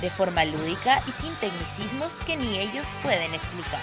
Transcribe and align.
de 0.00 0.10
forma 0.10 0.44
lúdica 0.44 1.02
y 1.06 1.12
sin 1.12 1.34
tecnicismos 1.36 2.18
que 2.26 2.36
ni 2.36 2.58
ellos 2.58 2.94
pueden 3.02 3.34
explicar. 3.34 3.80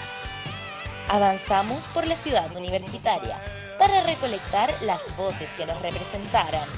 Avanzamos 1.08 1.84
por 1.94 2.06
la 2.06 2.16
ciudad 2.16 2.54
universitaria 2.56 3.40
para 3.78 4.02
recolectar 4.02 4.72
las 4.82 5.16
voces 5.16 5.50
que 5.52 5.66
nos 5.66 5.80
representaran. 5.80 6.68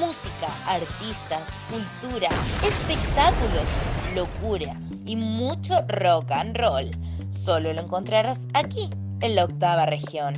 Música, 0.00 0.48
artistas, 0.66 1.48
cultura, 1.70 2.28
espectáculos, 2.66 3.68
locura 4.14 4.74
y 5.06 5.16
mucho 5.16 5.80
rock 5.88 6.30
and 6.32 6.56
roll 6.56 6.90
Solo 7.30 7.72
lo 7.72 7.80
encontrarás 7.80 8.46
aquí, 8.52 8.90
en 9.20 9.34
la 9.34 9.44
octava 9.44 9.86
región. 9.86 10.34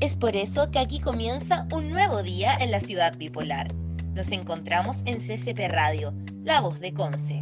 Es 0.00 0.14
por 0.14 0.36
eso 0.36 0.70
que 0.70 0.78
aquí 0.78 1.00
comienza 1.00 1.66
un 1.72 1.90
nuevo 1.90 2.22
día 2.22 2.54
en 2.60 2.70
la 2.70 2.80
ciudad 2.80 3.16
bipolar. 3.16 3.68
Nos 4.14 4.32
encontramos 4.32 4.98
en 5.04 5.18
CCP 5.18 5.70
Radio, 5.70 6.12
la 6.42 6.60
voz 6.60 6.80
de 6.80 6.92
Conce. 6.92 7.38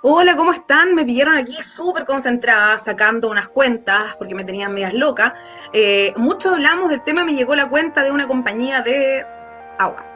Hola, 0.00 0.34
¿cómo 0.34 0.52
están? 0.52 0.94
Me 0.94 1.04
pillaron 1.04 1.36
aquí 1.36 1.54
súper 1.62 2.06
concentrada, 2.06 2.78
sacando 2.78 3.30
unas 3.30 3.48
cuentas, 3.48 4.16
porque 4.16 4.34
me 4.34 4.44
tenían 4.44 4.72
medias 4.72 4.94
locas. 4.94 5.34
Eh, 5.72 6.14
muchos 6.16 6.52
hablamos 6.52 6.88
del 6.88 7.04
tema, 7.04 7.24
me 7.24 7.34
llegó 7.34 7.54
la 7.54 7.68
cuenta 7.68 8.02
de 8.02 8.10
una 8.10 8.26
compañía 8.26 8.80
de 8.80 9.24
agua. 9.78 10.06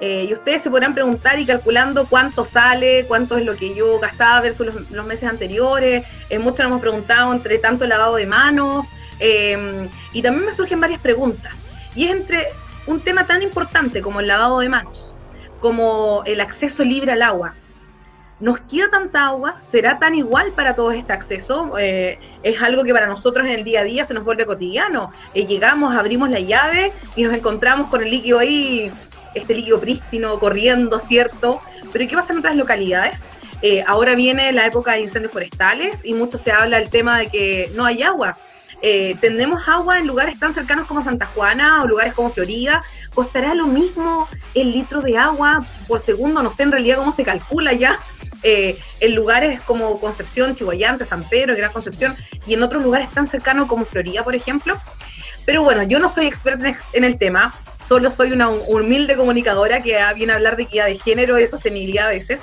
Eh, 0.00 0.26
y 0.28 0.32
ustedes 0.32 0.62
se 0.62 0.70
podrán 0.70 0.94
preguntar 0.94 1.38
y 1.38 1.46
calculando 1.46 2.06
cuánto 2.06 2.44
sale, 2.44 3.04
cuánto 3.06 3.36
es 3.36 3.44
lo 3.44 3.54
que 3.54 3.74
yo 3.74 3.98
gastaba 4.00 4.40
versus 4.40 4.66
los, 4.90 5.06
meses 5.06 5.28
anteriores. 5.28 6.04
Eh, 6.30 6.38
muchos 6.38 6.60
nos 6.60 6.68
hemos 6.68 6.80
preguntado 6.80 7.32
entre 7.32 7.58
tanto 7.58 7.86
lavado 7.86 8.16
de 8.16 8.26
manos. 8.26 8.88
Eh, 9.20 9.88
y 10.12 10.22
también 10.22 10.46
me 10.46 10.54
surgen 10.54 10.80
varias 10.80 11.00
preguntas. 11.00 11.52
Y 11.94 12.06
es 12.06 12.10
entre 12.10 12.48
un 12.86 13.00
tema 13.00 13.26
tan 13.26 13.42
importante 13.42 14.02
como 14.02 14.20
el 14.20 14.28
lavado 14.28 14.60
de 14.60 14.68
manos, 14.68 15.14
como 15.60 16.22
el 16.26 16.40
acceso 16.40 16.84
libre 16.84 17.12
al 17.12 17.22
agua. 17.22 17.54
¿Nos 18.40 18.60
queda 18.60 18.90
tanta 18.90 19.26
agua? 19.26 19.60
¿Será 19.60 19.98
tan 19.98 20.14
igual 20.14 20.52
para 20.52 20.74
todos 20.74 20.94
este 20.94 21.12
acceso? 21.12 21.78
es 21.78 22.62
algo 22.62 22.84
que 22.84 22.92
para 22.92 23.06
nosotros 23.06 23.46
en 23.46 23.52
el 23.52 23.64
día 23.64 23.80
a 23.80 23.84
día 23.84 24.04
se 24.04 24.12
nos 24.12 24.24
vuelve 24.24 24.44
cotidiano. 24.44 25.12
llegamos, 25.34 25.94
abrimos 25.94 26.30
la 26.30 26.40
llave 26.40 26.92
y 27.16 27.22
nos 27.22 27.34
encontramos 27.34 27.88
con 27.88 28.02
el 28.02 28.10
líquido 28.10 28.40
ahí 28.40 28.90
este 29.34 29.54
líquido 29.54 29.80
prístino 29.80 30.38
corriendo, 30.38 30.98
¿cierto? 31.00 31.60
Pero 31.92 32.08
¿qué 32.08 32.16
pasa 32.16 32.32
en 32.32 32.38
otras 32.38 32.56
localidades? 32.56 33.22
Eh, 33.62 33.82
ahora 33.86 34.14
viene 34.14 34.52
la 34.52 34.66
época 34.66 34.92
de 34.92 35.00
incendios 35.00 35.32
forestales 35.32 36.04
y 36.04 36.14
mucho 36.14 36.38
se 36.38 36.52
habla 36.52 36.78
del 36.78 36.90
tema 36.90 37.18
de 37.18 37.28
que 37.28 37.70
no 37.74 37.84
hay 37.84 38.02
agua. 38.02 38.36
Eh, 38.86 39.16
agua 39.66 39.98
en 39.98 40.06
lugares 40.06 40.38
tan 40.38 40.52
cercanos 40.52 40.86
como 40.86 41.02
Santa 41.02 41.24
Juana 41.24 41.82
o 41.82 41.86
lugares 41.86 42.12
como 42.12 42.30
Florida. 42.30 42.82
¿Costará 43.14 43.54
lo 43.54 43.66
mismo 43.66 44.28
el 44.54 44.72
litro 44.72 45.00
de 45.00 45.16
agua 45.16 45.66
por 45.88 46.00
segundo? 46.00 46.42
No 46.42 46.52
sé 46.52 46.64
en 46.64 46.72
realidad 46.72 46.98
cómo 46.98 47.14
se 47.14 47.24
calcula 47.24 47.72
ya. 47.72 47.98
Eh, 48.42 48.78
en 49.00 49.14
lugares 49.14 49.58
como 49.62 49.98
Concepción, 49.98 50.54
Chihuayante, 50.54 51.06
San 51.06 51.26
Pedro, 51.26 51.56
Gran 51.56 51.72
Concepción 51.72 52.14
y 52.46 52.52
en 52.52 52.62
otros 52.62 52.82
lugares 52.82 53.10
tan 53.10 53.26
cercanos 53.26 53.68
como 53.68 53.86
Florida, 53.86 54.22
por 54.22 54.34
ejemplo. 54.34 54.78
Pero 55.46 55.62
bueno, 55.62 55.82
yo 55.84 55.98
no 55.98 56.10
soy 56.10 56.26
experta 56.26 56.76
en 56.92 57.04
el 57.04 57.16
tema 57.16 57.54
solo 57.88 58.10
soy 58.10 58.32
una 58.32 58.48
humilde 58.48 59.16
comunicadora 59.16 59.80
que 59.80 59.98
viene 60.14 60.32
a 60.32 60.36
hablar 60.36 60.56
de 60.56 60.64
equidad 60.64 60.86
de 60.86 60.98
género 60.98 61.38
y 61.38 61.42
de 61.42 61.48
sostenibilidad 61.48 62.08
a 62.08 62.10
veces. 62.10 62.40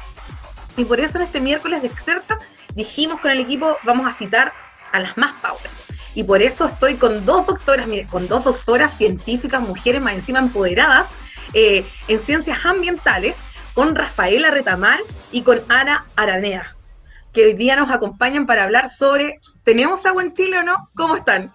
Y 0.78 0.86
por 0.86 1.00
eso 1.00 1.18
en 1.18 1.24
este 1.24 1.40
miércoles 1.40 1.82
de 1.82 1.88
experta 1.88 2.40
dijimos 2.74 3.20
con 3.20 3.32
el 3.32 3.40
equipo, 3.40 3.78
vamos 3.84 4.10
a 4.10 4.14
citar 4.14 4.54
a 4.92 5.00
las 5.00 5.18
más 5.18 5.34
power. 5.42 5.70
Y 6.14 6.24
por 6.24 6.42
eso 6.42 6.66
estoy 6.66 6.96
con 6.96 7.26
dos 7.26 7.48
doctoras, 7.48 7.88
mire, 7.88 8.08
con 8.08 8.28
dos 8.28 8.44
doctoras 8.44 8.98
científicas, 8.98 9.62
mujeres 9.62 10.02
más 10.02 10.14
encima 10.14 10.40
empoderadas 10.40 11.08
eh, 11.54 11.86
en 12.08 12.20
ciencias 12.20 12.66
ambientales, 12.66 13.38
con 13.74 13.96
Rafaela 13.96 14.52
Retamal 14.52 15.00
y 15.32 15.44
con 15.44 15.62
Ana 15.70 16.06
Aranea, 16.16 16.76
que 17.34 17.46
hoy 17.46 17.54
día 17.54 17.76
nos 17.76 17.90
acompañan 17.90 18.46
para 18.46 18.64
hablar 18.64 18.90
sobre, 18.90 19.40
¿tenemos 19.64 20.06
agua 20.06 20.24
en 20.24 20.34
Chile 20.34 20.60
o 20.60 20.64
no? 20.64 20.90
¿Cómo 20.94 21.16
están? 21.16 21.54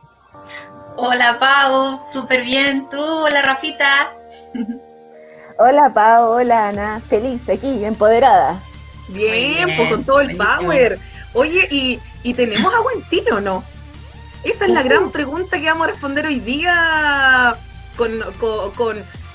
Hola 0.97 1.39
Pau, 1.39 2.01
súper 2.11 2.43
bien. 2.43 2.89
¿Tú? 2.89 2.99
Hola 2.99 3.43
Rafita. 3.43 4.13
Hola 5.59 5.93
Pau, 5.93 6.33
hola 6.33 6.69
Ana. 6.69 7.01
Feliz 7.07 7.49
aquí, 7.51 7.85
empoderada. 7.85 8.59
Bien, 9.09 9.69
pues 9.77 9.91
con 9.91 10.05
todo 10.05 10.21
el 10.21 10.37
power. 10.37 10.99
Oye, 11.35 11.69
¿y, 11.71 12.35
tenemos 12.35 12.73
agua 12.75 12.93
en 12.95 13.09
Chile 13.09 13.31
o 13.33 13.41
no? 13.41 13.63
Esa 14.47 14.67
es 14.67 14.71
la 14.71 14.85
gran 14.85 15.11
pregunta 15.11 15.61
que 15.61 15.67
vamos 15.67 15.89
a 15.89 15.91
responder 15.91 16.25
hoy 16.25 16.39
día 16.39 17.57
con, 17.97 18.23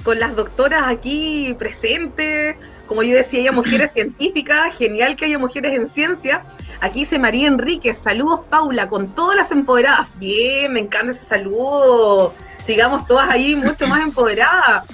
con 0.03 0.19
las 0.19 0.38
doctoras 0.38 0.83
aquí 0.88 1.53
presentes. 1.59 2.55
Como 2.88 3.03
yo 3.03 3.13
decía, 3.13 3.50
hay 3.50 3.55
mujeres 3.55 3.91
científicas, 3.94 4.73
genial 4.73 5.17
que 5.17 5.25
haya 5.25 5.38
mujeres 5.38 5.73
en 5.73 5.89
ciencia. 5.89 6.45
Aquí 6.79 7.00
dice 7.01 7.19
María 7.19 7.50
Enríquez, 7.50 7.97
saludos 7.97 8.41
Paula, 8.50 8.88
con 8.88 9.13
todas 9.13 9.35
las 9.35 9.51
empoderadas. 9.51 10.17
Bien, 10.17 10.71
me 10.71 10.79
encanta 10.79 11.11
ese 11.11 11.25
saludo. 11.25 12.33
Sigamos 12.66 13.05
todas 13.05 13.29
ahí 13.29 13.53
mucho 13.57 13.88
más 13.88 14.03
empoderadas. 14.05 14.85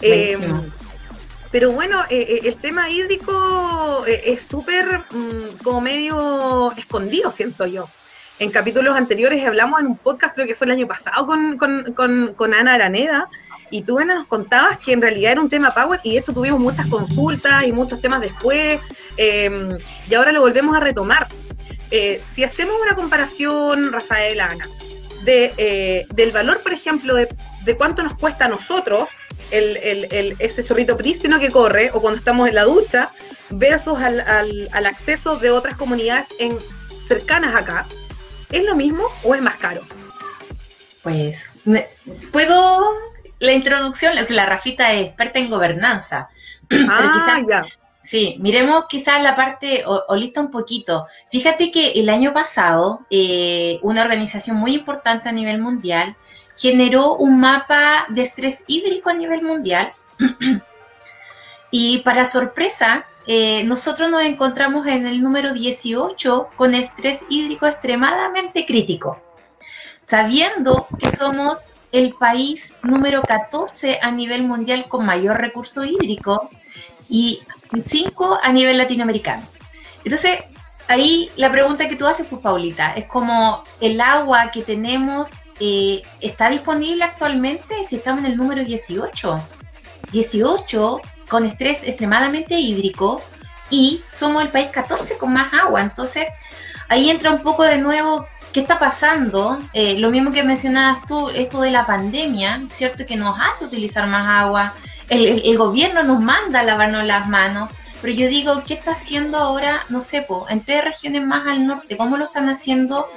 Eh, 0.00 0.38
pero 1.50 1.72
bueno, 1.72 2.00
eh, 2.10 2.26
eh, 2.28 2.40
el 2.44 2.54
tema 2.58 2.88
hídrico 2.90 4.04
es 4.06 4.42
súper 4.42 5.00
mm, 5.10 5.64
como 5.64 5.80
medio 5.80 6.72
escondido, 6.76 7.32
siento 7.32 7.66
yo. 7.66 7.88
En 8.42 8.50
capítulos 8.50 8.96
anteriores 8.96 9.46
hablamos 9.46 9.80
en 9.80 9.86
un 9.86 9.96
podcast, 9.96 10.34
creo 10.34 10.48
que 10.48 10.56
fue 10.56 10.64
el 10.64 10.72
año 10.72 10.88
pasado, 10.88 11.28
con, 11.28 11.56
con, 11.58 12.34
con 12.34 12.54
Ana 12.54 12.74
Araneda, 12.74 13.28
y 13.70 13.82
tú, 13.82 14.00
Ana, 14.00 14.16
nos 14.16 14.26
contabas 14.26 14.78
que 14.78 14.92
en 14.92 15.00
realidad 15.00 15.30
era 15.30 15.40
un 15.40 15.48
tema 15.48 15.70
Power 15.70 16.00
y 16.02 16.14
de 16.14 16.18
hecho 16.18 16.32
tuvimos 16.32 16.58
muchas 16.58 16.86
consultas 16.86 17.64
y 17.64 17.70
muchos 17.70 18.00
temas 18.00 18.20
después 18.20 18.80
em, 19.16 19.78
y 20.10 20.14
ahora 20.16 20.32
lo 20.32 20.40
volvemos 20.40 20.76
a 20.76 20.80
retomar. 20.80 21.28
Eh, 21.92 22.20
si 22.32 22.42
hacemos 22.42 22.74
una 22.82 22.96
comparación, 22.96 23.92
Rafael, 23.92 24.40
Ana, 24.40 24.68
de, 25.22 25.54
eh, 25.56 26.06
del 26.12 26.32
valor, 26.32 26.62
por 26.62 26.72
ejemplo, 26.72 27.14
de, 27.14 27.28
cuánto 27.76 28.02
nos 28.02 28.16
cuesta 28.16 28.46
a 28.46 28.48
nosotros 28.48 29.08
el, 29.52 30.34
ese 30.40 30.64
chorrito 30.64 30.96
prístino 30.96 31.38
que 31.38 31.52
corre 31.52 31.92
o 31.94 32.00
cuando 32.00 32.18
estamos 32.18 32.48
en 32.48 32.56
la 32.56 32.64
ducha 32.64 33.12
versus 33.50 34.00
al, 34.00 34.20
al 34.72 34.86
acceso 34.86 35.36
de 35.36 35.52
otras 35.52 35.76
comunidades 35.76 36.26
en, 36.40 36.58
cercanas 37.06 37.54
acá, 37.54 37.86
¿es 38.52 38.64
lo 38.64 38.74
mismo 38.76 39.04
o 39.24 39.34
es 39.34 39.42
más 39.42 39.56
caro? 39.56 39.82
Pues, 41.02 41.50
¿puedo 42.30 42.94
la 43.42 43.52
introducción, 43.52 44.14
la 44.28 44.46
Rafita 44.46 44.92
es 44.92 45.08
experta 45.08 45.38
en 45.38 45.50
gobernanza. 45.50 46.28
Ah, 46.88 47.42
ya. 47.46 47.62
Sí, 48.00 48.36
miremos 48.40 48.86
quizás 48.88 49.22
la 49.22 49.36
parte 49.36 49.84
holista 50.08 50.40
un 50.40 50.50
poquito. 50.50 51.06
Fíjate 51.30 51.70
que 51.70 51.92
el 51.92 52.08
año 52.08 52.32
pasado 52.32 53.00
eh, 53.10 53.78
una 53.82 54.02
organización 54.02 54.56
muy 54.56 54.74
importante 54.74 55.28
a 55.28 55.32
nivel 55.32 55.60
mundial 55.60 56.16
generó 56.56 57.16
un 57.16 57.40
mapa 57.40 58.06
de 58.08 58.22
estrés 58.22 58.64
hídrico 58.66 59.10
a 59.10 59.14
nivel 59.14 59.42
mundial 59.42 59.92
y 61.70 61.98
para 61.98 62.24
sorpresa 62.24 63.04
eh, 63.26 63.62
nosotros 63.64 64.10
nos 64.10 64.22
encontramos 64.22 64.86
en 64.86 65.06
el 65.06 65.22
número 65.22 65.52
18 65.52 66.48
con 66.56 66.74
estrés 66.74 67.24
hídrico 67.28 67.66
extremadamente 67.66 68.66
crítico, 68.66 69.20
sabiendo 70.02 70.88
que 70.98 71.10
somos 71.10 71.58
el 71.92 72.14
país 72.14 72.72
número 72.82 73.22
14 73.22 74.00
a 74.02 74.10
nivel 74.10 74.42
mundial 74.44 74.86
con 74.88 75.06
mayor 75.06 75.38
recurso 75.38 75.84
hídrico 75.84 76.50
y 77.08 77.42
5 77.80 78.38
a 78.42 78.52
nivel 78.52 78.78
latinoamericano. 78.78 79.46
Entonces, 80.04 80.40
ahí 80.88 81.30
la 81.36 81.50
pregunta 81.50 81.88
que 81.88 81.96
tú 81.96 82.06
haces, 82.06 82.26
pues 82.28 82.42
Paulita, 82.42 82.92
es 82.92 83.06
como 83.06 83.62
el 83.80 84.00
agua 84.00 84.50
que 84.50 84.62
tenemos 84.62 85.42
eh, 85.60 86.02
está 86.20 86.50
disponible 86.50 87.04
actualmente 87.04 87.84
si 87.84 87.96
estamos 87.96 88.24
en 88.24 88.32
el 88.32 88.36
número 88.36 88.64
18. 88.64 89.42
18 90.10 91.00
con 91.32 91.46
estrés 91.46 91.78
extremadamente 91.82 92.56
hídrico 92.56 93.22
y 93.70 94.02
somos 94.06 94.42
el 94.42 94.50
país 94.50 94.68
14 94.68 95.16
con 95.16 95.32
más 95.32 95.50
agua. 95.54 95.80
Entonces, 95.80 96.26
ahí 96.90 97.08
entra 97.08 97.30
un 97.30 97.42
poco 97.42 97.64
de 97.64 97.78
nuevo 97.78 98.26
¿Qué 98.52 98.60
está 98.60 98.78
pasando? 98.78 99.58
Eh, 99.72 99.98
lo 99.98 100.10
mismo 100.10 100.30
que 100.30 100.42
mencionabas 100.42 101.06
tú, 101.06 101.30
esto 101.30 101.62
de 101.62 101.70
la 101.70 101.86
pandemia, 101.86 102.60
¿cierto? 102.70 103.06
Que 103.06 103.16
nos 103.16 103.34
hace 103.40 103.64
utilizar 103.64 104.06
más 104.08 104.28
agua, 104.44 104.74
el, 105.08 105.56
gobierno 105.56 106.02
nos 106.02 106.20
manda 106.20 106.60
a 106.60 106.62
lavarnos 106.62 107.04
las 107.04 107.26
manos, 107.28 107.70
pero 108.02 108.12
yo 108.12 108.28
digo, 108.28 108.62
¿qué 108.66 108.74
está 108.74 108.92
haciendo 108.92 109.38
ahora, 109.38 109.86
no 109.88 110.02
sé, 110.02 110.26
en 110.50 110.64
tres 110.66 110.84
regiones 110.84 111.24
más 111.24 111.46
al 111.46 111.66
norte? 111.66 111.96
¿Cómo 111.96 112.18
lo 112.18 112.26
están 112.26 112.50
haciendo 112.50 113.08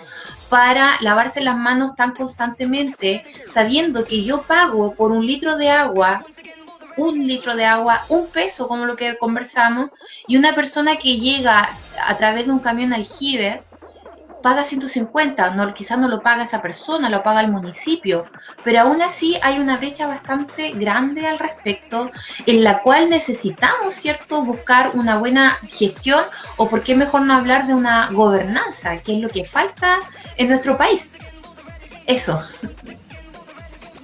para 0.48 0.96
lavarse 1.02 1.42
las 1.42 1.58
manos 1.58 1.96
tan 1.96 2.12
constantemente, 2.12 3.26
sabiendo 3.50 4.06
que 4.06 4.24
yo 4.24 4.44
pago 4.44 4.94
por 4.94 5.12
un 5.12 5.26
litro 5.26 5.58
de 5.58 5.70
agua 5.70 6.24
un 6.98 7.28
litro 7.28 7.56
de 7.56 7.66
agua, 7.66 8.06
un 8.10 8.28
peso, 8.28 8.68
como 8.68 8.86
lo 8.86 8.96
que 8.96 9.18
conversamos, 9.18 9.92
y 10.28 10.38
una 10.38 10.54
persona 10.54 10.96
que 10.96 11.18
llega 11.18 11.70
a 12.08 12.18
través 12.18 12.46
de 12.46 12.52
un 12.52 12.60
camión 12.60 12.94
aljibe 12.94 13.64
paga 14.46 14.64
150, 14.64 15.56
no, 15.56 15.74
quizás 15.74 15.98
no 15.98 16.08
lo 16.08 16.22
paga 16.22 16.44
esa 16.44 16.62
persona, 16.62 17.10
lo 17.10 17.24
paga 17.24 17.42
el 17.42 17.48
municipio, 17.48 18.28
pero 18.64 18.82
aún 18.82 19.02
así 19.02 19.36
hay 19.42 19.58
una 19.58 19.78
brecha 19.78 20.06
bastante 20.06 20.70
grande 20.74 21.26
al 21.26 21.40
respecto 21.40 22.12
en 22.46 22.64
la 22.64 22.84
cual 22.84 23.10
necesitamos, 23.10 23.96
¿cierto?, 23.96 24.44
buscar 24.44 24.92
una 24.94 25.18
buena 25.18 25.58
gestión 25.68 26.24
o 26.58 26.70
por 26.70 26.84
qué 26.84 26.94
mejor 26.94 27.22
no 27.22 27.34
hablar 27.34 27.66
de 27.66 27.74
una 27.74 28.08
gobernanza, 28.12 28.98
que 28.98 29.16
es 29.16 29.20
lo 29.20 29.30
que 29.30 29.46
falta 29.46 30.02
en 30.38 30.50
nuestro 30.50 30.78
país. 30.78 31.16
Eso. 32.06 32.40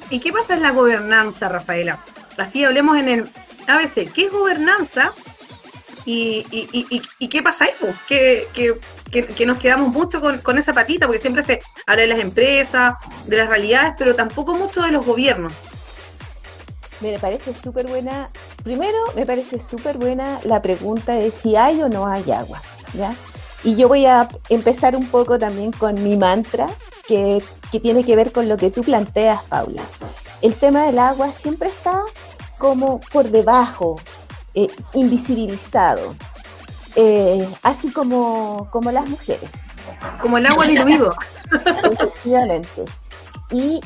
¿Y 0.09 0.19
qué 0.19 0.33
pasa 0.33 0.55
en 0.55 0.63
la 0.63 0.71
gobernanza, 0.71 1.49
Rafaela? 1.49 1.99
Así 2.37 2.63
hablemos 2.63 2.97
en 2.97 3.09
el 3.09 3.29
ABC, 3.67 4.11
¿qué 4.11 4.25
es 4.25 4.31
gobernanza? 4.31 5.13
¿Y, 6.05 6.45
y, 7.19 7.27
qué 7.27 7.43
pasa 7.43 7.65
ahí? 7.65 7.71
Que, 8.07 8.47
que, 9.11 9.45
nos 9.45 9.57
quedamos 9.57 9.89
mucho 9.89 10.19
con, 10.19 10.57
esa 10.57 10.73
patita, 10.73 11.05
porque 11.05 11.21
siempre 11.21 11.43
se 11.43 11.61
habla 11.85 12.01
de 12.01 12.07
las 12.07 12.19
empresas, 12.19 12.95
de 13.27 13.37
las 13.37 13.49
realidades, 13.49 13.93
pero 13.97 14.15
tampoco 14.15 14.55
mucho 14.55 14.81
de 14.81 14.91
los 14.91 15.05
gobiernos. 15.05 15.53
Me 17.01 17.17
parece 17.19 17.53
súper 17.53 17.87
buena, 17.87 18.29
primero 18.63 18.97
me 19.15 19.25
parece 19.25 19.59
súper 19.59 19.97
buena 19.97 20.39
la 20.43 20.61
pregunta 20.61 21.13
de 21.13 21.31
si 21.31 21.55
hay 21.55 21.81
o 21.81 21.89
no 21.89 22.07
hay 22.07 22.31
agua, 22.31 22.61
¿ya? 22.93 23.13
Y 23.63 23.75
yo 23.75 23.87
voy 23.87 24.05
a 24.05 24.27
empezar 24.49 24.95
un 24.95 25.07
poco 25.07 25.37
también 25.37 25.71
con 25.71 26.01
mi 26.03 26.17
mantra, 26.17 26.67
que, 27.07 27.43
que 27.71 27.79
tiene 27.79 28.03
que 28.03 28.15
ver 28.15 28.31
con 28.31 28.49
lo 28.49 28.57
que 28.57 28.71
tú 28.71 28.81
planteas, 28.81 29.43
Paula. 29.43 29.83
El 30.41 30.55
tema 30.55 30.85
del 30.85 30.97
agua 30.97 31.31
siempre 31.31 31.69
está 31.69 32.03
como 32.61 33.01
por 33.11 33.31
debajo, 33.31 33.99
eh, 34.53 34.69
invisibilizado, 34.93 36.13
eh, 36.95 37.49
así 37.63 37.91
como, 37.91 38.67
como 38.69 38.91
las 38.91 39.09
mujeres. 39.09 39.49
Como 40.21 40.37
el 40.37 40.45
agua 40.45 40.67
diluido. 40.67 41.11
Efectivamente. 41.91 42.85
Y, 43.49 43.81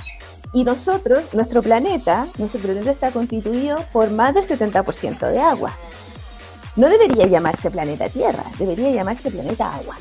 y 0.52 0.64
nosotros, 0.66 1.34
nuestro 1.34 1.62
planeta, 1.62 2.28
nuestro 2.38 2.60
planeta 2.60 2.92
está 2.92 3.12
constituido 3.12 3.82
por 3.94 4.12
más 4.12 4.34
del 4.34 4.46
70% 4.46 5.32
de 5.32 5.40
agua. 5.40 5.72
No 6.76 6.90
debería 6.90 7.28
llamarse 7.28 7.72
planeta 7.72 8.10
Tierra, 8.10 8.44
debería 8.60 8.92
llamarse 8.92 9.32
planeta 9.32 9.74
agua. 9.74 9.96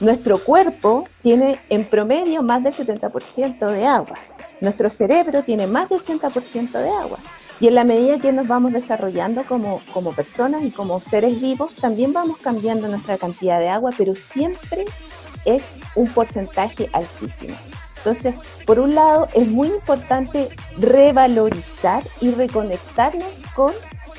Nuestro 0.00 0.42
cuerpo 0.42 1.06
tiene 1.22 1.60
en 1.68 1.88
promedio 1.88 2.42
más 2.42 2.60
del 2.64 2.74
70% 2.74 3.70
de 3.70 3.86
agua. 3.86 4.18
Nuestro 4.60 4.90
cerebro 4.90 5.44
tiene 5.44 5.68
más 5.68 5.88
del 5.88 6.04
80% 6.04 6.72
de 6.72 6.90
agua. 6.90 7.18
Y 7.60 7.68
en 7.68 7.74
la 7.76 7.84
medida 7.84 8.18
que 8.18 8.32
nos 8.32 8.48
vamos 8.48 8.72
desarrollando 8.72 9.44
como, 9.44 9.80
como 9.92 10.12
personas 10.12 10.62
y 10.64 10.70
como 10.70 11.00
seres 11.00 11.40
vivos, 11.40 11.74
también 11.76 12.12
vamos 12.12 12.38
cambiando 12.38 12.88
nuestra 12.88 13.16
cantidad 13.16 13.60
de 13.60 13.68
agua, 13.68 13.90
pero 13.96 14.14
siempre 14.14 14.84
es 15.44 15.62
un 15.94 16.08
porcentaje 16.08 16.88
altísimo. 16.92 17.54
Entonces, 17.98 18.34
por 18.66 18.80
un 18.80 18.94
lado, 18.94 19.28
es 19.34 19.48
muy 19.48 19.68
importante 19.68 20.48
revalorizar 20.78 22.02
y 22.20 22.32
reconectarnos 22.32 23.42
con, 23.54 23.72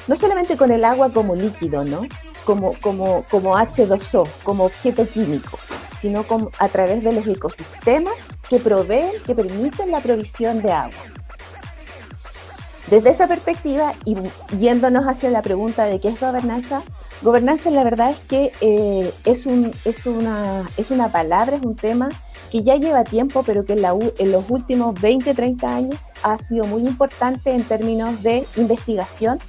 no 0.07 0.15
solamente 0.15 0.57
con 0.57 0.71
el 0.71 0.83
agua 0.83 1.11
como 1.11 1.35
líquido, 1.35 1.83
¿no? 1.83 2.01
Como, 2.45 2.73
como, 2.81 3.23
como 3.29 3.55
H2O, 3.55 4.27
como 4.43 4.65
objeto 4.65 5.07
químico, 5.07 5.59
sino 6.01 6.25
a 6.57 6.67
través 6.69 7.03
de 7.03 7.11
los 7.11 7.27
ecosistemas 7.27 8.13
que 8.49 8.57
proveen, 8.57 9.11
que 9.25 9.35
permiten 9.35 9.91
la 9.91 9.99
provisión 9.99 10.61
de 10.61 10.71
agua. 10.71 11.24
Desde 12.89 13.09
esa 13.09 13.27
perspectiva 13.27 13.93
y 14.05 14.15
yéndonos 14.59 15.05
hacia 15.05 15.31
la 15.31 15.41
pregunta 15.41 15.85
de 15.85 15.99
qué 15.99 16.09
es 16.09 16.19
gobernanza, 16.19 16.83
gobernanza 17.23 17.71
la 17.71 17.83
verdad 17.83 18.11
es 18.11 18.19
que 18.19 18.51
eh, 18.61 19.11
es, 19.25 19.47
un, 19.47 19.71
es, 19.85 20.05
una, 20.05 20.69
es 20.77 20.91
una 20.91 21.11
palabra, 21.11 21.55
es 21.55 21.63
un 21.63 21.75
tema 21.75 22.09
que 22.51 22.61
ya 22.61 22.75
lleva 22.75 23.03
tiempo, 23.03 23.41
pero 23.43 23.65
que 23.65 23.73
en, 23.73 23.81
la, 23.81 23.97
en 24.19 24.31
los 24.31 24.49
últimos 24.49 24.99
20, 25.01 25.33
30 25.33 25.75
años 25.75 25.99
ha 26.21 26.37
sido 26.37 26.65
muy 26.65 26.85
importante 26.85 27.51
en 27.51 27.63
términos 27.63 28.21
de 28.21 28.45
investigación 28.55 29.39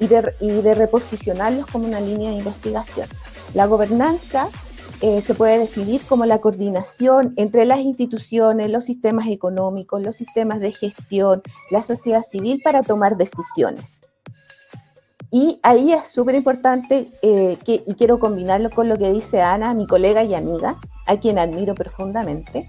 y 0.00 0.08
de, 0.08 0.34
y 0.40 0.48
de 0.48 0.74
reposicionarlos 0.74 1.66
como 1.66 1.86
una 1.86 2.00
línea 2.00 2.30
de 2.30 2.38
investigación. 2.38 3.08
La 3.54 3.66
gobernanza 3.66 4.48
eh, 5.02 5.22
se 5.22 5.34
puede 5.34 5.58
definir 5.58 6.02
como 6.06 6.26
la 6.26 6.40
coordinación 6.40 7.32
entre 7.36 7.64
las 7.64 7.80
instituciones, 7.80 8.70
los 8.70 8.84
sistemas 8.84 9.28
económicos, 9.28 10.02
los 10.02 10.16
sistemas 10.16 10.60
de 10.60 10.72
gestión, 10.72 11.42
la 11.70 11.82
sociedad 11.82 12.22
civil 12.22 12.60
para 12.62 12.82
tomar 12.82 13.16
decisiones. 13.16 14.00
Y 15.30 15.60
ahí 15.62 15.92
es 15.92 16.08
súper 16.08 16.34
importante, 16.34 17.08
eh, 17.22 17.56
y 17.64 17.94
quiero 17.94 18.18
combinarlo 18.18 18.68
con 18.70 18.88
lo 18.88 18.96
que 18.96 19.10
dice 19.10 19.40
Ana, 19.40 19.72
mi 19.74 19.86
colega 19.86 20.22
y 20.24 20.34
amiga, 20.34 20.78
a 21.06 21.16
quien 21.18 21.38
admiro 21.38 21.74
profundamente, 21.74 22.68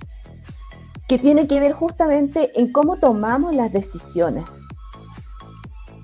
que 1.07 1.17
tiene 1.17 1.47
que 1.47 1.59
ver 1.59 1.73
justamente 1.73 2.51
en 2.59 2.71
cómo 2.71 2.97
tomamos 2.97 3.55
las 3.55 3.73
decisiones 3.73 4.45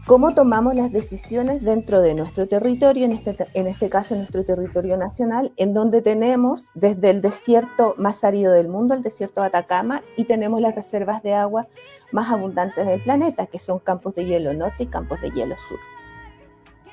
cómo 0.08 0.34
tomamos 0.34 0.74
las 0.74 0.94
decisiones 0.94 1.62
dentro 1.62 2.00
de 2.00 2.14
nuestro 2.14 2.48
territorio, 2.48 3.04
en 3.04 3.12
este, 3.12 3.36
en 3.54 3.68
este 3.68 3.90
caso 3.90 4.16
nuestro 4.16 4.46
territorio 4.46 4.96
nacional, 4.96 5.52
en 5.58 5.74
donde 5.74 6.02
tenemos 6.02 6.70
desde 6.76 7.10
el 7.10 7.22
desierto 7.22 7.94
más 7.98 8.24
árido 8.24 8.54
del 8.54 8.70
mundo, 8.70 8.94
el 8.94 9.04
desierto 9.04 9.42
de 9.42 9.48
Atacama, 9.48 10.02
y 10.16 10.24
tenemos 10.24 10.62
las 10.62 10.74
reservas 10.74 11.22
de 11.24 11.34
agua 11.34 11.68
más 12.14 12.32
abundantes 12.32 12.88
del 12.88 13.02
planeta, 13.02 13.48
que 13.48 13.60
son 13.60 13.80
campos 13.80 14.16
de 14.16 14.24
hielo 14.24 14.54
norte 14.54 14.84
y 14.84 14.88
campos 14.88 15.20
de 15.20 15.30
hielo 15.30 15.56
sur. 15.58 15.80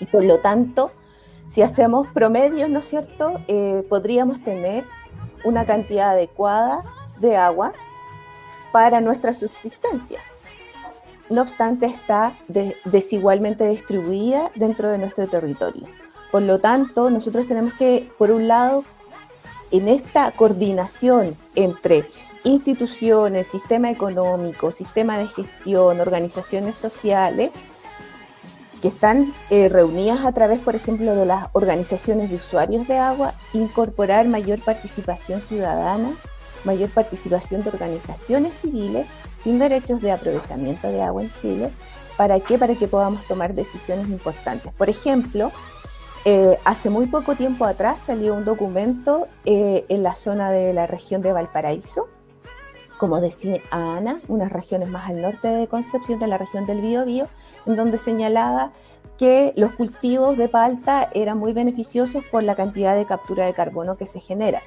Y 0.00 0.06
por 0.06 0.25
lo 0.25 0.40
tanto, 0.40 0.90
si 1.49 1.62
hacemos 1.62 2.08
promedios, 2.08 2.69
¿no 2.69 2.81
es 2.81 2.88
cierto?, 2.88 3.40
eh, 3.46 3.87
podríamos 3.88 4.43
tener 4.43 4.82
una 5.44 5.64
cantidad 5.64 6.11
adecuada 6.11 6.82
de 7.20 7.37
agua 7.37 7.75
para 8.72 9.00
nuestra 9.00 9.32
subsistencia 9.32 10.19
no 11.31 11.43
obstante 11.43 11.87
está 11.87 12.35
desigualmente 12.85 13.67
distribuida 13.67 14.50
dentro 14.55 14.91
de 14.91 14.99
nuestro 14.99 15.26
territorio. 15.26 15.87
Por 16.31 16.43
lo 16.43 16.59
tanto, 16.59 17.11
nosotros 17.11 17.47
tenemos 17.47 17.73
que, 17.75 18.11
por 18.19 18.31
un 18.31 18.49
lado, 18.49 18.85
en 19.71 19.88
esta 19.88 20.31
coordinación 20.33 21.37
entre 21.54 22.04
instituciones, 22.45 23.49
sistema 23.49 23.90
económico, 23.90 24.71
sistema 24.71 25.19
de 25.19 25.28
gestión, 25.28 26.00
organizaciones 26.00 26.76
sociales, 26.76 27.50
que 28.83 28.88
están 28.88 29.33
eh, 29.49 29.71
reunidas 29.71 30.26
a 30.26 30.33
través, 30.33 30.59
por 30.59 30.75
ejemplo, 30.75 31.14
de 31.14 31.25
las 31.25 31.49
organizaciones 31.52 32.28
de 32.28 32.37
usuarios 32.37 32.87
de 32.87 32.99
agua, 32.99 33.33
incorporar 33.54 34.26
mayor 34.28 34.61
participación 34.61 35.40
ciudadana, 35.40 36.12
mayor 36.64 36.90
participación 36.90 37.62
de 37.62 37.71
organizaciones 37.71 38.54
civiles 38.54 39.07
sin 39.44 39.58
derechos 39.58 40.00
de 40.00 40.10
aprovechamiento 40.10 40.88
de 40.88 41.02
agua 41.02 41.22
en 41.22 41.30
Chile. 41.40 41.70
¿Para 42.16 42.40
qué? 42.40 42.56
Para 42.56 42.74
que 42.74 42.88
podamos 42.88 43.22
tomar 43.24 43.54
decisiones 43.54 44.08
importantes. 44.08 44.72
Por 44.72 44.88
ejemplo, 44.88 45.52
eh, 46.24 46.58
hace 46.64 46.88
muy 46.88 47.06
poco 47.06 47.34
tiempo 47.34 47.66
atrás 47.66 48.00
salió 48.00 48.34
un 48.34 48.46
documento 48.46 49.28
eh, 49.44 49.84
en 49.90 50.02
la 50.02 50.14
zona 50.14 50.50
de 50.50 50.72
la 50.72 50.86
región 50.86 51.20
de 51.20 51.32
Valparaíso, 51.32 52.08
como 52.96 53.20
decía 53.20 53.60
Ana, 53.70 54.22
unas 54.28 54.50
regiones 54.50 54.88
más 54.88 55.10
al 55.10 55.20
norte 55.20 55.48
de 55.48 55.68
Concepción, 55.68 56.18
de 56.18 56.28
la 56.28 56.38
región 56.38 56.64
del 56.64 56.80
Biobío, 56.80 57.26
en 57.66 57.76
donde 57.76 57.98
señalaba 57.98 58.72
que 59.18 59.52
los 59.56 59.72
cultivos 59.72 60.38
de 60.38 60.48
palta 60.48 61.10
eran 61.12 61.38
muy 61.38 61.52
beneficiosos 61.52 62.24
por 62.24 62.42
la 62.42 62.54
cantidad 62.54 62.96
de 62.96 63.04
captura 63.04 63.44
de 63.44 63.52
carbono 63.52 63.96
que 63.98 64.06
se 64.06 64.20
genera. 64.20 64.62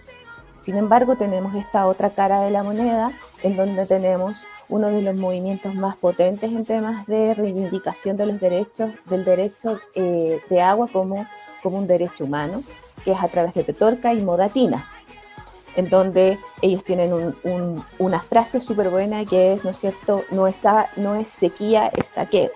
Sin 0.61 0.75
embargo, 0.75 1.15
tenemos 1.15 1.55
esta 1.55 1.87
otra 1.87 2.11
cara 2.11 2.41
de 2.41 2.51
la 2.51 2.61
moneda, 2.61 3.11
en 3.41 3.55
donde 3.55 3.85
tenemos 3.85 4.45
uno 4.69 4.89
de 4.89 5.01
los 5.01 5.15
movimientos 5.15 5.73
más 5.75 5.95
potentes 5.95 6.51
en 6.51 6.65
temas 6.65 7.05
de 7.07 7.33
reivindicación 7.33 8.17
de 8.17 8.25
los 8.25 8.39
derechos, 8.39 8.91
del 9.05 9.23
derecho 9.23 9.79
eh, 9.95 10.41
de 10.49 10.61
agua 10.61 10.87
como, 10.91 11.25
como 11.63 11.77
un 11.77 11.87
derecho 11.87 12.25
humano, 12.25 12.63
que 13.03 13.11
es 13.11 13.21
a 13.21 13.27
través 13.27 13.53
de 13.53 13.63
Petorca 13.63 14.13
y 14.13 14.21
Modatina, 14.21 14.89
en 15.75 15.89
donde 15.89 16.39
ellos 16.61 16.83
tienen 16.83 17.35
una 17.99 18.21
frase 18.21 18.59
súper 18.59 18.89
buena 18.89 19.25
que 19.25 19.53
es, 19.53 19.63
¿no 19.63 19.69
es 19.69 19.77
cierto?, 19.77 20.23
no 20.31 20.47
es, 20.47 20.57
no 20.95 21.15
es 21.15 21.27
sequía, 21.27 21.87
es 21.87 22.07
saqueo. 22.07 22.51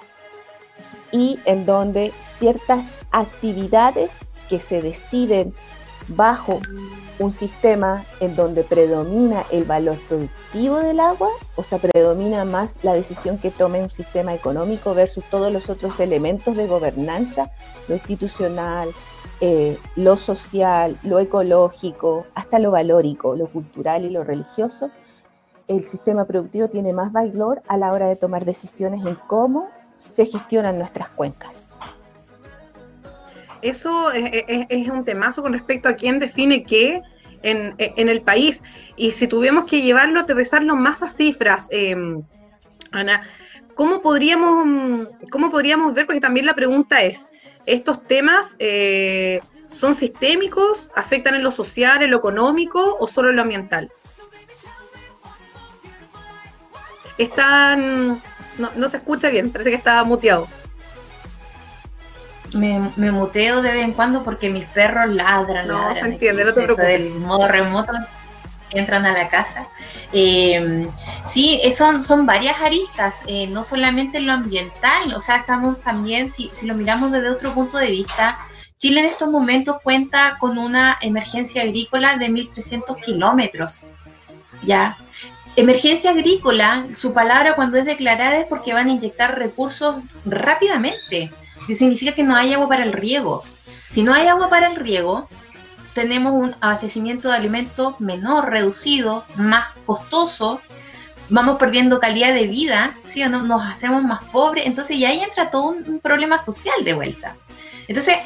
Y 1.12 1.40
en 1.46 1.66
donde 1.66 2.14
ciertas 2.40 2.86
actividades 3.12 4.12
que 4.50 4.60
se 4.60 4.82
deciden 4.82 5.54
bajo 6.08 6.60
un 7.22 7.32
sistema 7.32 8.04
en 8.20 8.36
donde 8.36 8.64
predomina 8.64 9.46
el 9.52 9.64
valor 9.64 9.98
productivo 10.08 10.80
del 10.80 11.00
agua, 11.00 11.30
o 11.56 11.62
sea, 11.62 11.78
predomina 11.78 12.46
más 12.46 12.76
la 12.82 12.94
decisión 12.94 13.38
que 13.38 13.52
tome 13.52 13.84
un 13.84 13.92
sistema 13.92 14.34
económico 14.34 14.96
versus 14.96 15.24
todos 15.26 15.54
los 15.54 15.70
otros 15.70 16.00
elementos 16.00 16.58
de 16.58 16.66
gobernanza, 16.66 17.52
lo 17.88 17.94
institucional, 17.94 18.90
eh, 19.40 19.78
lo 19.96 20.18
social, 20.18 20.98
lo 21.04 21.20
ecológico, 21.20 22.26
hasta 22.34 22.58
lo 22.58 22.72
valórico, 22.72 23.36
lo 23.36 23.48
cultural 23.48 24.04
y 24.04 24.10
lo 24.10 24.24
religioso, 24.24 24.90
el 25.68 25.84
sistema 25.84 26.26
productivo 26.26 26.70
tiene 26.70 26.92
más 26.92 27.12
valor 27.12 27.62
a 27.68 27.78
la 27.78 27.94
hora 27.94 28.08
de 28.08 28.16
tomar 28.16 28.46
decisiones 28.46 29.06
en 29.06 29.16
cómo 29.28 29.70
se 30.12 30.26
gestionan 30.26 30.80
nuestras 30.80 31.10
cuencas. 31.10 31.71
Eso 33.62 34.12
es, 34.12 34.90
un 34.90 35.06
temazo 35.06 35.42
con 35.42 35.54
respecto 35.54 35.90
a 35.90 35.94
quién 35.94 36.20
define 36.20 36.64
qué 36.64 37.02
en, 37.44 37.76
el 37.78 38.22
país. 38.22 38.62
Y 38.96 39.12
si 39.12 39.28
tuviéramos 39.28 39.66
que 39.66 39.82
llevarlo, 39.82 40.20
aterrizarlo 40.20 40.76
más 40.76 41.02
a 41.04 41.10
cifras, 41.10 41.68
em, 41.70 42.24
Ana, 42.92 43.28
¿cómo 43.76 44.02
podríamos, 44.02 45.10
¿cómo 45.32 45.52
podríamos 45.52 45.94
ver? 45.94 46.06
Porque 46.06 46.22
también 46.22 46.46
la 46.46 46.56
pregunta 46.56 47.02
es, 47.02 47.30
¿estos 47.66 48.06
temas 48.06 48.56
eh, 48.60 49.42
son 49.70 49.96
sistémicos? 49.96 50.92
¿Afectan 50.96 51.36
en 51.36 51.44
lo 51.44 51.52
social, 51.52 52.04
en 52.04 52.12
lo 52.12 52.18
económico 52.18 52.98
o 53.00 53.08
solo 53.08 53.30
en 53.30 53.36
lo 53.38 53.42
ambiental? 53.44 53.92
Están... 57.18 58.22
No, 58.58 58.70
no 58.76 58.90
se 58.90 58.98
escucha 58.98 59.30
bien, 59.30 59.52
parece 59.52 59.70
que 59.70 59.78
está 59.78 60.04
muteado. 60.04 60.48
Me, 62.54 62.92
me, 62.98 63.12
muteo 63.12 63.62
de 63.62 63.72
vez 63.72 63.86
en 63.86 63.94
cuando 63.94 64.24
porque 64.24 64.50
mis 64.50 64.66
perros 64.66 65.10
ladran. 65.10 65.68
No, 65.68 65.80
ladran 65.80 66.04
se 66.04 66.10
entiende, 66.12 66.44
no 66.44 66.54
te 66.54 66.66
Eso 66.66 66.76
del 66.76 67.10
modo 67.12 67.48
remoto 67.48 67.94
entran 68.72 69.06
a 69.06 69.14
la 69.14 69.28
casa. 69.30 69.68
Eh, 70.14 70.88
sí, 71.26 71.62
son, 71.76 72.02
son 72.02 72.26
varias 72.26 72.60
aristas, 72.62 73.22
eh, 73.28 73.48
no 73.48 73.64
solamente 73.64 74.18
en 74.18 74.28
lo 74.28 74.34
ambiental, 74.34 75.14
o 75.14 75.20
sea, 75.20 75.38
estamos 75.38 75.82
también, 75.82 76.32
si, 76.32 76.50
si 76.52 76.66
lo 76.66 76.76
miramos 76.76 77.12
desde 77.12 77.30
otro 77.30 77.54
punto 77.54 77.78
de 77.78 77.92
vista, 77.92 78.38
Chile 78.78 79.02
en 79.02 79.06
estos 79.06 79.30
momentos 79.30 79.78
cuenta 79.84 80.38
con 80.40 80.58
una 80.58 80.98
emergencia 81.02 81.62
agrícola 81.62 82.18
de 82.18 82.30
1.300 82.30 83.00
kilómetros, 83.00 83.86
¿ya? 84.64 84.98
Emergencia 85.56 86.12
agrícola, 86.12 86.88
su 86.94 87.14
palabra 87.14 87.54
cuando 87.54 87.78
es 87.78 87.86
declarada 87.86 88.40
es 88.40 88.48
porque 88.48 88.74
van 88.74 88.88
a 88.88 88.92
inyectar 88.92 89.38
recursos 89.38 89.98
rápidamente 90.26 91.30
significa 91.76 92.14
que 92.14 92.24
no 92.24 92.36
hay 92.36 92.54
agua 92.54 92.70
para 92.70 92.84
el 92.84 92.94
riego. 92.94 93.44
Si 93.88 94.04
no 94.04 94.14
hay 94.14 94.28
agua 94.28 94.50
para 94.50 94.68
el 94.68 94.76
riego, 94.76 95.28
tenemos 95.94 96.34
un 96.34 96.56
abastecimiento 96.62 97.30
de 97.30 97.36
alimentos 97.36 98.00
menor, 98.00 98.50
reducido, 98.50 99.26
más 99.36 99.68
costoso, 99.86 100.62
vamos 101.30 101.58
perdiendo 101.58 102.00
calidad 102.00 102.34
de 102.34 102.48
vida, 102.48 102.94
¿sí 103.04 103.24
no? 103.24 103.44
Nos 103.44 103.64
hacemos 103.64 104.04
más 104.04 104.24
pobres, 104.26 104.66
entonces 104.68 104.98
y 104.98 105.06
ahí 105.06 105.20
entra 105.22 105.50
todo 105.50 105.64
un, 105.64 106.00
problema 106.00 106.38
social 106.38 106.84
de 106.84 106.94
vuelta. 106.94 107.36
Entonces, 107.88 108.18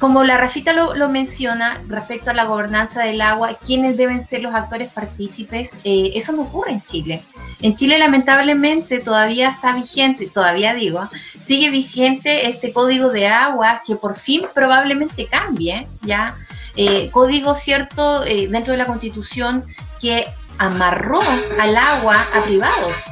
como 0.00 0.24
la 0.24 0.38
Rafita 0.38 0.72
lo, 0.72 1.08
menciona 1.10 1.78
respecto 1.86 2.30
a 2.30 2.32
la 2.34 2.46
gobernanza 2.46 3.02
del 3.02 3.20
agua, 3.20 3.58
quiénes 3.62 3.98
deben 3.98 4.22
ser 4.22 4.40
los 4.40 4.54
actores 4.54 4.90
partícipes, 4.90 5.78
eh, 5.84 6.12
eso 6.14 6.32
no 6.32 6.42
ocurre 6.42 6.72
en 6.72 6.80
Chile. 6.80 7.22
En 7.60 7.74
Chile 7.74 7.98
lamentablemente 7.98 9.00
todavía 9.00 9.50
está 9.50 9.74
vigente, 9.74 10.26
todavía 10.32 10.72
digo, 10.72 11.06
sigue 11.44 11.68
vigente 11.68 12.48
este 12.48 12.72
código 12.72 13.10
de 13.10 13.28
agua 13.28 13.82
que 13.86 13.94
por 13.94 14.14
fin 14.18 14.46
probablemente 14.54 15.26
cambie, 15.26 15.86
¿ya? 16.00 16.34
Eh, 16.76 17.10
código 17.10 17.52
cierto 17.52 18.24
eh, 18.24 18.48
dentro 18.48 18.72
de 18.72 18.78
la 18.78 18.86
constitución 18.86 19.66
que 20.00 20.26
amarró 20.56 21.20
al 21.60 21.76
agua 21.76 22.16
a 22.34 22.40
privados, 22.44 23.04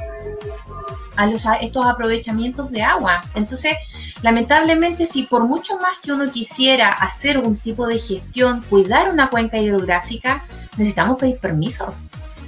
a, 1.17 1.27
los, 1.27 1.45
a 1.45 1.57
estos 1.57 1.85
aprovechamientos 1.87 2.71
de 2.71 2.83
agua. 2.83 3.23
Entonces, 3.35 3.77
lamentablemente, 4.23 5.07
si 5.07 5.25
por 5.25 5.45
mucho 5.45 5.79
más 5.79 5.99
que 6.03 6.13
uno 6.13 6.31
quisiera 6.31 6.93
hacer 6.93 7.39
un 7.39 7.59
tipo 7.59 7.87
de 7.87 7.99
gestión, 7.99 8.63
cuidar 8.69 9.11
una 9.11 9.31
cuenca 9.31 9.59
hidrográfica, 9.59 10.45
necesitamos 10.77 11.19
pedir 11.19 11.39
permiso. 11.39 11.95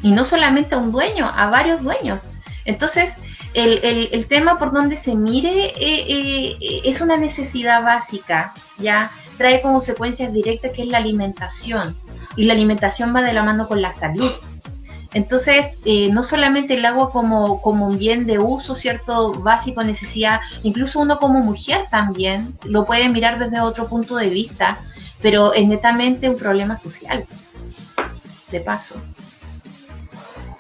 Y 0.03 0.13
no 0.13 0.25
solamente 0.25 0.75
a 0.75 0.79
un 0.79 0.93
dueño, 0.93 1.31
a 1.35 1.49
varios 1.49 1.83
dueños. 1.83 2.33
Entonces, 2.65 3.19
el, 3.55 4.27
tema 4.29 4.59
por 4.59 4.73
donde 4.73 4.97
se 4.97 5.15
mire 5.15 5.67
eh, 5.67 6.57
eh, 6.61 6.81
es 6.85 7.01
una 7.01 7.17
necesidad 7.17 7.83
básica, 7.83 8.55
¿ya? 8.79 9.11
Trae 9.39 9.61
consecuencias 9.61 10.33
directas 10.33 10.73
que 10.73 10.83
es 10.83 10.89
la 10.89 10.99
alimentación. 10.99 11.97
Y 12.37 12.45
la 12.45 12.53
alimentación 12.53 13.15
va 13.15 13.23
de 13.23 13.33
la 13.33 13.43
mano 13.43 13.67
con 13.67 13.83
la 13.83 13.93
salud. 13.93 14.31
Entonces, 15.13 15.79
eh, 15.85 16.09
no 16.13 16.23
solamente 16.23 16.75
el 16.75 16.85
agua 16.85 17.11
como, 17.11 17.61
como 17.63 17.87
un 17.87 17.99
bien 17.99 18.27
de 18.27 18.39
uso, 18.39 18.75
¿cierto? 18.75 19.33
Básico, 19.33 19.83
necesidad, 19.83 20.41
incluso 20.63 21.01
uno 21.01 21.19
como 21.19 21.41
mujer 21.43 21.87
también 21.91 22.57
lo 22.65 22.87
puede 22.87 23.09
mirar 23.09 23.39
desde 23.39 23.61
otro 23.61 23.89
punto 23.89 24.17
de 24.17 24.31
vista, 24.31 24.79
pero 25.21 25.53
es 25.53 25.67
netamente 25.67 26.29
un 26.29 26.37
problema 26.37 26.77
social, 26.77 27.27
de 28.53 28.61
paso. 28.61 29.01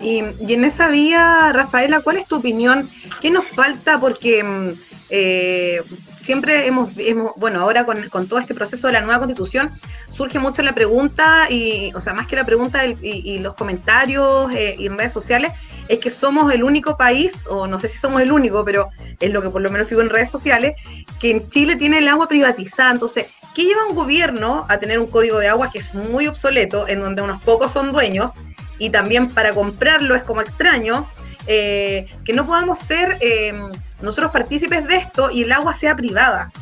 Y, 0.00 0.18
en 0.18 0.64
esa 0.64 0.88
vía, 0.88 1.52
Rafaela, 1.52 2.00
¿cuál 2.00 2.16
es 2.16 2.26
tu 2.26 2.36
opinión? 2.36 2.88
¿Qué 3.20 3.30
nos 3.30 3.46
falta? 3.46 4.00
Porque 4.00 4.42
mm, 4.42 4.70
eh, 5.10 5.82
siempre 6.30 6.68
hemos, 6.68 6.90
bueno, 7.34 7.60
ahora 7.60 7.84
con, 7.84 8.28
todo 8.28 8.38
este 8.38 8.54
proceso 8.54 8.86
de 8.86 8.92
la 8.92 9.00
nueva 9.00 9.18
constitución, 9.18 9.72
surge 10.10 10.38
mucho 10.38 10.62
la 10.62 10.76
pregunta, 10.76 11.50
y, 11.50 11.92
o 11.92 12.00
sea, 12.00 12.14
más 12.14 12.28
que 12.28 12.36
la 12.36 12.44
pregunta 12.44 12.86
y, 12.86 13.40
los 13.40 13.54
comentarios 13.54 14.52
eh, 14.52 14.76
y 14.78 14.86
en 14.86 14.96
redes 14.96 15.12
sociales, 15.12 15.50
es 15.88 15.98
que 15.98 16.08
somos 16.08 16.52
el 16.52 16.62
único 16.62 16.96
país, 16.96 17.44
o 17.48 17.66
no 17.66 17.80
sé 17.80 17.88
si 17.88 17.98
somos 17.98 18.22
el 18.22 18.30
único, 18.30 18.64
pero 18.64 18.90
es 19.18 19.32
lo 19.32 19.42
que 19.42 19.50
por 19.50 19.60
lo 19.60 19.70
menos 19.70 19.90
vivo 19.90 20.02
en 20.02 20.08
redes 20.08 20.30
sociales, 20.30 20.76
que 21.18 21.32
en 21.32 21.48
Chile 21.48 21.74
tiene 21.74 21.98
el 21.98 22.06
agua 22.06 22.28
privatizada. 22.28 22.92
Entonces, 22.92 23.26
¿qué 23.52 23.64
lleva 23.64 23.86
un 23.88 23.96
gobierno 23.96 24.66
a 24.68 24.78
tener 24.78 25.00
un 25.00 25.08
código 25.08 25.40
de 25.40 25.48
agua 25.48 25.72
que 25.72 25.80
es 25.80 25.96
muy 25.96 26.28
obsoleto, 26.28 26.86
en 26.86 27.00
donde 27.00 27.22
unos 27.22 27.42
pocos 27.42 27.72
son 27.72 27.90
dueños? 27.90 28.34
y 28.78 28.88
también 28.88 29.28
para 29.28 29.52
comprarlo 29.52 30.16
es 30.16 30.22
como 30.22 30.40
extraño, 30.40 31.06
eh, 31.46 32.06
que 32.24 32.32
no 32.32 32.46
podamos 32.46 32.78
ser 32.78 33.18
eh, 33.20 33.52
nosotros 34.02 34.32
partícipes 34.32 34.86
de 34.86 34.96
esto 34.96 35.30
y 35.30 35.42
el 35.42 35.52
agua 35.52 35.74
sea 35.74 35.94
privada. 35.96 36.52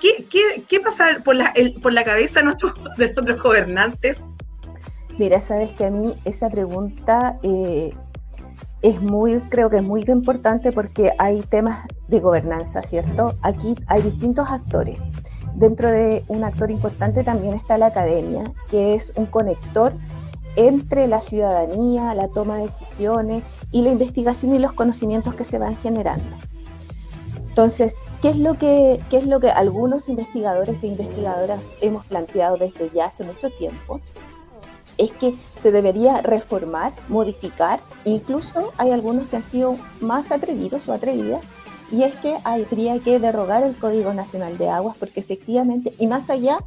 ¿Qué, 0.00 0.26
qué, 0.68 0.80
pasa 0.80 1.18
por 1.24 1.36
la, 1.36 1.52
por 1.82 1.92
la 1.92 2.04
cabeza 2.04 2.40
de 2.40 2.44
nuestros 2.44 3.42
gobernantes? 3.42 4.22
Mira, 5.18 5.40
sabes 5.40 5.72
que 5.72 5.86
a 5.86 5.90
mí 5.90 6.14
esa 6.24 6.50
pregunta 6.50 7.38
eh, 7.42 7.94
es 8.82 9.00
muy, 9.00 9.40
creo 9.48 9.70
que 9.70 9.78
es 9.78 9.82
muy 9.82 10.04
importante 10.06 10.72
porque 10.72 11.12
hay 11.18 11.40
temas 11.42 11.86
de 12.08 12.20
gobernanza, 12.20 12.82
¿cierto? 12.82 13.34
Aquí 13.42 13.74
hay 13.86 14.02
distintos 14.02 14.48
actores. 14.50 15.02
Dentro 15.54 15.90
de 15.90 16.22
un 16.28 16.44
actor 16.44 16.70
importante 16.70 17.24
también 17.24 17.54
está 17.54 17.78
la 17.78 17.86
academia, 17.86 18.44
que 18.70 18.94
es 18.94 19.12
un 19.16 19.24
conector 19.24 19.94
entre 20.54 21.06
la 21.06 21.20
ciudadanía, 21.20 22.14
la 22.14 22.28
toma 22.28 22.58
de 22.58 22.64
decisiones 22.64 23.42
y 23.72 23.82
la 23.82 23.90
investigación 23.90 24.54
y 24.54 24.58
los 24.58 24.72
conocimientos 24.72 25.34
que 25.34 25.44
se 25.44 25.58
van 25.58 25.76
generando. 25.76 26.36
Entonces, 27.56 27.94
¿qué 28.20 28.28
es 28.28 28.36
lo 28.36 28.58
que, 28.58 29.00
qué 29.08 29.16
es 29.16 29.26
lo 29.26 29.40
que 29.40 29.48
algunos 29.48 30.10
investigadores 30.10 30.82
e 30.82 30.88
investigadoras 30.88 31.58
hemos 31.80 32.04
planteado 32.04 32.58
desde 32.58 32.90
ya 32.94 33.06
hace 33.06 33.24
mucho 33.24 33.48
tiempo? 33.48 34.02
Es 34.98 35.10
que 35.12 35.34
se 35.62 35.72
debería 35.72 36.20
reformar, 36.20 36.92
modificar, 37.08 37.80
incluso 38.04 38.74
hay 38.76 38.90
algunos 38.90 39.28
que 39.28 39.36
han 39.36 39.42
sido 39.42 39.78
más 40.02 40.30
atrevidos 40.30 40.86
o 40.86 40.92
atrevidas 40.92 41.40
y 41.90 42.02
es 42.02 42.14
que 42.16 42.36
habría 42.44 42.98
que 42.98 43.18
derrogar 43.18 43.62
el 43.62 43.74
Código 43.74 44.12
Nacional 44.12 44.58
de 44.58 44.68
Aguas 44.68 44.96
porque 44.98 45.20
efectivamente, 45.20 45.94
y 45.98 46.08
más 46.08 46.28
allá, 46.28 46.58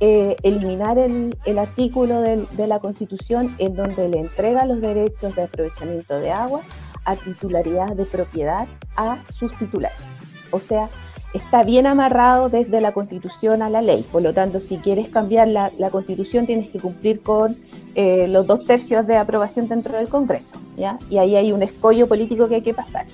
eh, 0.00 0.34
eliminar 0.42 0.98
el, 0.98 1.36
artículo 1.56 2.20
de 2.20 2.66
la 2.66 2.80
Constitución 2.80 3.54
en 3.58 3.76
donde 3.76 4.08
le 4.08 4.18
entrega 4.18 4.66
los 4.66 4.80
derechos 4.80 5.36
de 5.36 5.44
aprovechamiento 5.44 6.18
de 6.18 6.32
agua 6.32 6.62
a 7.04 7.14
titularidad 7.14 7.94
de 7.94 8.06
propiedad 8.06 8.66
a 8.96 9.22
sus 9.30 9.56
titulares. 9.56 10.21
O 10.52 10.60
sea, 10.60 10.88
está 11.34 11.62
bien 11.62 11.86
amarrado 11.86 12.48
desde 12.48 12.80
la 12.80 12.92
Constitución 12.92 13.62
a 13.62 13.70
la 13.70 13.82
ley. 13.82 14.06
Por 14.10 14.22
lo 14.22 14.32
tanto, 14.32 14.60
si 14.60 14.76
quieres 14.76 15.08
cambiar 15.08 15.48
la, 15.48 15.70
Constitución, 15.90 16.46
tienes 16.46 16.70
que 16.70 16.78
cumplir 16.78 17.22
con 17.22 17.56
eh, 17.94 18.28
los 18.28 18.46
dos 18.46 18.64
tercios 18.64 19.06
de 19.06 19.16
aprobación 19.16 19.68
dentro 19.68 19.96
del 19.96 20.08
Congreso. 20.08 20.56
¿ya? 20.76 20.98
Y 21.10 21.18
ahí 21.18 21.36
hay 21.36 21.52
un 21.52 21.62
escollo 21.62 22.06
político 22.06 22.48
que 22.48 22.56
hay 22.56 22.62
que 22.62 22.74
pasar. 22.74 23.06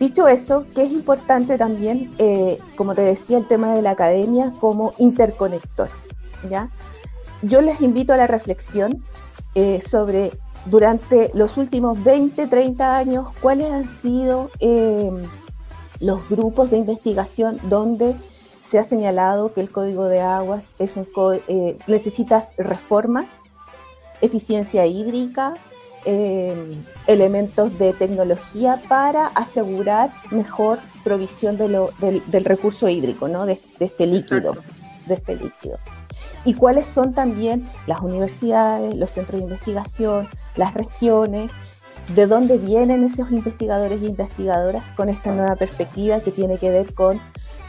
Dicho 0.00 0.26
eso, 0.26 0.66
que 0.74 0.82
es 0.82 0.90
importante 0.90 1.56
también, 1.56 2.12
eh, 2.18 2.58
como 2.76 2.94
te 2.94 3.02
decía, 3.02 3.38
el 3.38 3.46
tema 3.46 3.74
de 3.74 3.82
la 3.82 3.90
academia 3.90 4.52
como 4.58 4.92
interconector. 4.98 5.88
¿ya? 6.50 6.70
Yo 7.42 7.60
les 7.60 7.80
invito 7.80 8.12
a 8.12 8.16
la 8.16 8.26
reflexión 8.26 9.04
eh, 9.54 9.80
sobre 9.86 10.32
durante 10.66 11.30
los 11.34 11.58
últimos 11.58 12.02
20, 12.02 12.46
30 12.46 12.96
años, 12.96 13.28
cuáles 13.40 13.70
han 13.70 13.90
sido 13.90 14.50
los 16.04 16.28
grupos 16.28 16.70
de 16.70 16.76
investigación 16.76 17.58
donde 17.62 18.14
se 18.62 18.78
ha 18.78 18.84
señalado 18.84 19.54
que 19.54 19.62
el 19.62 19.70
código 19.70 20.06
de 20.06 20.20
aguas 20.20 20.70
es 20.78 20.96
un 20.96 21.08
eh, 21.48 21.78
necesita 21.86 22.46
reformas, 22.58 23.26
eficiencia 24.20 24.84
hídrica, 24.86 25.54
eh, 26.04 26.76
elementos 27.06 27.78
de 27.78 27.94
tecnología 27.94 28.82
para 28.86 29.28
asegurar 29.28 30.10
mejor 30.30 30.78
provisión 31.02 31.56
de 31.56 31.70
lo, 31.70 31.90
del, 32.00 32.44
recurso 32.44 32.86
hídrico, 32.86 33.28
¿no? 33.28 33.46
de, 33.46 33.58
este 33.80 34.06
líquido, 34.06 34.56
de 35.06 35.14
este 35.14 35.36
líquido. 35.36 35.78
Y 36.44 36.52
cuáles 36.52 36.86
son 36.86 37.14
también 37.14 37.66
las 37.86 38.02
universidades, 38.02 38.94
los 38.94 39.10
centros 39.10 39.40
de 39.40 39.44
investigación, 39.44 40.28
las 40.56 40.74
regiones, 40.74 41.50
de 42.08 42.26
dónde 42.26 42.58
vienen 42.58 43.04
esos 43.04 43.30
investigadores 43.30 44.02
e 44.02 44.06
investigadoras 44.06 44.84
con 44.96 45.08
esta 45.08 45.32
nueva 45.32 45.56
perspectiva 45.56 46.20
que 46.20 46.30
tiene 46.30 46.58
que 46.58 46.70
ver 46.70 46.94
con 46.94 47.20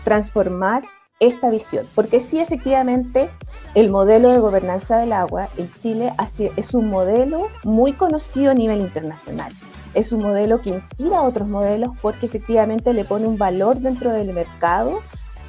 transformar 0.03 0.83
esta 1.19 1.49
visión. 1.49 1.87
Porque 1.95 2.19
sí, 2.19 2.39
efectivamente, 2.39 3.29
el 3.73 3.89
modelo 3.89 4.31
de 4.31 4.39
gobernanza 4.39 4.97
del 4.97 5.13
agua 5.13 5.47
en 5.57 5.71
Chile 5.79 6.13
es 6.57 6.73
un 6.73 6.89
modelo 6.89 7.47
muy 7.63 7.93
conocido 7.93 8.51
a 8.51 8.53
nivel 8.53 8.81
internacional. 8.81 9.53
Es 9.93 10.11
un 10.11 10.21
modelo 10.21 10.61
que 10.61 10.71
inspira 10.71 11.19
a 11.19 11.23
otros 11.23 11.47
modelos 11.47 11.91
porque 12.01 12.25
efectivamente 12.25 12.93
le 12.93 13.05
pone 13.05 13.27
un 13.27 13.37
valor 13.37 13.79
dentro 13.79 14.11
del 14.11 14.33
mercado 14.33 14.99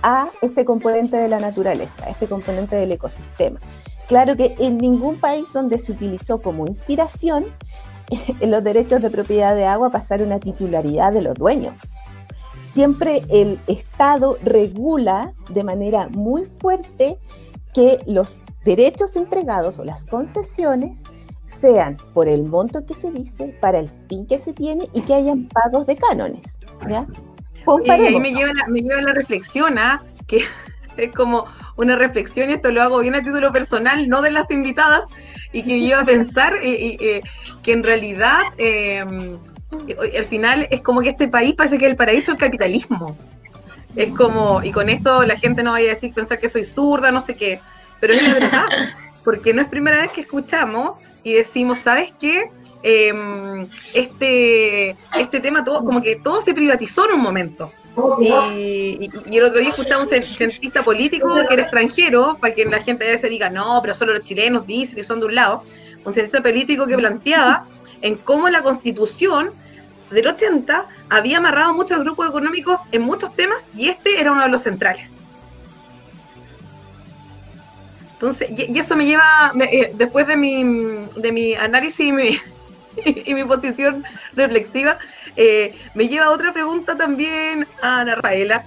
a 0.02 0.28
este 0.40 0.64
componente 0.64 1.16
de 1.16 1.28
la 1.28 1.40
naturaleza, 1.40 2.05
a 2.07 2.11
este 2.11 2.28
componente 2.28 2.76
del 2.76 2.93
ecosistema. 2.93 3.59
Claro 4.07 4.37
que 4.37 4.55
en 4.61 4.78
ningún 4.78 5.19
país 5.19 5.47
donde 5.52 5.78
se 5.78 5.90
utilizó 5.90 6.40
como 6.40 6.69
inspiración 6.69 7.47
los 8.40 8.64
derechos 8.64 9.02
de 9.02 9.10
propiedad 9.10 9.54
de 9.54 9.66
agua 9.66 9.90
pasaron 9.90 10.32
a 10.32 10.40
titularidad 10.40 11.12
de 11.12 11.22
los 11.22 11.34
dueños. 11.34 11.75
Siempre 12.72 13.22
el 13.30 13.58
Estado 13.66 14.36
regula 14.42 15.32
de 15.48 15.64
manera 15.64 16.08
muy 16.08 16.44
fuerte 16.44 17.18
que 17.72 18.00
los 18.06 18.42
derechos 18.64 19.16
entregados 19.16 19.78
o 19.78 19.84
las 19.84 20.04
concesiones 20.04 21.00
sean 21.60 21.96
por 22.12 22.28
el 22.28 22.44
monto 22.44 22.84
que 22.84 22.94
se 22.94 23.10
dice, 23.10 23.56
para 23.60 23.78
el 23.78 23.90
fin 24.08 24.26
que 24.26 24.38
se 24.38 24.52
tiene 24.52 24.88
y 24.92 25.02
que 25.02 25.14
hayan 25.14 25.48
pagos 25.48 25.86
de 25.86 25.96
cánones. 25.96 26.42
¿ya? 26.88 27.06
Y 27.84 27.90
ahí 27.90 28.20
me 28.20 28.32
lleva, 28.32 28.52
la, 28.52 28.66
me 28.68 28.80
lleva 28.80 29.00
la 29.00 29.12
reflexión, 29.12 29.78
¿ah? 29.78 30.02
que 30.26 30.42
es 30.96 31.12
como 31.12 31.44
una 31.76 31.96
reflexión, 31.96 32.50
y 32.50 32.54
esto 32.54 32.70
lo 32.70 32.82
hago 32.82 32.98
bien 32.98 33.14
a 33.14 33.22
título 33.22 33.52
personal, 33.52 34.08
no 34.08 34.22
de 34.22 34.30
las 34.30 34.50
invitadas, 34.50 35.04
y 35.52 35.62
que 35.62 35.80
lleva 35.80 36.02
a 36.02 36.04
pensar 36.04 36.54
eh, 36.56 36.96
eh, 37.00 37.22
que 37.62 37.72
en 37.72 37.82
realidad 37.82 38.42
em, 38.58 39.38
al 40.16 40.24
final 40.24 40.66
es 40.70 40.80
como 40.80 41.00
que 41.00 41.10
este 41.10 41.28
país 41.28 41.54
parece 41.54 41.78
que 41.78 41.86
es 41.86 41.90
el 41.90 41.96
paraíso 41.96 42.32
del 42.32 42.40
capitalismo. 42.40 43.16
Es 43.94 44.12
como, 44.12 44.62
y 44.62 44.70
con 44.70 44.88
esto 44.88 45.24
la 45.24 45.36
gente 45.36 45.62
no 45.62 45.72
vaya 45.72 45.90
a 45.90 45.94
decir 45.94 46.12
pensar 46.12 46.38
que 46.38 46.48
soy 46.48 46.64
zurda, 46.64 47.10
no 47.10 47.20
sé 47.20 47.34
qué, 47.34 47.60
pero 48.00 48.12
es 48.12 48.22
la 48.22 48.34
verdad, 48.34 48.66
porque 49.24 49.52
no 49.52 49.62
es 49.62 49.68
primera 49.68 50.02
vez 50.02 50.10
que 50.12 50.20
escuchamos 50.20 50.98
y 51.24 51.32
decimos, 51.32 51.78
¿sabes 51.80 52.12
qué? 52.20 52.50
Em, 52.82 53.66
este, 53.94 54.90
este 55.18 55.40
tema, 55.40 55.64
todo, 55.64 55.84
como 55.84 56.00
que 56.00 56.16
todo 56.16 56.40
se 56.42 56.54
privatizó 56.54 57.08
en 57.08 57.16
un 57.16 57.22
momento. 57.22 57.72
Y, 58.20 59.10
el 59.36 59.44
otro 59.44 59.58
día 59.58 59.70
escuchaba 59.70 60.02
un 60.02 60.08
cientista 60.08 60.82
político 60.82 61.34
que 61.48 61.54
era 61.54 61.62
extranjero, 61.62 62.36
para 62.40 62.54
que 62.54 62.64
la 62.64 62.82
gente 62.82 63.08
a 63.08 63.12
veces 63.12 63.30
diga, 63.30 63.48
no, 63.48 63.80
pero 63.82 63.94
solo 63.94 64.12
los 64.12 64.24
chilenos 64.24 64.66
dicen 64.66 64.96
que 64.96 65.04
son 65.04 65.20
de 65.20 65.26
un 65.26 65.34
lado. 65.34 65.62
Un 66.04 66.12
cientista 66.12 66.42
político 66.42 66.86
que 66.86 66.96
planteaba 66.96 67.66
en 68.02 68.16
cómo 68.16 68.48
la 68.48 68.62
constitución 68.62 69.50
del 70.10 70.26
80 70.26 70.86
había 71.08 71.38
amarrado 71.38 71.72
muchos 71.72 71.98
grupos 72.00 72.28
económicos 72.28 72.80
en 72.92 73.02
muchos 73.02 73.34
temas 73.34 73.66
y 73.76 73.88
este 73.88 74.20
era 74.20 74.32
uno 74.32 74.42
de 74.42 74.48
los 74.48 74.62
centrales. 74.62 75.16
Entonces, 78.12 78.48
y, 78.50 78.78
eso 78.78 78.96
me 78.96 79.06
lleva, 79.06 79.52
eh, 79.60 79.92
después 79.94 80.26
de 80.26 80.36
mi, 80.36 80.62
de 81.16 81.32
mi 81.32 81.54
análisis 81.54 82.00
y 82.00 82.12
mi, 82.12 82.38
y 83.04 83.34
mi 83.34 83.44
posición 83.44 84.04
reflexiva, 84.34 84.98
eh, 85.37 85.75
me 85.95 86.09
lleva 86.09 86.31
otra 86.31 86.52
pregunta 86.52 86.97
también 86.97 87.66
Ana 87.83 88.16
Rafaela. 88.16 88.64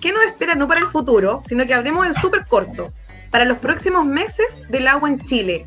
¿Qué 0.00 0.12
nos 0.12 0.24
espera 0.24 0.54
no 0.54 0.68
para 0.68 0.80
el 0.80 0.86
futuro, 0.86 1.42
sino 1.46 1.66
que 1.66 1.74
hablemos 1.74 2.06
en 2.06 2.14
súper 2.14 2.46
corto, 2.46 2.92
para 3.30 3.44
los 3.44 3.58
próximos 3.58 4.04
meses 4.04 4.46
del 4.68 4.88
agua 4.88 5.08
en 5.08 5.20
Chile? 5.20 5.64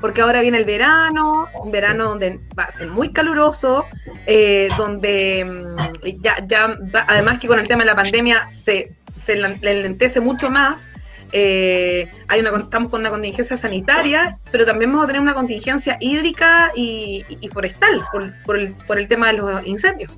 Porque 0.00 0.20
ahora 0.20 0.40
viene 0.40 0.58
el 0.58 0.64
verano, 0.64 1.48
un 1.62 1.70
verano 1.70 2.04
donde 2.06 2.40
va 2.58 2.64
a 2.64 2.72
ser 2.72 2.88
muy 2.88 3.12
caluroso, 3.12 3.86
eh, 4.26 4.68
donde 4.76 5.44
mm, 5.44 6.20
ya, 6.20 6.44
ya, 6.44 6.76
además 7.06 7.38
que 7.38 7.46
con 7.46 7.60
el 7.60 7.68
tema 7.68 7.82
de 7.82 7.86
la 7.86 7.94
pandemia 7.94 8.50
se, 8.50 8.94
se 9.16 9.36
lentece 9.36 10.20
mucho 10.20 10.50
más, 10.50 10.86
eh, 11.32 12.10
hay 12.28 12.40
una, 12.40 12.56
estamos 12.58 12.90
con 12.90 13.00
una 13.00 13.10
contingencia 13.10 13.56
sanitaria, 13.56 14.38
pero 14.50 14.66
también 14.66 14.92
vamos 14.92 15.04
a 15.04 15.06
tener 15.08 15.22
una 15.22 15.34
contingencia 15.34 15.96
hídrica 16.00 16.70
y, 16.76 17.24
forestal 17.52 18.00
por, 18.46 18.58
el, 18.98 19.08
tema 19.08 19.28
de 19.28 19.32
los 19.34 19.66
incendios. 19.66 20.12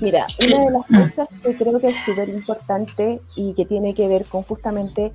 Mira, 0.00 0.26
una 0.46 0.64
de 0.64 0.70
las 0.70 1.02
cosas 1.02 1.28
que 1.42 1.56
creo 1.56 1.80
que 1.80 1.88
es 1.88 1.96
súper 2.04 2.28
importante 2.28 3.20
y 3.34 3.54
que 3.54 3.64
tiene 3.64 3.94
que 3.94 4.08
ver 4.08 4.26
con 4.26 4.42
justamente 4.42 5.12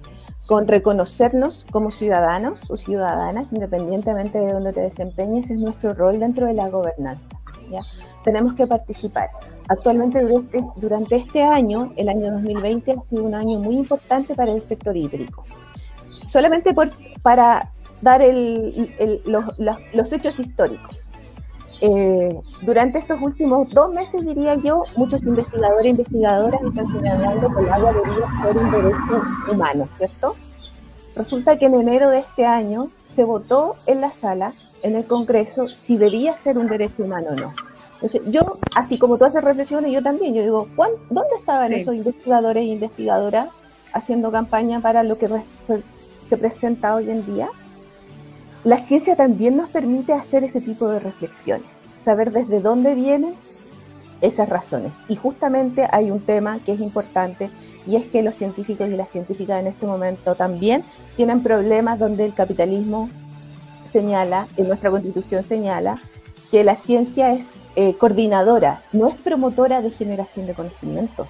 con 0.47 0.67
reconocernos 0.67 1.65
como 1.71 1.91
ciudadanos 1.91 2.59
o 2.69 2.77
ciudadanas, 2.77 3.53
independientemente 3.53 4.39
de 4.39 4.51
dónde 4.51 4.73
te 4.73 4.81
desempeñes, 4.81 5.49
es 5.49 5.57
nuestro 5.57 5.93
rol 5.93 6.19
dentro 6.19 6.47
de 6.47 6.53
la 6.53 6.69
gobernanza. 6.69 7.37
¿ya? 7.69 7.81
Tenemos 8.23 8.53
que 8.53 8.67
participar. 8.67 9.29
Actualmente 9.71 10.21
durante, 10.75 11.15
este 11.15 11.41
año, 11.43 11.93
el 11.95 12.09
año 12.09 12.29
2020, 12.33 12.91
ha 12.91 13.03
sido 13.03 13.23
un 13.23 13.33
año 13.33 13.57
muy 13.57 13.77
importante 13.77 14.35
para 14.35 14.51
el 14.51 14.61
sector 14.61 14.97
hídrico. 14.97 15.45
Solamente 16.25 16.75
para 17.23 17.71
dar 18.01 18.21
los, 19.23 20.11
hechos 20.11 20.39
históricos. 20.39 21.07
Eh, 21.79 22.37
durante 22.63 22.99
estos 22.99 23.21
últimos 23.21 23.71
dos 23.71 23.93
meses, 23.93 24.25
diría 24.25 24.55
yo, 24.55 24.83
muchos 24.97 25.23
investigadores 25.23 25.85
e 25.85 25.89
investigadoras 25.91 26.61
están 26.61 26.91
señalando 26.91 27.55
que 27.55 27.61
el 27.61 27.69
agua 27.69 27.93
debería 27.93 28.27
ser 28.41 28.57
un 28.57 28.71
derecho 28.71 29.23
humano, 29.53 29.87
¿cierto? 29.97 30.35
Resulta 31.15 31.57
que 31.57 31.67
en 31.67 31.75
enero 31.75 32.09
de 32.09 32.19
este 32.19 32.45
año 32.45 32.89
se 33.15 33.23
votó 33.23 33.77
en 33.85 34.01
la 34.01 34.11
sala, 34.11 34.51
en 34.83 34.97
el 34.97 35.05
Congreso, 35.05 35.69
si 35.69 35.95
debía 35.95 36.35
ser 36.35 36.57
un 36.57 36.67
derecho 36.67 37.03
humano 37.05 37.29
o 37.31 37.35
no 37.35 37.70
yo, 38.25 38.57
así 38.75 38.97
como 38.97 39.17
tú 39.17 39.25
haces 39.25 39.43
reflexiones, 39.43 39.91
yo 39.91 40.01
también, 40.01 40.33
yo 40.33 40.41
digo, 40.41 40.67
¿dónde 41.09 41.35
estaban 41.37 41.71
esos 41.73 41.95
investigadores 41.95 42.63
e 42.63 42.67
investigadoras 42.67 43.49
haciendo 43.93 44.31
campaña 44.31 44.79
para 44.79 45.03
lo 45.03 45.17
que 45.17 45.29
se 46.27 46.37
presenta 46.37 46.95
hoy 46.95 47.11
en 47.11 47.25
día? 47.25 47.49
La 48.63 48.77
ciencia 48.77 49.15
también 49.15 49.57
nos 49.57 49.69
permite 49.69 50.13
hacer 50.13 50.43
ese 50.43 50.61
tipo 50.61 50.87
de 50.87 50.99
reflexiones, 50.99 51.67
saber 52.03 52.31
desde 52.31 52.59
dónde 52.59 52.95
vienen 52.95 53.35
esas 54.21 54.49
razones. 54.49 54.93
Y 55.07 55.15
justamente 55.15 55.87
hay 55.91 56.11
un 56.11 56.21
tema 56.21 56.59
que 56.65 56.73
es 56.73 56.79
importante 56.79 57.49
y 57.87 57.95
es 57.95 58.05
que 58.05 58.21
los 58.21 58.35
científicos 58.35 58.87
y 58.89 58.95
las 58.95 59.09
científicas 59.09 59.59
en 59.59 59.67
este 59.67 59.87
momento 59.87 60.35
también 60.35 60.83
tienen 61.15 61.41
problemas 61.41 61.97
donde 61.97 62.25
el 62.25 62.33
capitalismo 62.33 63.09
señala, 63.91 64.47
en 64.57 64.67
nuestra 64.67 64.91
constitución 64.91 65.43
señala, 65.43 65.97
que 66.51 66.63
la 66.63 66.75
ciencia 66.75 67.33
es 67.33 67.45
eh, 67.75 67.95
coordinadora, 67.97 68.81
no 68.91 69.07
es 69.07 69.15
promotora 69.15 69.81
de 69.81 69.91
generación 69.91 70.47
de 70.47 70.53
conocimientos, 70.53 71.29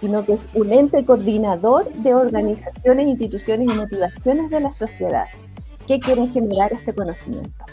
sino 0.00 0.24
que 0.24 0.34
es 0.34 0.48
un 0.54 0.72
ente 0.72 1.04
coordinador 1.04 1.92
de 1.92 2.14
organizaciones, 2.14 3.08
instituciones 3.08 3.70
y 3.70 3.76
motivaciones 3.76 4.50
de 4.50 4.60
la 4.60 4.72
sociedad 4.72 5.26
que 5.86 6.00
quieren 6.00 6.32
generar 6.32 6.72
este 6.72 6.94
conocimiento. 6.94 7.64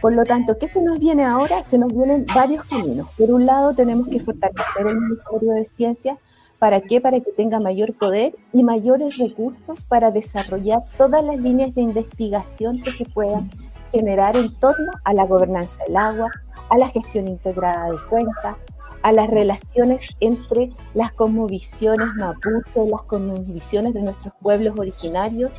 Por 0.00 0.14
lo 0.14 0.24
tanto, 0.24 0.56
¿qué 0.58 0.68
se 0.68 0.80
nos 0.80 0.98
viene 0.98 1.24
ahora? 1.24 1.62
Se 1.64 1.76
nos 1.76 1.92
vienen 1.92 2.24
varios 2.34 2.64
caminos. 2.64 3.08
Por 3.18 3.30
un 3.30 3.44
lado, 3.44 3.74
tenemos 3.74 4.08
que 4.08 4.20
fortalecer 4.20 4.86
el 4.86 4.98
Ministerio 4.98 5.52
de 5.52 5.64
Ciencia. 5.66 6.18
¿Para 6.58 6.80
qué? 6.80 7.00
Para 7.00 7.20
que 7.20 7.30
tenga 7.32 7.60
mayor 7.60 7.92
poder 7.94 8.34
y 8.52 8.62
mayores 8.62 9.18
recursos 9.18 9.82
para 9.88 10.10
desarrollar 10.10 10.84
todas 10.96 11.22
las 11.22 11.38
líneas 11.38 11.74
de 11.74 11.82
investigación 11.82 12.80
que 12.80 12.92
se 12.92 13.04
puedan 13.04 13.50
generar 13.92 14.36
en 14.36 14.54
torno 14.58 14.90
a 15.04 15.12
la 15.12 15.26
gobernanza 15.26 15.76
del 15.86 15.96
agua, 15.96 16.30
a 16.70 16.78
la 16.78 16.88
gestión 16.88 17.28
integrada 17.28 17.90
de 17.90 17.98
cuentas, 18.08 18.56
a 19.02 19.12
las 19.12 19.28
relaciones 19.28 20.16
entre 20.20 20.70
las 20.94 21.12
cosmovisiones 21.12 22.08
mapuche, 22.16 22.88
las 22.90 23.02
cosmovisiones 23.02 23.94
de 23.94 24.02
nuestros 24.02 24.32
pueblos 24.40 24.78
originarios, 24.78 25.50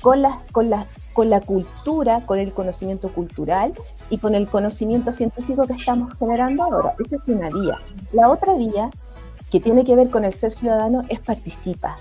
con 0.00 0.20
la, 0.20 0.42
con, 0.52 0.68
la, 0.68 0.86
con 1.14 1.30
la 1.30 1.40
cultura, 1.40 2.24
con 2.26 2.38
el 2.38 2.52
conocimiento 2.52 3.08
cultural 3.10 3.72
y 4.10 4.18
con 4.18 4.34
el 4.34 4.46
conocimiento 4.46 5.12
científico 5.12 5.66
que 5.66 5.72
estamos 5.72 6.12
generando 6.18 6.62
ahora. 6.62 6.94
Esa 7.04 7.16
es 7.16 7.22
una 7.26 7.48
vía. 7.48 7.80
La 8.12 8.28
otra 8.28 8.54
vía, 8.54 8.90
que 9.50 9.60
tiene 9.60 9.84
que 9.84 9.96
ver 9.96 10.10
con 10.10 10.24
el 10.24 10.34
ser 10.34 10.52
ciudadano, 10.52 11.04
es 11.08 11.20
participa. 11.20 11.96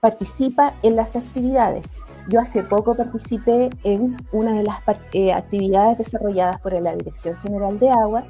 Participa 0.00 0.74
en 0.82 0.94
las 0.94 1.16
actividades. 1.16 1.86
Yo 2.28 2.40
hace 2.40 2.62
poco 2.62 2.94
participé 2.94 3.70
en 3.82 4.16
una 4.32 4.52
de 4.52 4.62
las 4.62 4.78
eh, 5.12 5.32
actividades 5.32 5.98
desarrolladas 5.98 6.60
por 6.60 6.72
la 6.72 6.94
Dirección 6.94 7.36
General 7.36 7.78
de 7.78 7.90
Agua 7.90 8.24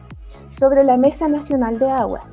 sobre 0.50 0.82
la 0.84 0.96
Mesa 0.96 1.28
Nacional 1.28 1.78
de 1.78 1.90
Aguas. 1.90 2.24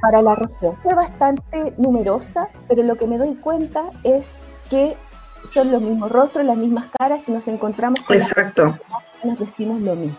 para 0.00 0.20
la 0.20 0.34
región. 0.34 0.76
Fue 0.82 0.94
bastante 0.94 1.74
numerosa, 1.78 2.48
pero 2.68 2.82
lo 2.82 2.96
que 2.96 3.06
me 3.06 3.18
doy 3.18 3.36
cuenta 3.36 3.84
es 4.02 4.24
que 4.68 4.96
son 5.52 5.70
los 5.70 5.80
mismos 5.80 6.10
rostros, 6.10 6.44
las 6.44 6.56
mismas 6.56 6.86
caras 6.98 7.28
y 7.28 7.32
nos 7.32 7.46
encontramos 7.46 8.00
con 8.00 8.16
Exacto. 8.16 8.76
nos 9.22 9.38
decimos 9.38 9.80
lo 9.80 9.94
mismo. 9.94 10.18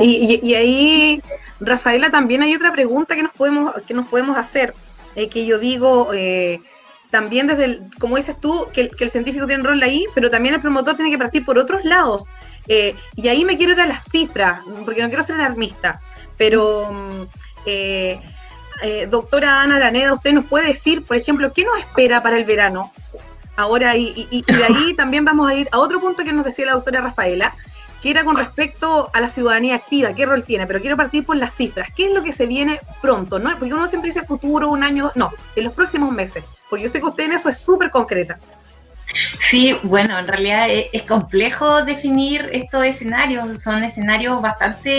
Y, 0.00 0.54
ahí, 0.54 1.22
Rafaela, 1.60 2.10
también 2.10 2.42
hay 2.42 2.54
otra 2.54 2.72
pregunta 2.72 3.14
que 3.14 3.22
nos 3.22 3.32
podemos, 3.32 3.74
que 3.86 3.94
nos 3.94 4.06
podemos 4.08 4.36
hacer, 4.36 4.74
eh, 5.14 5.28
que 5.28 5.46
yo 5.46 5.58
digo, 5.58 6.12
eh, 6.14 6.60
también 7.14 7.46
desde, 7.46 7.64
el, 7.66 7.82
como 8.00 8.16
dices 8.16 8.40
tú, 8.40 8.66
que, 8.72 8.90
el 8.98 9.08
científico 9.08 9.46
tiene 9.46 9.62
un 9.62 9.68
rol 9.68 9.80
ahí, 9.84 10.04
pero 10.16 10.30
también 10.30 10.56
el 10.56 10.60
promotor 10.60 10.96
tiene 10.96 11.12
que 11.12 11.18
partir 11.18 11.44
por 11.44 11.58
otros 11.58 11.84
lados. 11.84 12.24
Eh, 12.66 12.96
y 13.14 13.28
ahí 13.28 13.44
me 13.44 13.56
quiero 13.56 13.72
ir 13.72 13.80
a 13.80 13.86
las 13.86 14.02
cifras, 14.10 14.62
porque 14.84 15.00
no 15.00 15.06
quiero 15.06 15.22
ser 15.22 15.36
alarmista, 15.36 16.00
pero 16.36 16.90
mm, 16.90 17.22
doctora 19.08 19.62
Ana 19.62 19.76
Araneda, 19.76 20.12
usted 20.12 20.32
nos 20.32 20.46
puede 20.46 20.66
decir, 20.66 21.04
por 21.04 21.16
ejemplo, 21.16 21.52
¿qué 21.52 21.64
nos 21.64 21.78
espera 21.78 22.20
para 22.20 22.36
el 22.36 22.44
verano? 22.44 22.92
Ahora, 23.54 23.96
y, 23.96 24.26
y, 24.32 24.42
de 24.42 24.64
ahí 24.64 24.94
también 24.96 25.24
vamos 25.24 25.48
a 25.48 25.54
ir 25.54 25.68
a 25.70 25.78
otro 25.78 26.00
punto 26.00 26.24
que 26.24 26.32
nos 26.32 26.44
decía 26.44 26.66
la 26.66 26.72
doctora 26.72 27.00
Rafaela, 27.00 27.54
que 28.04 28.10
era 28.10 28.22
con 28.22 28.36
respecto 28.36 29.08
a 29.14 29.20
la 29.22 29.30
ciudadanía 29.30 29.76
activa, 29.76 30.12
qué 30.12 30.26
rol 30.26 30.44
tiene, 30.44 30.66
pero 30.66 30.78
quiero 30.78 30.94
partir 30.94 31.24
por 31.24 31.38
las 31.38 31.54
cifras. 31.54 31.88
¿Qué 31.96 32.04
es 32.04 32.12
lo 32.12 32.22
que 32.22 32.34
se 32.34 32.44
viene 32.44 32.78
pronto? 33.00 33.38
¿no? 33.38 33.48
Porque 33.58 33.72
uno 33.72 33.88
siempre 33.88 34.10
dice 34.10 34.26
futuro, 34.26 34.68
un 34.68 34.84
año, 34.84 35.10
no, 35.14 35.30
en 35.56 35.64
los 35.64 35.72
próximos 35.72 36.12
meses, 36.12 36.44
porque 36.68 36.82
yo 36.82 36.90
sé 36.90 37.00
que 37.00 37.06
usted 37.06 37.24
en 37.24 37.32
eso 37.32 37.48
es 37.48 37.56
súper 37.56 37.88
concreta. 37.88 38.38
Sí, 39.40 39.74
bueno, 39.84 40.18
en 40.18 40.26
realidad 40.26 40.66
es, 40.68 41.02
complejo 41.04 41.82
definir 41.82 42.46
estos 42.52 42.84
escenarios, 42.84 43.62
son 43.62 43.82
escenarios 43.82 44.42
bastante, 44.42 44.90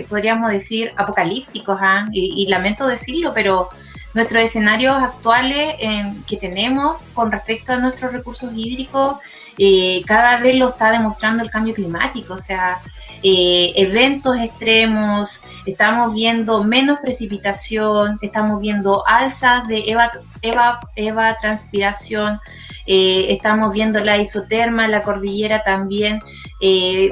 eh, 0.00 0.04
podríamos 0.08 0.50
decir, 0.50 0.92
apocalípticos, 0.96 1.78
¿ah? 1.80 2.08
y, 2.10 2.48
lamento 2.48 2.88
decirlo, 2.88 3.32
pero 3.32 3.68
nuestros 4.12 4.42
escenarios 4.42 5.00
actuales 5.00 5.76
que 6.26 6.36
tenemos 6.36 7.10
con 7.14 7.30
respecto 7.30 7.74
a 7.74 7.76
nuestros 7.76 8.12
recursos 8.12 8.50
hídricos 8.56 9.18
eh, 9.58 10.02
cada 10.06 10.38
vez 10.38 10.56
lo 10.56 10.68
está 10.70 10.90
demostrando 10.90 11.42
el 11.42 11.50
cambio 11.50 11.74
climático, 11.74 12.34
o 12.34 12.38
sea, 12.38 12.78
eh, 13.22 13.72
eventos 13.76 14.36
extremos, 14.38 15.40
estamos 15.64 16.14
viendo 16.14 16.62
menos 16.64 16.98
precipitación, 17.00 18.18
estamos 18.20 18.60
viendo 18.60 19.06
alzas 19.06 19.66
de 19.68 19.84
eva, 19.86 20.10
eva, 20.96 21.36
transpiración, 21.40 22.40
eh, 22.86 23.26
estamos 23.30 23.72
viendo 23.72 24.00
la 24.00 24.18
isoterma, 24.18 24.88
la 24.88 25.02
cordillera 25.02 25.62
también 25.62 26.20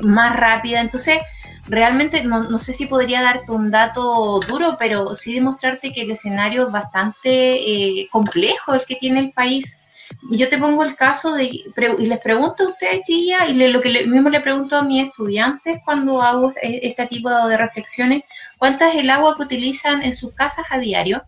más 0.02 0.34
rápida, 0.36 0.80
entonces 0.80 1.18
realmente 1.66 2.24
no, 2.24 2.58
sé 2.58 2.72
si 2.72 2.86
podría 2.86 3.22
darte 3.22 3.52
un 3.52 3.70
dato 3.70 4.40
duro, 4.48 4.76
pero 4.78 5.14
sí 5.14 5.34
demostrarte 5.34 5.92
que 5.92 6.02
el 6.02 6.10
escenario 6.10 6.66
es 6.66 6.72
bastante 6.72 8.00
eh, 8.00 8.08
complejo 8.10 8.74
el 8.74 8.84
que 8.84 8.96
tiene 8.96 9.20
el 9.20 9.32
país. 9.32 9.78
Yo 10.30 10.48
te 10.48 10.58
pongo 10.58 10.82
el 10.84 10.96
caso 10.96 11.34
de, 11.34 11.44
y 11.44 12.06
les 12.06 12.18
pregunto 12.18 12.64
a 12.64 12.68
ustedes, 12.68 13.02
chilla, 13.02 13.46
y 13.46 13.54
lo 13.54 13.80
que 13.80 14.06
mismo 14.06 14.28
le 14.30 14.40
pregunto 14.40 14.76
a 14.76 14.82
mis 14.82 15.08
estudiantes 15.08 15.80
cuando 15.84 16.22
hago 16.22 16.52
e, 16.62 16.80
este 16.82 17.06
tipo 17.06 17.30
de 17.30 17.56
reflexiones, 17.56 18.22
¿cuánta 18.58 18.90
es 18.90 18.96
el 18.96 19.10
agua 19.10 19.36
que 19.36 19.42
utilizan 19.42 20.02
en 20.02 20.14
sus 20.14 20.32
casas 20.34 20.64
a 20.70 20.78
diario? 20.78 21.22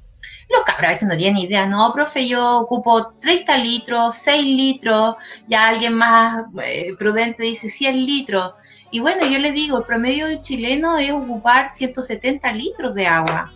Los 0.49 0.63
cabros 0.63 0.85
a 0.85 0.89
veces 0.89 1.09
no 1.09 1.17
tienen 1.17 1.43
idea, 1.43 1.67
no, 1.67 1.93
profe, 1.93 2.29
yo 2.29 2.59
ocupo 2.61 3.13
30 3.21 3.59
litros, 3.59 4.15
6 4.17 4.45
litros, 4.45 5.17
ya 5.49 5.69
alguien 5.69 5.95
más 5.95 6.45
eh, 6.63 6.95
prudente 6.99 7.43
dice 7.43 7.69
100 7.69 8.05
litros. 8.05 8.53
Y 8.91 9.01
bueno, 9.01 9.27
yo 9.27 9.39
le 9.39 9.53
digo, 9.53 9.79
el 9.79 9.85
promedio 9.85 10.27
del 10.27 10.41
chileno 10.41 10.99
es 10.99 11.11
ocupar 11.11 11.71
170 11.71 12.53
litros 12.53 12.95
de 12.95 13.07
agua. 13.07 13.53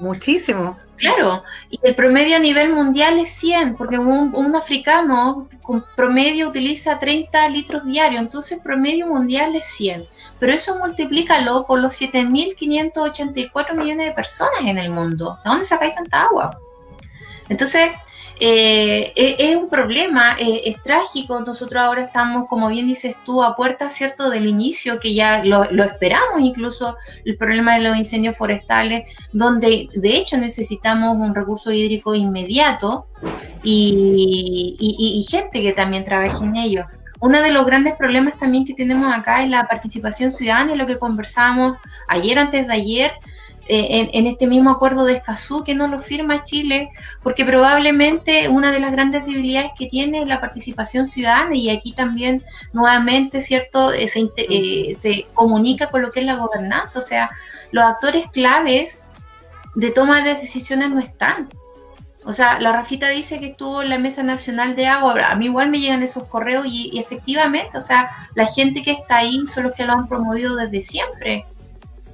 Muchísimo. 0.00 0.76
Claro, 0.96 1.42
y 1.68 1.78
el 1.82 1.94
promedio 1.94 2.36
a 2.36 2.40
nivel 2.40 2.70
mundial 2.72 3.18
es 3.18 3.30
100, 3.30 3.76
porque 3.76 3.98
un, 3.98 4.56
africano 4.56 5.46
con 5.62 5.84
promedio 5.94 6.48
utiliza 6.48 6.98
30 6.98 7.50
litros 7.50 7.84
diarios, 7.84 8.22
entonces 8.22 8.52
el 8.52 8.62
promedio 8.62 9.06
mundial 9.06 9.54
es 9.56 9.66
100. 9.66 10.06
Pero 10.38 10.52
eso 10.52 10.78
multiplícalo 10.78 11.66
por 11.66 11.80
los 11.80 12.00
7.584 12.00 13.74
millones 13.74 14.06
de 14.06 14.12
personas 14.12 14.60
en 14.62 14.78
el 14.78 14.90
mundo. 14.90 15.38
¿De 15.44 15.50
dónde 15.50 15.66
sacáis 15.66 15.94
tanta 15.94 16.22
agua? 16.22 16.58
Entonces, 17.48 17.90
eh, 18.38 19.12
es, 19.16 19.56
un 19.56 19.68
problema, 19.68 20.36
eh, 20.38 20.62
es 20.66 20.82
trágico. 20.82 21.40
Nosotros 21.40 21.82
ahora 21.82 22.02
estamos, 22.02 22.46
como 22.48 22.68
bien 22.68 22.86
dices 22.86 23.16
tú, 23.24 23.42
a 23.42 23.56
puerta, 23.56 23.90
¿cierto?, 23.90 24.28
del 24.30 24.46
inicio, 24.46 25.00
que 25.00 25.14
ya 25.14 25.42
lo, 25.44 25.64
esperamos, 25.84 26.40
incluso 26.40 26.96
el 27.24 27.36
problema 27.36 27.74
de 27.74 27.80
los 27.80 27.96
incendios 27.96 28.36
forestales, 28.36 29.10
donde 29.32 29.88
de 29.94 30.16
hecho 30.16 30.36
necesitamos 30.36 31.16
un 31.16 31.34
recurso 31.34 31.72
hídrico 31.72 32.14
inmediato 32.14 33.06
y, 33.62 35.24
gente 35.30 35.60
que 35.60 35.72
también 35.72 36.04
trabaje 36.04 36.44
en 36.44 36.56
ello. 36.56 36.84
Uno 37.20 37.40
de 37.40 37.50
los 37.50 37.64
grandes 37.64 37.94
problemas 37.96 38.36
también 38.36 38.64
que 38.64 38.74
tenemos 38.74 39.12
acá 39.12 39.42
es 39.42 39.48
la 39.48 39.66
participación 39.66 40.30
ciudadana, 40.30 40.74
lo 40.74 40.86
que 40.86 40.98
conversamos 40.98 41.78
ayer, 42.08 42.38
antes 42.38 42.66
de 42.66 42.72
ayer, 42.72 43.12
eh, 43.68 44.10
en, 44.12 44.26
este 44.26 44.46
mismo 44.46 44.70
acuerdo 44.70 45.04
de 45.04 45.14
Escazú 45.14 45.64
que 45.64 45.74
no 45.74 45.88
lo 45.88 45.98
firma 45.98 46.42
Chile, 46.42 46.90
porque 47.22 47.44
probablemente 47.44 48.48
una 48.48 48.70
de 48.70 48.78
las 48.78 48.92
grandes 48.92 49.26
debilidades 49.26 49.72
que 49.76 49.86
tiene 49.86 50.20
es 50.20 50.28
la 50.28 50.40
participación 50.40 51.08
ciudadana 51.08 51.56
y 51.56 51.70
aquí 51.70 51.92
también 51.92 52.44
nuevamente, 52.72 53.40
¿cierto?, 53.40 53.92
eh, 53.92 54.06
se, 54.06 54.30
eh, 54.36 54.94
se 54.94 55.26
comunica 55.34 55.90
con 55.90 56.02
lo 56.02 56.12
que 56.12 56.20
es 56.20 56.26
la 56.26 56.36
gobernanza, 56.36 57.00
o 57.00 57.02
sea, 57.02 57.30
los 57.72 57.84
actores 57.84 58.26
claves 58.30 59.08
de 59.74 59.90
toma 59.90 60.22
de 60.22 60.34
decisiones 60.34 60.90
no 60.90 61.00
están. 61.00 61.48
O 62.24 62.32
sea, 62.32 62.60
la 62.60 62.72
Rafita 62.72 63.08
dice 63.08 63.40
que 63.40 63.46
estuvo 63.48 63.82
en 63.82 63.88
la 63.88 63.98
Mesa 63.98 64.22
Nacional 64.22 64.74
de 64.74 64.86
Agua. 64.86 65.28
A 65.28 65.36
mí 65.36 65.46
igual 65.46 65.70
me 65.70 65.78
llegan 65.78 66.02
esos 66.02 66.24
correos 66.24 66.66
y, 66.66 66.90
y, 66.92 66.98
efectivamente, 66.98 67.78
o 67.78 67.80
sea, 67.80 68.10
la 68.34 68.46
gente 68.46 68.82
que 68.82 68.90
está 68.90 69.18
ahí 69.18 69.46
son 69.46 69.64
los 69.64 69.74
que 69.74 69.84
lo 69.84 69.92
han 69.92 70.08
promovido 70.08 70.56
desde 70.56 70.82
siempre. 70.82 71.46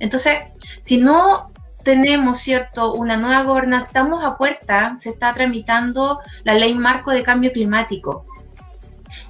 Entonces, 0.02 0.36
si 0.80 0.98
no 0.98 1.52
tenemos, 1.84 2.40
¿cierto?, 2.40 2.92
una 2.92 3.16
nueva 3.16 3.44
gobernanza, 3.44 3.86
estamos 3.86 4.24
a 4.24 4.36
puerta, 4.36 4.96
se 4.98 5.10
está 5.10 5.32
tramitando 5.32 6.18
la 6.42 6.54
ley 6.54 6.74
marco 6.74 7.12
de 7.12 7.22
cambio 7.22 7.52
climático. 7.52 8.26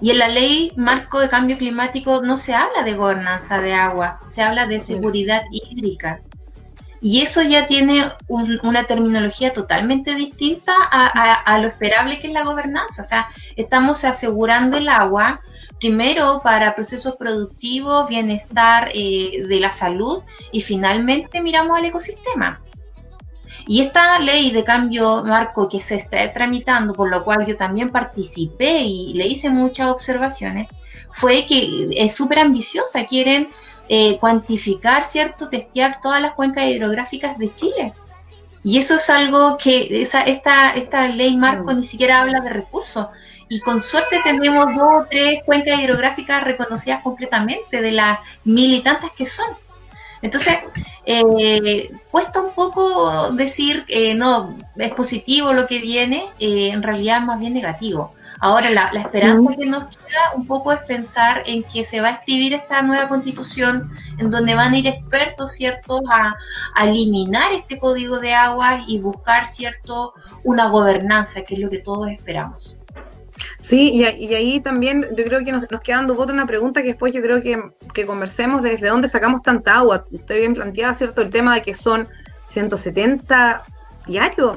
Y 0.00 0.10
en 0.12 0.18
la 0.18 0.28
ley 0.28 0.72
marco 0.76 1.20
de 1.20 1.28
cambio 1.28 1.58
climático 1.58 2.22
no 2.22 2.38
se 2.38 2.54
habla 2.54 2.84
de 2.84 2.94
gobernanza 2.94 3.60
de 3.60 3.74
agua, 3.74 4.20
se 4.28 4.42
habla 4.42 4.66
de 4.66 4.80
seguridad 4.80 5.42
hídrica. 5.50 6.22
Y 7.04 7.20
eso 7.20 7.42
ya 7.42 7.66
tiene 7.66 8.04
una 8.28 8.84
terminología 8.84 9.52
totalmente 9.52 10.14
distinta 10.14 10.72
a, 10.80 11.58
lo 11.58 11.66
esperable 11.66 12.20
que 12.20 12.28
es 12.28 12.32
la 12.32 12.44
gobernanza. 12.44 13.02
O 13.02 13.04
sea, 13.04 13.26
estamos 13.56 14.04
asegurando 14.04 14.76
el 14.76 14.88
agua, 14.88 15.40
primero 15.80 16.42
para 16.44 16.76
procesos 16.76 17.16
productivos, 17.16 18.08
bienestar 18.08 18.92
eh, 18.94 19.44
de 19.48 19.58
la 19.58 19.72
salud 19.72 20.22
y 20.52 20.60
finalmente 20.60 21.42
miramos 21.42 21.76
al 21.76 21.86
ecosistema. 21.86 22.62
Y 23.66 23.80
esta 23.80 24.20
ley 24.20 24.52
de 24.52 24.62
cambio 24.62 25.24
marco 25.24 25.68
que 25.68 25.80
se 25.80 25.96
está 25.96 26.32
tramitando, 26.32 26.94
por 26.94 27.10
lo 27.10 27.24
cual 27.24 27.44
yo 27.46 27.56
también 27.56 27.90
participé 27.90 28.82
y 28.82 29.12
le 29.14 29.26
hice 29.26 29.50
muchas 29.50 29.88
observaciones, 29.88 30.68
fue 31.10 31.46
que 31.46 31.88
es 31.96 32.14
súper 32.14 32.38
ambiciosa, 32.38 33.06
quieren 33.06 33.50
eh, 33.88 34.18
cuantificar, 34.18 35.04
¿cierto? 35.04 35.48
Testear 35.48 36.00
todas 36.00 36.20
las 36.20 36.32
cuencas 36.32 36.66
hidrográficas 36.66 37.38
de 37.38 37.52
Chile. 37.52 37.92
Y 38.64 38.78
eso 38.78 38.96
es 38.96 39.10
algo 39.10 39.56
que 39.58 40.02
esa, 40.02 40.22
esta, 40.22 40.70
esta 40.70 41.08
ley 41.08 41.36
marco 41.36 41.72
mm. 41.72 41.76
ni 41.76 41.82
siquiera 41.82 42.20
habla 42.20 42.40
de 42.40 42.50
recursos, 42.50 43.08
y 43.48 43.60
con 43.60 43.82
suerte 43.82 44.20
tenemos 44.24 44.66
dos 44.74 45.02
o 45.02 45.06
tres 45.10 45.42
cuencas 45.44 45.78
hidrográficas 45.78 46.42
reconocidas 46.42 47.02
completamente 47.02 47.82
de 47.82 47.92
las 47.92 48.18
mil 48.44 48.72
y 48.72 48.80
tantas 48.80 49.10
que 49.12 49.26
son. 49.26 49.44
Entonces, 50.22 50.54
eh, 51.04 51.90
cuesta 52.10 52.40
un 52.40 52.54
poco 52.54 53.30
decir, 53.32 53.84
eh, 53.88 54.14
no, 54.14 54.56
es 54.76 54.94
positivo 54.94 55.52
lo 55.52 55.66
que 55.66 55.80
viene, 55.80 56.28
eh, 56.38 56.68
en 56.68 56.82
realidad 56.82 57.18
es 57.18 57.24
más 57.24 57.40
bien 57.40 57.52
negativo. 57.52 58.14
Ahora, 58.44 58.70
la, 58.70 58.90
esperanza 59.00 59.54
que 59.56 59.66
nos 59.66 59.84
queda 59.96 60.34
un 60.34 60.48
poco 60.48 60.72
es 60.72 60.80
pensar 60.80 61.44
en 61.46 61.62
que 61.62 61.84
se 61.84 62.00
va 62.00 62.08
a 62.08 62.10
escribir 62.14 62.54
esta 62.54 62.82
nueva 62.82 63.08
constitución 63.08 63.88
en 64.18 64.32
donde 64.32 64.56
van 64.56 64.72
a 64.72 64.78
ir 64.78 64.88
expertos, 64.88 65.52
¿cierto?, 65.52 66.02
a, 66.10 66.34
a 66.74 66.88
eliminar 66.88 67.52
este 67.52 67.78
código 67.78 68.18
de 68.18 68.34
agua 68.34 68.82
y 68.88 68.98
buscar, 68.98 69.46
¿cierto?, 69.46 70.14
una 70.42 70.66
gobernanza, 70.70 71.42
que 71.42 71.54
es 71.54 71.60
lo 71.60 71.70
que 71.70 71.78
todos 71.78 72.10
esperamos. 72.10 72.76
Sí, 73.60 73.92
y, 73.92 74.34
ahí 74.34 74.58
también 74.58 75.06
yo 75.16 75.24
creo 75.24 75.44
que 75.44 75.52
nos, 75.52 75.70
nos 75.70 75.80
queda 75.80 75.98
dando 75.98 76.20
una 76.20 76.44
pregunta 76.44 76.82
que 76.82 76.88
después 76.88 77.12
yo 77.12 77.22
creo 77.22 77.40
que, 77.40 78.04
conversemos 78.04 78.60
desde 78.60 78.88
dónde 78.88 79.08
sacamos 79.08 79.42
tanta 79.42 79.76
agua. 79.76 80.04
Usted 80.10 80.38
bien 80.38 80.54
planteaba, 80.54 80.94
¿cierto? 80.94 81.22
El 81.22 81.30
tema 81.30 81.54
de 81.54 81.62
que 81.62 81.74
son 81.74 82.08
170 82.46 83.62
diarios, 84.08 84.56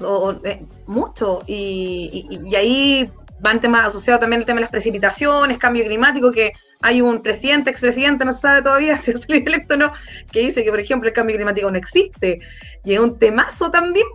o, 0.00 0.32
eh, 0.44 0.64
mucho, 0.86 1.42
y, 1.46 2.26
y, 2.30 2.54
ahí 2.54 3.10
van 3.40 3.60
temas 3.60 3.88
asociados 3.88 4.20
también 4.20 4.40
el 4.40 4.46
tema 4.46 4.56
de 4.56 4.62
las 4.62 4.70
precipitaciones, 4.70 5.58
cambio 5.58 5.84
climático, 5.84 6.32
que 6.32 6.52
hay 6.80 7.00
un 7.00 7.22
presidente, 7.22 7.70
expresidente, 7.70 8.24
no 8.24 8.32
se 8.32 8.40
sabe 8.40 8.62
todavía 8.62 8.98
si 9.00 9.10
es 9.10 9.26
electo 9.28 9.74
o 9.74 9.76
no, 9.76 9.92
que 10.30 10.40
dice 10.40 10.64
que, 10.64 10.70
por 10.70 10.80
ejemplo, 10.80 11.08
el 11.08 11.14
cambio 11.14 11.36
climático 11.36 11.70
no 11.70 11.78
existe. 11.78 12.40
Y 12.84 12.94
es 12.94 13.00
un 13.00 13.18
temazo 13.18 13.70
también. 13.70 14.06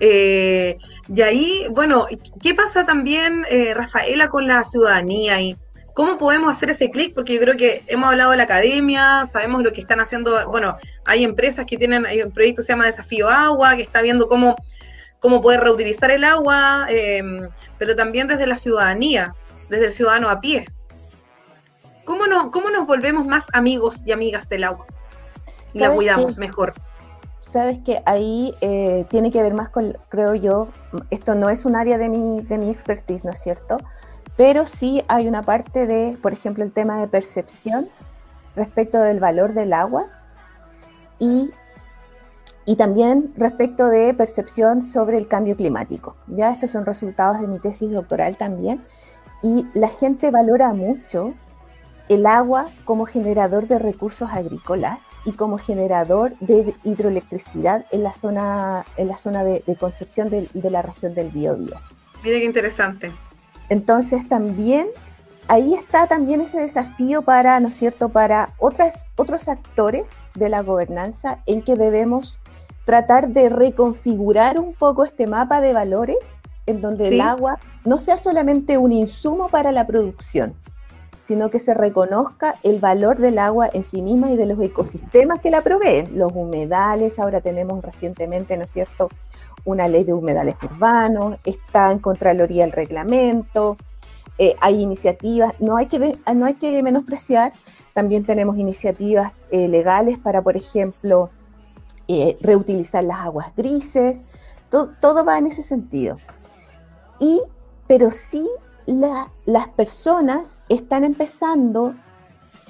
Eh, 0.00 0.76
y 1.14 1.22
ahí, 1.22 1.66
bueno, 1.70 2.06
¿qué 2.42 2.54
pasa 2.54 2.84
también, 2.84 3.44
eh, 3.48 3.74
Rafaela, 3.74 4.28
con 4.28 4.46
la 4.46 4.64
ciudadanía? 4.64 5.40
y 5.40 5.56
¿Cómo 5.94 6.18
podemos 6.18 6.54
hacer 6.54 6.70
ese 6.70 6.90
clic? 6.90 7.14
Porque 7.14 7.34
yo 7.34 7.40
creo 7.40 7.56
que 7.56 7.82
hemos 7.86 8.10
hablado 8.10 8.32
de 8.32 8.36
la 8.36 8.42
academia, 8.42 9.24
sabemos 9.26 9.62
lo 9.62 9.72
que 9.72 9.80
están 9.80 10.00
haciendo, 10.00 10.48
bueno, 10.50 10.76
hay 11.04 11.22
empresas 11.22 11.64
que 11.66 11.76
tienen, 11.76 12.04
un 12.24 12.32
proyecto 12.32 12.60
que 12.60 12.66
se 12.66 12.72
llama 12.72 12.86
Desafío 12.86 13.28
Agua, 13.28 13.76
que 13.76 13.82
está 13.82 14.02
viendo 14.02 14.26
cómo, 14.26 14.56
cómo 15.24 15.40
poder 15.40 15.60
reutilizar 15.60 16.10
el 16.10 16.22
agua, 16.22 16.84
em, 16.90 17.48
pero 17.78 17.96
también 17.96 18.28
desde 18.28 18.46
la 18.46 18.56
ciudadanía, 18.56 19.34
desde 19.70 19.86
el 19.86 19.92
ciudadano 19.92 20.28
a 20.28 20.38
pie. 20.38 20.66
¿Cómo, 22.04 22.26
no, 22.26 22.50
cómo 22.50 22.68
nos 22.68 22.86
volvemos 22.86 23.26
más 23.26 23.46
amigos 23.54 24.02
y 24.04 24.12
amigas 24.12 24.50
del 24.50 24.64
agua? 24.64 24.84
Y 25.72 25.78
la 25.78 25.90
cuidamos 25.94 26.36
mejor 26.36 26.74
sabes 27.40 27.78
que 27.84 28.02
ahí 28.04 28.52
eh, 28.60 29.06
tiene 29.08 29.30
que 29.30 29.40
ver 29.40 29.54
más 29.54 29.68
con, 29.68 29.96
creo 30.08 30.34
yo, 30.34 30.68
esto 31.10 31.36
no 31.36 31.48
es 31.48 31.64
un 31.64 31.76
área 31.76 31.98
de 31.98 32.08
mi, 32.08 32.42
de 32.42 32.58
mi 32.58 32.68
expertise, 32.68 33.24
¿no 33.24 33.30
es 33.30 33.40
cierto? 33.40 33.76
Pero 34.36 34.66
sí 34.66 35.04
hay 35.06 35.28
una 35.28 35.42
parte 35.42 35.86
de, 35.86 36.18
por 36.20 36.32
ejemplo, 36.32 36.64
el 36.64 36.72
tema 36.72 36.98
de 36.98 37.06
percepción 37.06 37.88
respecto 38.56 38.98
del 39.00 39.20
valor 39.20 39.54
del 39.54 39.72
agua 39.72 40.06
y, 41.20 41.52
y 42.66 42.76
también 42.76 43.32
respecto 43.36 43.88
de 43.88 44.14
percepción 44.14 44.80
sobre 44.80 45.18
el 45.18 45.28
cambio 45.28 45.56
climático. 45.56 46.16
Ya 46.28 46.50
estos 46.50 46.70
son 46.70 46.86
resultados 46.86 47.40
de 47.40 47.46
mi 47.46 47.58
tesis 47.58 47.90
doctoral 47.90 48.36
también. 48.36 48.82
Y 49.42 49.66
la 49.74 49.88
gente 49.88 50.30
valora 50.30 50.72
mucho 50.72 51.34
el 52.08 52.24
agua 52.26 52.68
como 52.84 53.04
generador 53.04 53.68
de 53.68 53.78
recursos 53.78 54.30
agrícolas 54.30 54.98
y 55.26 55.32
como 55.32 55.58
generador 55.58 56.36
de 56.40 56.74
hidroelectricidad 56.84 57.86
en 57.90 58.02
la 58.02 58.12
zona, 58.12 58.84
en 58.96 59.08
la 59.08 59.16
zona 59.16 59.44
de, 59.44 59.62
Concepción 59.78 60.30
de, 60.30 60.48
la 60.70 60.82
región 60.82 61.14
del 61.14 61.28
Biobío. 61.28 61.76
Mire 62.22 62.40
qué 62.40 62.44
interesante. 62.44 63.12
Entonces 63.68 64.26
también 64.28 64.88
ahí 65.48 65.74
está 65.74 66.06
también 66.06 66.40
ese 66.40 66.58
desafío 66.58 67.22
para, 67.22 67.60
¿no 67.60 67.68
es 67.68 67.74
cierto?, 67.74 68.08
para 68.08 68.54
otras, 68.58 69.06
otros 69.16 69.48
actores 69.48 70.10
de 70.34 70.48
la 70.48 70.62
gobernanza 70.62 71.40
en 71.46 71.62
que 71.62 71.76
debemos 71.76 72.38
tratar 72.84 73.28
de 73.28 73.48
reconfigurar 73.48 74.58
un 74.58 74.74
poco 74.74 75.04
este 75.04 75.26
mapa 75.26 75.60
de 75.60 75.72
valores 75.72 76.18
en 76.66 76.80
donde 76.80 77.08
el 77.08 77.20
agua 77.20 77.58
no 77.84 77.98
sea 77.98 78.16
solamente 78.16 78.78
un 78.78 78.92
insumo 78.92 79.48
para 79.48 79.72
la 79.72 79.86
producción, 79.86 80.54
sino 81.20 81.50
que 81.50 81.58
se 81.58 81.74
reconozca 81.74 82.56
el 82.62 82.80
valor 82.80 83.18
del 83.18 83.38
agua 83.38 83.68
en 83.72 83.82
sí 83.82 84.02
misma 84.02 84.30
y 84.30 84.36
de 84.36 84.46
los 84.46 84.60
ecosistemas 84.60 85.40
que 85.40 85.50
la 85.50 85.62
proveen, 85.62 86.18
los 86.18 86.32
humedales, 86.34 87.18
ahora 87.18 87.40
tenemos 87.40 87.82
recientemente, 87.82 88.56
¿no 88.56 88.64
es 88.64 88.70
cierto?, 88.70 89.08
una 89.64 89.88
ley 89.88 90.04
de 90.04 90.12
humedales 90.12 90.56
urbanos, 90.62 91.36
está 91.44 91.90
en 91.90 91.98
Contraloría 91.98 92.64
el 92.64 92.72
reglamento, 92.72 93.78
eh, 94.36 94.56
hay 94.60 94.82
iniciativas, 94.82 95.54
no 95.60 95.76
hay, 95.76 95.86
que 95.86 96.18
no 96.34 96.44
hay 96.44 96.54
que 96.54 96.82
menospreciar, 96.82 97.52
también 97.94 98.24
tenemos 98.24 98.58
iniciativas 98.58 99.32
eh, 99.50 99.68
legales 99.68 100.18
para, 100.18 100.42
por 100.42 100.56
ejemplo, 100.56 101.30
eh, 102.08 102.36
reutilizar 102.40 103.04
las 103.04 103.20
aguas 103.20 103.52
grises, 103.56 104.20
todo, 104.70 104.90
todo 105.00 105.24
va 105.24 105.38
en 105.38 105.46
ese 105.46 105.62
sentido. 105.62 106.18
Y, 107.18 107.40
pero 107.86 108.10
sí 108.10 108.48
las 108.86 109.68
personas 109.76 110.62
están 110.68 111.04
empezando 111.04 111.94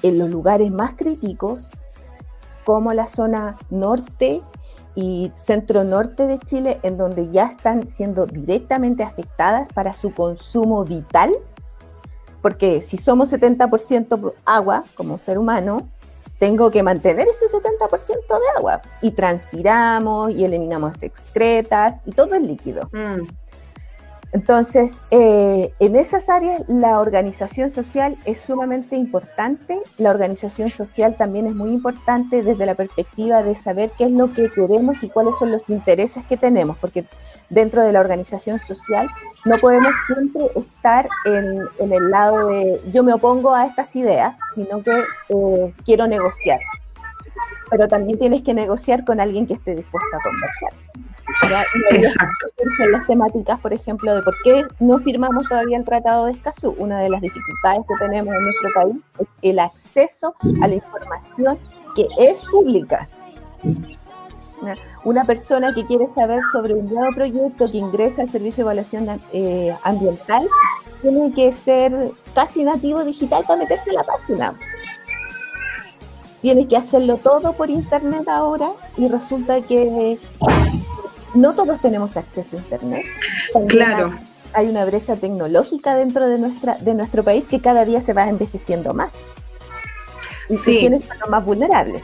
en 0.01 0.19
los 0.19 0.29
lugares 0.29 0.71
más 0.71 0.93
críticos, 0.93 1.71
como 2.63 2.93
la 2.93 3.07
zona 3.07 3.57
norte 3.69 4.41
y 4.95 5.31
centro 5.35 5.83
norte 5.83 6.25
de 6.25 6.39
Chile, 6.39 6.79
en 6.83 6.97
donde 6.97 7.29
ya 7.29 7.45
están 7.45 7.87
siendo 7.89 8.25
directamente 8.25 9.03
afectadas 9.03 9.67
para 9.73 9.93
su 9.93 10.13
consumo 10.13 10.83
vital, 10.85 11.33
porque 12.41 12.81
si 12.81 12.97
somos 12.97 13.31
70% 13.33 14.33
agua 14.45 14.83
como 14.95 15.17
ser 15.19 15.37
humano, 15.37 15.89
tengo 16.39 16.71
que 16.71 16.83
mantener 16.83 17.27
ese 17.27 17.47
70% 17.47 18.27
de 18.27 18.57
agua 18.57 18.81
y 19.01 19.11
transpiramos 19.11 20.31
y 20.31 20.43
eliminamos 20.45 21.01
excretas 21.03 21.95
y 22.05 22.11
todo 22.11 22.35
es 22.35 22.41
líquido. 22.41 22.89
Mm. 22.91 23.27
Entonces, 24.31 25.01
eh, 25.11 25.73
en 25.79 25.95
esas 25.95 26.29
áreas 26.29 26.63
la 26.67 26.99
organización 26.99 27.69
social 27.69 28.17
es 28.25 28.39
sumamente 28.39 28.95
importante. 28.95 29.79
La 29.97 30.09
organización 30.09 30.69
social 30.69 31.15
también 31.15 31.47
es 31.47 31.55
muy 31.55 31.69
importante 31.69 32.43
desde 32.43 32.65
la 32.65 32.75
perspectiva 32.75 33.43
de 33.43 33.55
saber 33.55 33.91
qué 33.97 34.05
es 34.05 34.11
lo 34.11 34.33
que 34.33 34.51
queremos 34.51 35.03
y 35.03 35.09
cuáles 35.09 35.37
son 35.37 35.51
los 35.51 35.67
intereses 35.69 36.25
que 36.25 36.37
tenemos, 36.37 36.77
porque 36.77 37.05
dentro 37.49 37.81
de 37.83 37.91
la 37.91 37.99
organización 37.99 38.59
social 38.59 39.07
no 39.45 39.55
podemos 39.57 39.93
siempre 40.07 40.49
estar 40.55 41.07
en, 41.25 41.91
el 41.91 42.09
lado 42.09 42.47
de 42.47 42.81
yo 42.91 43.03
me 43.03 43.13
opongo 43.13 43.53
a 43.53 43.65
estas 43.65 43.95
ideas, 43.95 44.37
sino 44.53 44.81
que 44.83 45.03
eh, 45.29 45.73
quiero 45.85 46.07
negociar. 46.07 46.59
Pero 47.69 47.87
también 47.87 48.19
tienes 48.19 48.43
que 48.43 48.53
negociar 48.53 49.05
con 49.05 49.19
alguien 49.19 49.47
que 49.47 49.53
esté 49.53 49.75
dispuesto 49.75 50.15
a 50.15 50.19
conversar. 50.21 51.14
Exacto. 51.91 52.47
Las 52.91 53.07
temáticas, 53.07 53.59
por 53.59 53.73
ejemplo, 53.73 54.15
de 54.15 54.21
por 54.21 54.35
qué 54.43 54.65
no 54.79 54.99
firmamos 54.99 55.47
todavía 55.47 55.77
el 55.77 55.85
Tratado 55.85 56.25
de 56.25 56.33
Escazú. 56.33 56.75
Una 56.77 56.99
de 56.99 57.09
las 57.09 57.21
dificultades 57.21 57.81
que 57.87 58.05
tenemos 58.05 58.33
en 58.33 58.43
nuestro 58.43 58.69
país 58.73 58.95
es 59.19 59.27
el 59.41 59.59
acceso 59.59 60.35
a 60.61 60.67
la 60.67 60.75
información 60.75 61.57
que 61.95 62.07
es 62.19 62.43
pública. 62.45 63.07
Una 65.03 65.23
persona 65.25 65.73
que 65.73 65.85
quiere 65.85 66.07
saber 66.15 66.39
sobre 66.51 66.73
un 66.73 66.87
nuevo 66.87 67.13
proyecto 67.13 67.69
que 67.71 67.77
ingresa 67.77 68.21
al 68.21 68.29
Servicio 68.29 68.63
de 68.63 68.71
Evaluación 68.71 69.21
eh, 69.33 69.75
Ambiental 69.83 70.47
tiene 71.01 71.31
que 71.33 71.51
ser 71.51 72.11
casi 72.33 72.63
nativo 72.63 73.03
digital 73.03 73.43
para 73.45 73.59
meterse 73.59 73.89
en 73.89 73.95
la 73.95 74.03
página 74.03 74.55
tiene 76.45 76.67
que 76.67 76.77
hacerlo 76.77 77.17
todo 77.17 77.53
por 77.53 77.71
internet 77.71 78.27
ahora 78.27 78.69
y 78.97 79.07
resulta 79.07 79.61
que 79.61 80.19
no 81.35 81.53
todos 81.53 81.79
tenemos 81.81 82.17
acceso 82.17 82.57
a 82.57 82.59
Internet. 82.59 83.05
claro. 83.67 84.13
Hay, 84.53 84.69
una 84.69 84.85
brecha 84.85 85.17
tecnológica 85.17 85.95
dentro 85.95 86.29
de, 86.29 86.39
nuestra, 86.39 86.75
de 86.75 86.93
nuestro 86.93 87.23
país 87.23 87.43
que 87.49 87.59
cada 87.59 87.83
día 87.83 87.99
se 88.01 88.13
va 88.13 88.29
envejeciendo 88.29 88.93
más. 88.93 89.11
Y 90.49 90.55
sí. 90.55 90.77
quienes 90.79 91.03
son 91.03 91.17
los 91.19 91.29
más 91.29 91.43
vulnerables. 91.43 92.01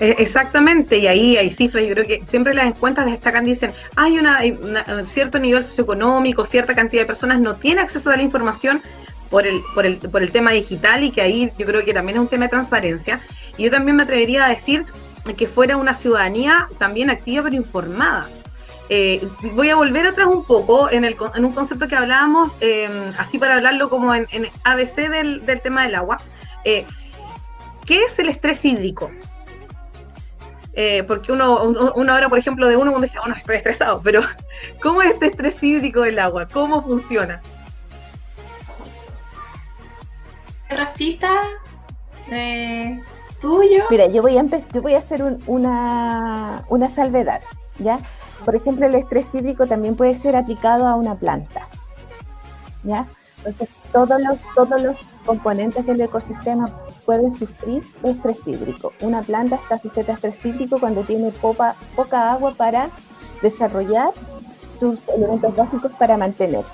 E, 0.00 0.16
exactamente, 0.18 0.96
y 0.96 1.06
ahí 1.06 1.36
hay 1.36 1.50
cifras, 1.50 1.84
yo 1.84 1.92
creo 1.92 2.06
que 2.06 2.22
siempre 2.26 2.54
las 2.54 2.72
cuentas 2.74 3.04
destacan, 3.04 3.44
dicen, 3.44 3.72
hay 3.94 4.18
una, 4.18 4.40
un 4.88 5.06
cierto 5.06 5.38
nivel 5.38 5.62
socioeconómico, 5.62 6.44
cierta 6.44 6.74
cantidad 6.74 7.02
de 7.02 7.06
personas 7.06 7.38
no 7.40 7.56
tiene 7.56 7.82
acceso 7.82 8.10
a 8.10 8.16
la 8.16 8.22
información 8.22 8.80
por 9.28 9.46
el, 9.46 9.60
por, 9.74 9.84
el, 9.84 9.96
por 9.98 10.22
el 10.22 10.32
tema 10.32 10.52
digital 10.52 11.04
y 11.04 11.10
que 11.10 11.20
ahí 11.20 11.52
yo 11.58 11.66
creo 11.66 11.84
que 11.84 11.92
también 11.92 12.16
es 12.16 12.22
un 12.22 12.28
tema 12.28 12.46
de 12.46 12.50
transparencia. 12.50 13.20
Y 13.58 13.64
yo 13.64 13.70
también 13.70 13.96
me 13.96 14.02
atrevería 14.02 14.46
a 14.46 14.48
decir 14.48 14.86
que 15.36 15.46
fuera 15.46 15.76
una 15.76 15.94
ciudadanía 15.94 16.68
también 16.78 17.10
activa 17.10 17.44
pero 17.44 17.56
informada. 17.56 18.28
Eh, 18.92 19.26
voy 19.54 19.70
a 19.70 19.76
volver 19.76 20.04
atrás 20.06 20.26
un 20.26 20.44
poco 20.44 20.90
en, 20.90 21.04
el, 21.04 21.16
en 21.36 21.44
un 21.44 21.52
concepto 21.52 21.86
que 21.86 21.94
hablábamos, 21.94 22.56
em, 22.60 23.12
así 23.18 23.38
para 23.38 23.54
hablarlo 23.54 23.88
como 23.88 24.12
en, 24.12 24.26
ABC 24.64 25.08
del, 25.08 25.42
tema 25.62 25.84
del 25.84 25.94
agua. 25.94 26.20
Eh, 26.64 26.84
¿Qué 27.86 28.02
es 28.02 28.18
el 28.18 28.28
estrés 28.28 28.64
hídrico? 28.64 29.12
Eh, 30.72 31.04
porque 31.04 31.30
uno, 31.30 31.62
uno, 31.62 32.12
ahora, 32.12 32.28
por 32.28 32.38
ejemplo, 32.38 32.66
de 32.66 32.76
uno, 32.76 32.90
uno 32.90 33.00
dice, 33.00 33.18
oh, 33.22 33.28
no, 33.28 33.34
estoy 33.34 33.56
estresado, 33.56 34.00
pero 34.04 34.22
¿cómo 34.82 35.02
es 35.02 35.12
este 35.12 35.26
estrés 35.26 35.62
hídrico 35.62 36.02
del 36.02 36.18
agua? 36.18 36.48
¿Cómo 36.48 36.82
funciona? 36.82 37.40
Rafita, 40.68 41.42
tuyo. 43.40 43.84
Mira, 43.90 44.06
yo 44.06 44.22
voy 44.22 44.38
a, 44.38 44.44
yo 44.44 44.82
voy 44.82 44.94
a 44.94 44.98
hacer 44.98 45.22
una, 45.46 46.64
una 46.68 46.88
salvedad, 46.88 47.40
¿ya? 47.78 48.00
Por 48.44 48.56
ejemplo, 48.56 48.86
el 48.86 48.94
estrés 48.94 49.34
hídrico 49.34 49.66
también 49.66 49.96
puede 49.96 50.14
ser 50.14 50.36
aplicado 50.36 50.86
a 50.86 50.94
una 50.94 51.16
planta, 51.16 51.68
¿ya? 52.84 53.06
Entonces, 53.38 53.68
todos 53.92 54.20
los, 54.20 54.38
todos 54.54 54.82
los 54.82 54.98
componentes 55.24 55.86
del 55.86 56.00
ecosistema 56.00 56.72
pueden 57.04 57.32
sufrir 57.34 57.82
estrés 58.02 58.36
hídrico. 58.46 58.92
Una 59.00 59.22
planta 59.22 59.56
está 59.56 59.78
sujeta 59.78 60.12
a 60.12 60.14
estrés 60.16 60.44
hídrico 60.44 60.78
cuando 60.78 61.02
tiene 61.02 61.30
poca 61.30 62.32
agua 62.32 62.54
para 62.56 62.90
desarrollar 63.42 64.12
sus 64.68 65.06
elementos 65.08 65.54
básicos 65.56 65.92
para 65.98 66.16
mantenerse. 66.16 66.70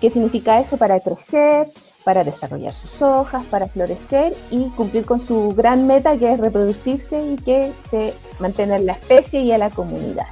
¿Qué 0.00 0.10
significa 0.10 0.60
eso? 0.60 0.76
Para 0.76 1.00
crecer, 1.00 1.72
para 2.04 2.22
desarrollar 2.22 2.74
sus 2.74 3.00
hojas, 3.02 3.44
para 3.46 3.66
florecer 3.66 4.36
y 4.50 4.68
cumplir 4.70 5.04
con 5.04 5.24
su 5.26 5.54
gran 5.54 5.86
meta 5.86 6.16
que 6.16 6.32
es 6.32 6.38
reproducirse 6.38 7.20
y 7.26 7.36
que 7.36 7.72
se 7.90 8.14
mantener 8.38 8.82
la 8.82 8.92
especie 8.92 9.40
y 9.40 9.52
a 9.52 9.58
la 9.58 9.70
comunidad. 9.70 10.26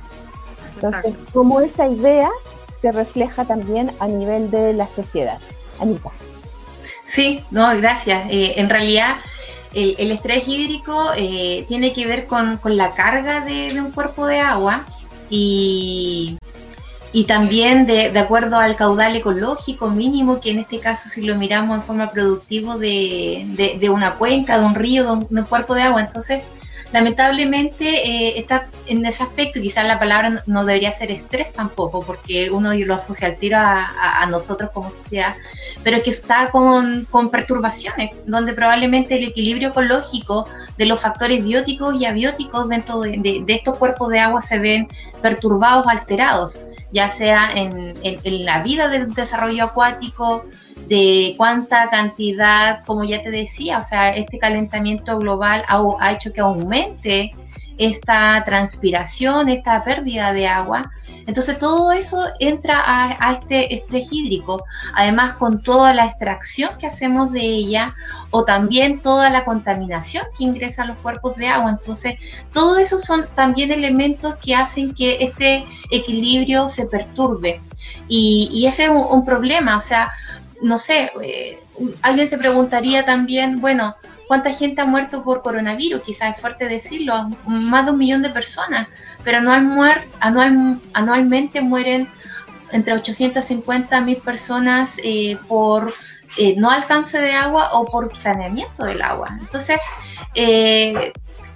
Entonces, 0.75 1.15
como 1.33 1.61
esa 1.61 1.89
idea 1.89 2.29
se 2.81 2.93
refleja 2.93 3.45
también 3.45 3.93
a 4.01 4.09
nivel 4.09 4.51
de 4.51 4.73
la 4.73 4.89
sociedad. 4.89 5.39
Anita. 5.81 6.11
Sí, 7.07 7.45
no, 7.51 7.75
gracias. 7.77 8.25
Eh, 8.31 8.55
en 8.57 8.69
realidad, 8.69 9.17
el, 9.75 10.11
estrés 10.11 10.47
hídrico 10.49 11.13
eh, 11.17 11.65
tiene 11.69 11.93
que 11.93 12.07
ver 12.07 12.27
con, 12.27 12.59
la 12.65 12.93
carga 12.93 13.45
de, 13.45 13.81
un 13.81 13.93
cuerpo 13.93 14.27
de 14.27 14.41
agua 14.41 14.85
y, 15.31 16.39
y 17.12 17.25
también 17.25 17.85
de, 17.87 18.18
acuerdo 18.18 18.57
al 18.57 18.75
caudal 18.75 19.14
ecológico 19.14 19.90
mínimo, 19.90 20.40
que 20.40 20.51
en 20.51 20.61
este 20.61 20.81
caso 20.81 21.09
si 21.09 21.22
lo 21.22 21.37
miramos 21.37 21.77
en 21.77 21.83
forma 21.83 22.11
productiva 22.11 22.79
de, 22.79 23.77
de 23.79 23.90
una 23.90 24.14
cuenca, 24.14 24.59
de 24.59 24.64
un 24.64 24.75
río, 24.75 25.05
de 25.05 25.40
un, 25.40 25.44
cuerpo 25.44 25.75
de 25.75 25.83
agua. 25.83 26.01
Entonces, 26.01 26.44
lamentablemente 26.92 27.87
eh, 27.87 28.38
está 28.38 28.68
en 28.87 29.05
ese 29.05 29.22
aspecto, 29.22 29.61
quizás 29.61 29.87
la 29.87 29.98
palabra 29.98 30.42
no 30.46 30.64
debería 30.64 30.92
ser 30.92 31.11
estrés 31.11 31.53
tampoco, 31.53 32.03
porque 32.03 32.51
uno 32.51 32.72
lo 32.75 32.94
asocia 32.94 33.29
al 33.29 33.37
tiro 33.37 33.59
a, 33.59 34.27
nosotros 34.31 34.70
como 34.72 34.90
sociedad, 34.90 35.35
pero 35.83 36.03
que 36.03 36.11
está 36.11 36.51
con, 36.51 37.07
perturbaciones, 37.31 38.11
donde 38.27 38.53
probablemente 38.53 39.16
el 39.16 39.25
equilibrio 39.25 39.68
ecológico 39.70 40.46
de 40.79 40.87
los 40.87 41.01
factores 41.01 41.42
bióticos 41.42 42.01
y 42.01 42.07
abióticos 42.07 42.68
dentro 42.68 43.01
de, 43.01 43.44
estos 43.48 43.77
cuerpos 43.77 44.09
de 44.09 44.20
agua 44.20 44.42
se 44.42 44.59
ven 44.59 44.88
perturbados, 45.20 45.87
alterados, 45.87 46.61
ya 46.92 47.09
sea 47.09 47.50
en 47.55 48.44
la 48.44 48.62
vida 48.62 48.88
del 48.88 49.12
desarrollo 49.14 49.64
acuático, 49.64 50.44
de 50.88 51.35
cuánta 51.37 51.88
cantidad, 51.88 52.85
como 52.85 53.05
ya 53.05 53.22
te 53.22 53.31
decía, 53.31 53.78
o 53.78 53.85
sea, 53.85 54.14
este 54.14 54.38
calentamiento 54.38 55.18
global 55.18 55.64
ha, 55.68 56.12
hecho 56.12 56.33
que 56.33 56.40
aumente 56.40 57.33
esta 57.78 58.42
transpiración, 58.44 59.48
esta 59.48 59.83
pérdida 59.85 60.33
de 60.33 60.46
agua. 60.46 60.90
Entonces 61.26 61.59
todo 61.59 61.92
eso 61.92 62.24
entra 62.40 62.83
a, 62.85 63.33
este 63.33 63.74
estrés 63.74 64.09
hídrico, 64.11 64.64
además 64.94 65.37
con 65.37 65.62
toda 65.62 65.94
la 65.94 66.07
extracción 66.07 66.70
que 66.78 66.87
hacemos 66.87 67.33
de 67.33 67.40
ella 67.40 67.94
o 68.33 68.45
también 68.45 69.01
toda 69.01 69.31
la 69.31 69.45
contaminación 69.45 70.25
que 70.37 70.45
ingresa 70.45 70.83
a 70.83 70.87
los 70.87 70.97
cuerpos 70.97 71.37
de 71.37 71.49
agua. 71.49 71.71
Entonces 71.71 72.14
todo 72.53 72.79
eso 72.79 72.99
son 72.99 73.27
también 73.37 73.71
elementos 73.71 74.37
que 74.37 74.55
hacen 74.55 74.95
que 74.95 75.18
este 75.21 75.64
equilibrio 75.90 76.68
se 76.68 76.87
perturbe. 76.87 77.61
Y, 78.09 78.64
ese 78.66 78.85
es 78.85 78.90
un 78.90 79.25
problema, 79.25 79.77
o 79.77 79.81
sea, 79.81 80.11
no 80.61 80.79
sé, 80.79 81.12
eh, 81.23 81.62
alguien 82.03 82.27
se 82.27 82.38
preguntaría 82.38 83.05
también, 83.05 83.61
bueno, 83.61 83.97
¿cuánta 84.29 84.53
gente 84.53 84.81
ha 84.81 84.87
muerto 84.87 85.23
por 85.23 85.42
coronavirus? 85.42 86.03
Quizás 86.03 86.35
es 86.35 86.40
fuerte 86.40 86.68
decirlo, 86.68 87.31
más 87.47 87.87
de 87.87 87.92
un 87.92 87.99
millón 87.99 88.23
de 88.23 88.31
personas, 88.31 88.88
pero 89.25 89.38
anual 89.38 90.05
anual, 90.21 90.81
anualmente 90.95 91.61
mueren 91.61 92.09
entre 92.73 92.95
850 92.95 94.01
mil 94.01 94.16
personas 94.16 94.97
eh, 95.05 95.37
por 95.47 95.92
eh, 96.37 96.55
no 96.57 96.71
alcance 96.71 97.21
de 97.21 97.33
agua 97.33 97.71
o 97.73 97.85
por 97.85 98.14
saneamiento 98.14 98.85
del 98.85 99.03
agua. 99.03 99.37
Entonces, 99.40 99.79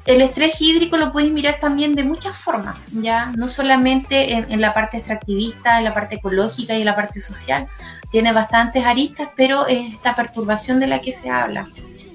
el 0.07 0.21
estrés 0.21 0.61
hídrico 0.61 0.97
lo 0.97 1.13
puedes 1.13 1.33
mirar 1.33 1.59
también 1.59 1.97
de 1.97 2.05
muchas 2.05 2.37
formas, 2.37 2.77
ya 2.93 3.33
no 3.37 3.49
solamente 3.49 4.35
en, 4.35 4.61
la 4.61 4.73
parte 4.73 4.99
extractivista, 4.99 5.79
en 5.79 5.85
la 5.85 5.95
parte 5.95 6.17
ecológica 6.17 6.77
y 6.77 6.81
en 6.81 6.87
la 6.87 6.95
parte 6.95 7.21
social. 7.21 7.67
Tiene 8.11 8.33
bastantes 8.33 8.85
aristas, 8.85 9.31
pero 9.37 9.67
es 9.67 9.95
esta 9.95 10.15
perturbación 10.15 10.79
de 10.79 10.87
la 10.87 11.01
que 11.01 11.11
se 11.11 11.29
habla, 11.29 11.67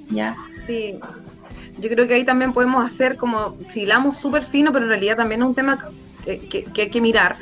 ya. 0.10 0.38
Sí. 0.66 1.00
Yo 1.80 1.90
creo 1.90 2.08
que 2.08 2.14
ahí 2.14 2.24
también 2.24 2.54
podemos 2.54 2.86
hacer 2.86 3.18
como, 3.18 3.58
si 3.68 3.82
hilamos 3.82 4.18
súper 4.18 4.44
fino, 4.44 4.72
pero 4.72 4.86
en 4.86 4.90
realidad 4.90 5.18
también 5.18 5.42
es 5.42 5.48
un 5.48 5.56
tema 5.56 5.78
que, 6.24 6.66
hay 6.78 6.90
que 6.90 7.02
mirar. 7.02 7.36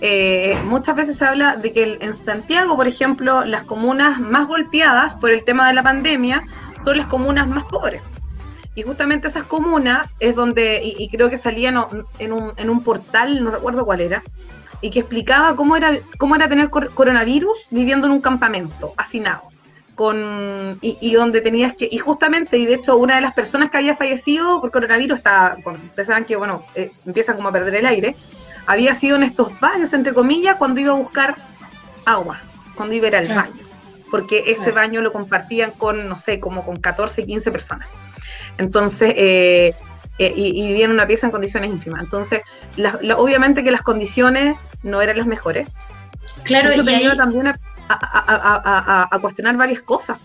Eh, 0.00 0.58
muchas 0.64 0.96
veces 0.96 1.16
se 1.16 1.24
habla 1.24 1.56
de 1.56 1.72
que 1.72 1.98
en 2.00 2.12
Santiago, 2.12 2.76
por 2.76 2.86
ejemplo, 2.86 3.44
las 3.44 3.64
comunas 3.64 4.20
más 4.20 4.46
golpeadas 4.46 5.14
por 5.14 5.30
el 5.30 5.44
tema 5.44 5.68
de 5.68 5.74
la 5.74 5.82
pandemia 5.82 6.44
son 6.84 6.96
las 6.96 7.06
comunas 7.06 7.48
más 7.48 7.64
pobres. 7.64 8.02
Y 8.74 8.82
justamente 8.82 9.28
esas 9.28 9.44
comunas 9.44 10.16
es 10.18 10.34
donde, 10.34 10.80
y, 10.82 11.08
creo 11.08 11.30
que 11.30 11.38
salían 11.38 11.86
en 12.18 12.32
un, 12.32 12.82
portal, 12.82 13.42
no 13.42 13.52
recuerdo 13.52 13.84
cuál 13.84 14.00
era, 14.00 14.22
y 14.80 14.90
que 14.90 15.00
explicaba 15.00 15.54
cómo 15.54 15.76
era, 15.76 15.96
cómo 16.18 16.34
era 16.34 16.48
tener 16.48 16.70
coronavirus 16.70 17.68
viviendo 17.70 18.08
en 18.08 18.12
un 18.14 18.20
campamento, 18.20 18.92
hacinado. 18.96 19.42
Con, 19.94 20.76
y, 20.80 21.12
donde 21.12 21.40
tenías 21.40 21.74
que, 21.74 21.88
y 21.90 21.98
justamente, 21.98 22.58
y 22.58 22.66
de 22.66 22.74
hecho 22.74 22.96
una 22.96 23.14
de 23.14 23.20
las 23.20 23.32
personas 23.32 23.70
que 23.70 23.76
había 23.76 23.94
fallecido 23.94 24.60
por 24.60 24.72
coronavirus, 24.72 25.18
está, 25.18 25.56
ustedes 25.64 26.08
saben 26.08 26.24
que, 26.24 26.34
bueno, 26.34 26.66
eh, 26.74 26.90
empiezan 27.06 27.36
como 27.36 27.50
a 27.50 27.52
perder 27.52 27.76
el 27.76 27.86
aire, 27.86 28.16
había 28.66 28.94
sido 28.94 29.16
en 29.16 29.22
estos 29.22 29.58
baños, 29.60 29.92
entre 29.92 30.14
comillas, 30.14 30.56
cuando 30.56 30.80
iba 30.80 30.92
a 30.92 30.96
buscar 30.96 31.36
agua, 32.04 32.40
cuando 32.74 32.94
iba 32.94 33.06
a 33.06 33.08
ir 33.08 33.16
al 33.16 33.28
baño, 33.34 33.62
porque 34.10 34.44
ese 34.46 34.70
baño 34.72 35.00
lo 35.00 35.12
compartían 35.12 35.70
con, 35.72 36.08
no 36.08 36.16
sé, 36.18 36.40
como 36.40 36.64
con 36.64 36.76
14, 36.76 37.26
15 37.26 37.50
personas. 37.50 37.88
Entonces, 38.58 39.14
eh, 39.16 39.74
eh, 40.18 40.32
y, 40.36 40.72
y, 40.72 40.84
una 40.84 41.06
pieza 41.06 41.26
en 41.26 41.32
condiciones 41.32 41.70
ínfimas. 41.70 42.02
Entonces, 42.02 42.42
obviamente 43.16 43.64
que 43.64 43.70
las 43.70 43.82
condiciones 43.82 44.56
no 44.82 45.00
eran 45.02 45.18
las 45.18 45.26
mejores. 45.26 45.66
Claro, 46.44 46.70
y 46.72 46.88
ahí... 46.88 47.16
también 47.16 47.54
a, 47.88 49.18
cuestionar 49.20 49.56
varias 49.56 49.82
cosas. 49.82 50.18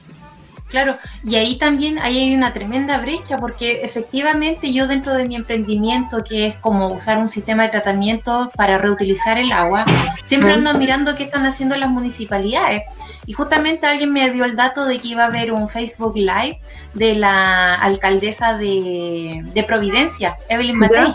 Claro, 0.69 0.99
y 1.23 1.35
ahí 1.35 1.57
también 1.57 1.97
ahí 1.97 2.19
hay 2.19 2.35
una 2.35 2.53
tremenda 2.53 2.99
brecha 2.99 3.39
porque 3.39 3.81
efectivamente 3.83 4.71
yo 4.71 4.87
dentro 4.87 5.15
de 5.15 5.27
mi 5.27 5.35
emprendimiento, 5.35 6.23
que 6.23 6.45
es 6.45 6.55
como 6.57 6.89
usar 6.89 7.17
un 7.17 7.27
sistema 7.27 7.63
de 7.63 7.69
tratamiento 7.69 8.51
para 8.55 8.77
reutilizar 8.77 9.39
el 9.39 9.51
agua, 9.51 9.85
siempre 10.25 10.53
ando 10.53 10.75
mirando 10.75 11.15
qué 11.15 11.23
están 11.23 11.47
haciendo 11.47 11.75
las 11.75 11.89
municipalidades. 11.89 12.83
Y 13.25 13.33
justamente 13.33 13.87
alguien 13.87 14.13
me 14.13 14.29
dio 14.29 14.45
el 14.45 14.55
dato 14.55 14.85
de 14.85 14.99
que 14.99 15.09
iba 15.09 15.23
a 15.23 15.27
haber 15.27 15.51
un 15.51 15.69
Facebook 15.69 16.15
Live 16.15 16.59
de 16.93 17.15
la 17.15 17.73
alcaldesa 17.75 18.55
de, 18.55 19.63
Providencia, 19.67 20.37
Evelyn 20.49 20.77
Matei. 20.77 21.11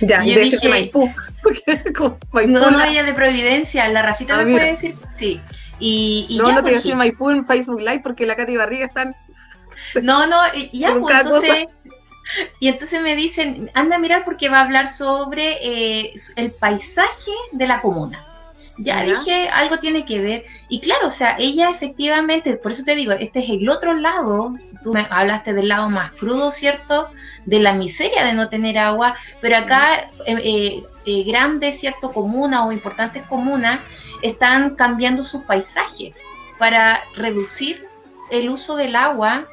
Ya, 0.00 0.24
y 0.24 0.34
yo 0.34 0.40
dije, 0.40 0.68
Maipú. 0.68 1.12
no, 2.46 2.70
no, 2.70 2.84
ella 2.84 3.02
de 3.02 3.14
Providencia, 3.14 3.88
la 3.88 4.02
Rafita 4.02 4.34
ah, 4.38 4.44
me 4.44 4.52
puede 4.52 4.72
decir, 4.72 4.96
sí. 5.16 5.40
Y, 5.80 6.26
y 6.28 6.38
no, 6.38 6.52
no 6.52 6.56
te 6.56 6.62
voy 6.62 6.70
a 6.72 6.74
decir 6.74 6.94
Maipú 6.94 7.30
en 7.30 7.46
Facebook 7.46 7.80
Live 7.80 8.00
porque 8.02 8.26
la 8.26 8.36
Katy 8.36 8.56
Barriga 8.56 8.86
están... 8.86 9.14
No, 10.02 10.26
no, 10.26 10.36
y 10.54 10.78
ya, 10.78 10.94
pues 10.94 11.16
entonces... 11.16 11.68
Y 12.60 12.68
entonces 12.68 13.02
me 13.02 13.16
dicen, 13.16 13.70
anda 13.74 13.96
a 13.96 13.98
mirar 13.98 14.24
porque 14.24 14.48
va 14.48 14.58
a 14.60 14.64
hablar 14.64 14.88
sobre 14.88 15.58
eh, 15.62 16.14
el 16.36 16.52
paisaje 16.52 17.32
de 17.52 17.66
la 17.66 17.80
comuna. 17.80 18.24
Ya 18.82 19.02
dije, 19.02 19.48
algo 19.50 19.78
tiene 19.78 20.06
que 20.06 20.20
ver. 20.20 20.44
Y 20.68 20.80
claro, 20.80 21.08
o 21.08 21.10
sea, 21.10 21.36
ella 21.38 21.68
efectivamente, 21.70 22.56
por 22.56 22.72
eso 22.72 22.82
te 22.82 22.94
digo, 22.94 23.12
este 23.12 23.40
es 23.40 23.50
el 23.50 23.68
otro 23.68 23.94
lado. 23.94 24.54
Tú 24.82 24.94
me 24.94 25.06
hablaste 25.10 25.52
del 25.52 25.68
lado 25.68 25.90
más 25.90 26.12
crudo, 26.12 26.50
¿cierto? 26.50 27.08
De 27.44 27.60
la 27.60 27.74
miseria 27.74 28.24
de 28.24 28.32
no 28.32 28.48
tener 28.48 28.78
agua, 28.78 29.16
pero 29.42 29.58
acá 29.58 30.10
eh, 30.26 30.40
eh, 30.42 30.82
eh, 31.06 31.22
grandes, 31.24 31.80
¿cierto? 31.80 32.12
Comunas 32.12 32.66
o 32.66 32.72
importantes 32.72 33.22
comunas 33.26 33.80
están 34.22 34.74
cambiando 34.76 35.24
su 35.24 35.44
paisaje 35.44 36.14
para 36.58 37.02
reducir 37.14 37.86
el 38.30 38.50
uso 38.50 38.76
del 38.76 38.96
agua 38.96 39.46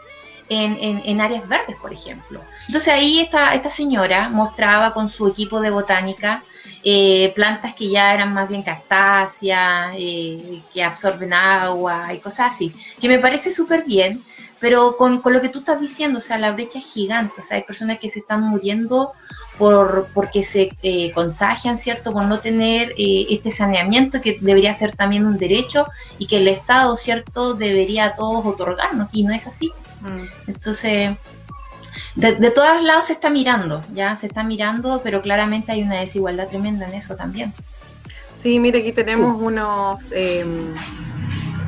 en, 0.49 1.01
en, 1.03 1.21
áreas 1.21 1.47
verdes, 1.47 1.75
por 1.81 1.91
ejemplo. 1.91 2.41
Entonces 2.67 2.93
ahí 2.93 3.19
esta, 3.19 3.53
esta 3.53 3.69
señora 3.69 4.29
mostraba 4.29 4.93
con 4.93 5.09
su 5.09 5.27
equipo 5.27 5.59
de 5.59 5.69
botánica 5.69 6.43
eh, 6.83 7.33
plantas 7.35 7.75
que 7.75 7.89
ya 7.89 8.13
eran 8.13 8.33
más 8.33 8.47
bien 8.47 8.63
cactáceas, 8.63 9.93
eh, 9.97 10.61
que 10.73 10.83
absorben 10.83 11.33
agua 11.33 12.13
y 12.13 12.19
cosas 12.19 12.53
así, 12.53 12.73
que 13.01 13.09
me 13.09 13.19
parece 13.19 13.51
súper 13.51 13.83
bien, 13.83 14.23
pero 14.59 14.97
con, 14.97 15.21
lo 15.23 15.41
que 15.41 15.49
tú 15.49 15.59
estás 15.59 15.79
diciendo, 15.79 16.19
o 16.19 16.21
sea, 16.21 16.37
la 16.37 16.51
brecha 16.51 16.79
es 16.79 16.85
gigante, 16.91 17.41
o 17.41 17.43
sea, 17.43 17.57
hay 17.57 17.63
personas 17.63 17.99
que 17.99 18.09
se 18.09 18.19
están 18.19 18.41
muriendo 18.41 19.13
por 19.57 20.09
porque 20.13 20.43
se 20.43 20.71
eh, 20.83 21.11
contagian, 21.13 21.77
¿cierto? 21.77 22.11
Por 22.11 22.25
no 22.25 22.39
tener 22.39 22.93
este 22.97 23.51
saneamiento 23.51 24.21
que 24.21 24.37
debería 24.41 24.73
ser 24.73 24.95
también 24.95 25.25
un 25.25 25.37
derecho 25.37 25.87
y 26.17 26.27
que 26.27 26.37
el 26.37 26.47
Estado, 26.47 26.95
¿cierto? 26.95 27.53
Debería 27.53 28.05
a 28.05 28.15
todos 28.15 28.45
otorgarnos 28.45 29.09
y 29.13 29.23
no 29.23 29.33
es 29.33 29.47
así. 29.47 29.71
Mm. 30.01 30.49
Entonces, 30.49 31.17
de, 32.15 32.51
todos 32.51 32.81
lados 32.81 33.05
se 33.05 33.13
está 33.13 33.29
mirando, 33.29 33.83
ya 33.93 34.15
se 34.15 34.27
está 34.27 34.43
mirando, 34.43 35.01
pero 35.03 35.21
claramente 35.21 35.71
hay 35.71 35.83
una 35.83 35.99
desigualdad 35.99 36.47
tremenda 36.47 36.87
en 36.87 36.95
eso 36.95 37.15
también. 37.15 37.53
Sí, 38.41 38.59
mire, 38.59 38.79
aquí 38.79 38.91
tenemos 38.91 39.39
unos 39.41 40.11
em, 40.11 40.73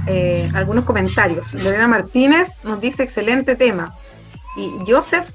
eh, 0.10 0.50
algunos 0.54 0.86
comentarios. 0.86 1.54
Lorena 1.54 1.88
Martínez 1.88 2.64
nos 2.64 2.82
dice 2.82 3.04
excelente 3.04 3.56
tema. 3.56 3.94
Y 4.58 4.72
Joseph, 4.86 5.30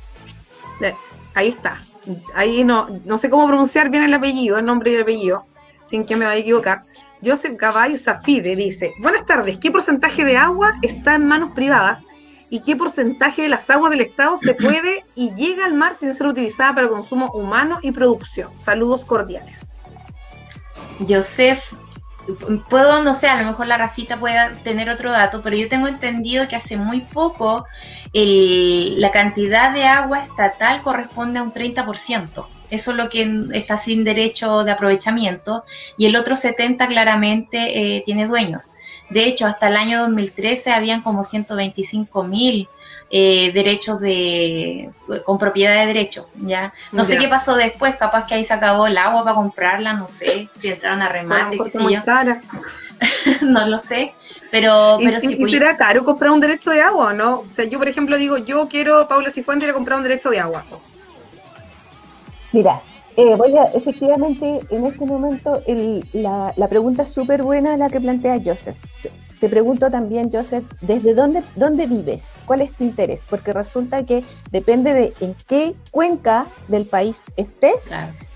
ahí 1.35 1.49
está. 1.49 1.81
Ahí 2.35 2.65
no, 2.65 2.89
no 3.05 3.17
sé 3.17 3.31
cómo 3.31 3.47
pronunciar 3.47 3.89
bien 3.89 4.03
el 4.03 4.13
apellido, 4.13 4.59
el 4.59 4.67
nombre 4.67 4.91
y 4.91 4.95
el 4.97 5.03
apellido, 5.03 5.45
sin 5.87 6.05
que 6.05 6.17
me 6.17 6.27
vaya 6.27 6.39
a 6.39 6.41
equivocar. 6.41 6.83
Joseph 7.25 7.57
Gabay 7.57 7.97
Zafide 7.97 8.55
dice, 8.57 8.93
buenas 9.01 9.25
tardes, 9.25 9.57
¿qué 9.57 9.71
porcentaje 9.71 10.25
de 10.25 10.37
agua 10.37 10.75
está 10.83 11.15
en 11.15 11.27
manos 11.27 11.53
privadas 11.53 12.03
y 12.51 12.61
qué 12.61 12.77
porcentaje 12.77 13.43
de 13.43 13.49
las 13.49 13.71
aguas 13.71 13.91
del 13.91 14.03
Estado 14.03 14.37
se 14.37 14.55
puede 14.55 15.05
y 15.15 15.33
llega 15.35 15.65
al 15.65 15.75
mar 15.75 15.97
sin 15.99 16.15
ser 16.15 16.27
utilizada 16.27 16.75
para 16.75 16.89
consumo 16.89 17.31
humano 17.33 17.79
y 17.83 17.93
producción. 17.93 18.57
Saludos 18.59 19.05
cordiales. 19.05 19.61
Joseph, 21.09 21.73
puedo, 22.69 23.03
no 23.03 23.15
sé, 23.15 23.29
a 23.29 23.41
lo 23.41 23.47
mejor 23.47 23.67
la 23.67 23.79
Rafita 23.79 24.19
pueda 24.19 24.53
tener 24.63 24.91
otro 24.91 25.13
dato, 25.13 25.43
pero 25.43 25.57
yo 25.57 25.69
tengo 25.69 25.89
entendido 25.89 26.49
que 26.49 26.57
hace 26.57 26.77
muy 26.77 27.01
poco 27.01 27.67
la 28.13 29.11
cantidad 29.11 29.73
de 29.73 29.85
agua 29.85 30.23
estatal 30.23 30.83
corresponde 30.83 31.41
a 31.41 31.43
un 31.43 31.53
30%. 31.53 32.47
Eso 32.71 32.91
es 32.91 32.97
lo 32.97 33.09
que 33.09 33.49
está 33.53 33.77
sin 33.77 34.05
derecho 34.05 34.65
de 34.65 34.73
aprovechamiento 34.73 35.65
y 35.97 36.07
el 36.07 36.17
otro 36.17 36.35
70 36.35 36.87
claramente 36.89 37.97
eh, 37.97 38.03
tiene 38.05 38.27
dueños. 38.27 38.73
De 39.11 39.27
hecho, 39.27 39.47
hasta 39.47 39.69
el 39.69 39.77
año 39.77 40.01
2013 40.01 40.73
habían 40.73 41.03
como 41.03 41.25
125 41.25 42.25
mil 42.25 42.69
eh, 43.17 43.53
derechos 43.53 44.01
de 44.01 44.91
con 45.25 45.39
propiedad 45.39 45.79
de 45.79 45.87
derecho, 45.87 46.29
¿ya? 46.35 46.75
No 46.91 47.05
sé 47.05 47.17
qué 47.17 47.29
pasó 47.29 47.55
después, 47.55 47.95
capaz 47.95 48.27
que 48.27 48.35
ahí 48.35 48.43
se 48.43 48.53
acabó 48.53 48.89
el 48.89 48.99
agua 48.99 49.23
para 49.23 49.37
comprarla, 49.37 49.93
no 49.93 50.09
sé, 50.09 50.49
si 50.53 50.67
entraron 50.67 51.01
a 51.01 51.09
remate, 51.09 51.57
qué 51.57 51.71
sé 51.71 51.79
yo. 51.79 52.01
no 53.43 53.69
lo 53.69 53.79
sé, 53.79 54.15
pero, 54.51 54.99
pero 54.99 55.21
sí. 55.21 55.35
¿Y 55.35 55.37
pues, 55.37 55.53
será 55.53 55.77
caro 55.77 56.05
comprar 56.05 56.33
un 56.33 56.41
derecho 56.41 56.73
de 56.73 56.81
agua, 56.81 57.13
no? 57.13 57.35
O 57.39 57.47
sea, 57.55 57.67
yo, 57.67 57.79
por 57.79 57.87
ejemplo, 57.87 58.19
digo, 58.19 58.39
yo 58.39 58.67
quiero, 58.67 59.07
Paula 59.07 59.31
Cifuentes, 59.31 59.69
a 59.69 59.73
comprar 59.73 59.99
un 59.99 60.03
derecho 60.03 60.31
de 60.31 60.41
agua. 60.41 60.65
Mira, 62.51 62.83
eh, 63.17 63.37
voy 63.37 63.57
a, 63.57 63.67
efectivamente, 63.77 64.61
en 64.71 64.87
este 64.87 65.05
momento, 65.07 65.63
la, 66.15 66.53
la 66.57 66.69
pregunta 66.69 67.05
es 67.05 67.11
súper 67.11 67.45
buena 67.45 67.77
la 67.77 67.89
que 67.91 68.01
plantea 68.01 68.41
Joseph. 68.45 68.77
Te 69.41 69.49
pregunto 69.49 69.91
también, 69.91 70.31
Joseph, 70.33 70.65
¿desde 70.81 71.15
dónde, 71.15 71.43
dónde 71.57 71.87
vives? 71.87 72.23
¿Cuál 72.47 72.63
es 72.63 72.73
tu 72.73 72.85
interés? 72.85 73.21
Porque 73.29 73.53
resulta 73.53 74.05
que 74.05 74.25
depende 74.51 74.95
de 74.95 75.13
en 75.21 75.35
qué 75.47 75.75
cuenca 75.91 76.47
del 76.69 76.87
país 76.87 77.17
estés 77.37 77.83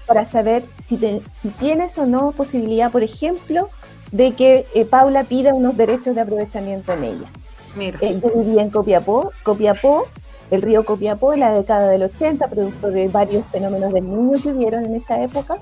para 0.06 0.24
saber 0.24 0.64
si, 0.84 0.98
si 1.40 1.48
tienes 1.60 1.96
o 1.98 2.06
no 2.06 2.32
posibilidad, 2.32 2.90
por 2.90 3.02
ejemplo, 3.02 3.68
de 4.12 4.32
que 4.32 4.66
eh, 4.74 4.84
Paula 4.84 5.24
pida 5.24 5.54
unos 5.54 5.76
derechos 5.76 6.14
de 6.14 6.22
aprovechamiento 6.22 6.92
en 6.94 7.04
ella. 7.04 7.30
Mira. 7.76 7.98
Eh, 8.00 8.18
yo 8.22 8.30
vivía 8.30 8.62
en 8.62 8.70
Copiapó, 8.70 9.32
Copiapó, 9.42 10.06
el 10.50 10.62
río 10.62 10.84
Copiapó 10.84 11.34
en 11.34 11.40
la 11.40 11.52
década 11.52 11.90
del 11.90 12.04
80, 12.04 12.48
producto 12.48 12.90
de 12.90 13.08
varios 13.08 13.44
fenómenos 13.46 13.92
del 13.92 14.04
niño 14.04 14.40
que 14.42 14.48
hubieron 14.48 14.84
en 14.86 14.94
esa 14.94 15.22
época. 15.22 15.58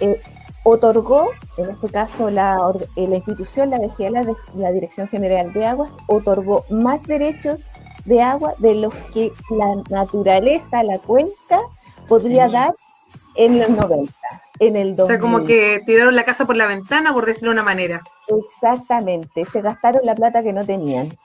Eh, 0.00 0.20
otorgó, 0.64 1.30
en 1.58 1.70
este 1.70 1.88
caso 1.88 2.30
la, 2.30 2.56
eh, 2.96 3.06
la 3.06 3.16
institución, 3.16 3.70
la 3.70 3.78
DGA, 3.78 4.10
la, 4.54 4.72
Dirección 4.72 5.06
General 5.08 5.52
de 5.52 5.66
Aguas, 5.66 5.90
otorgó 6.08 6.64
más 6.70 7.02
derechos 7.04 7.60
de 8.04 8.20
agua 8.20 8.54
de 8.58 8.74
los 8.74 8.94
que 9.12 9.30
la 9.50 9.76
naturaleza, 9.88 10.82
la 10.82 10.98
cuenca, 10.98 11.60
podría 12.08 12.48
dar 12.48 12.74
en 13.36 13.60
los 13.60 13.70
90, 13.70 14.12
en 14.58 14.76
el 14.76 14.96
2000. 14.96 15.02
O 15.02 15.06
sea, 15.06 15.18
como 15.18 15.46
que 15.46 15.82
tiraron 15.86 16.16
la 16.16 16.24
casa 16.24 16.46
por 16.46 16.56
la 16.56 16.66
ventana, 16.66 17.12
por 17.12 17.26
decirlo 17.26 17.50
de 17.50 17.54
una 17.54 17.62
manera. 17.62 18.02
Exactamente, 18.26 19.44
se 19.44 19.60
gastaron 19.60 20.02
la 20.04 20.14
plata 20.14 20.42
que 20.42 20.52
no 20.52 20.64
tenían. 20.64 21.16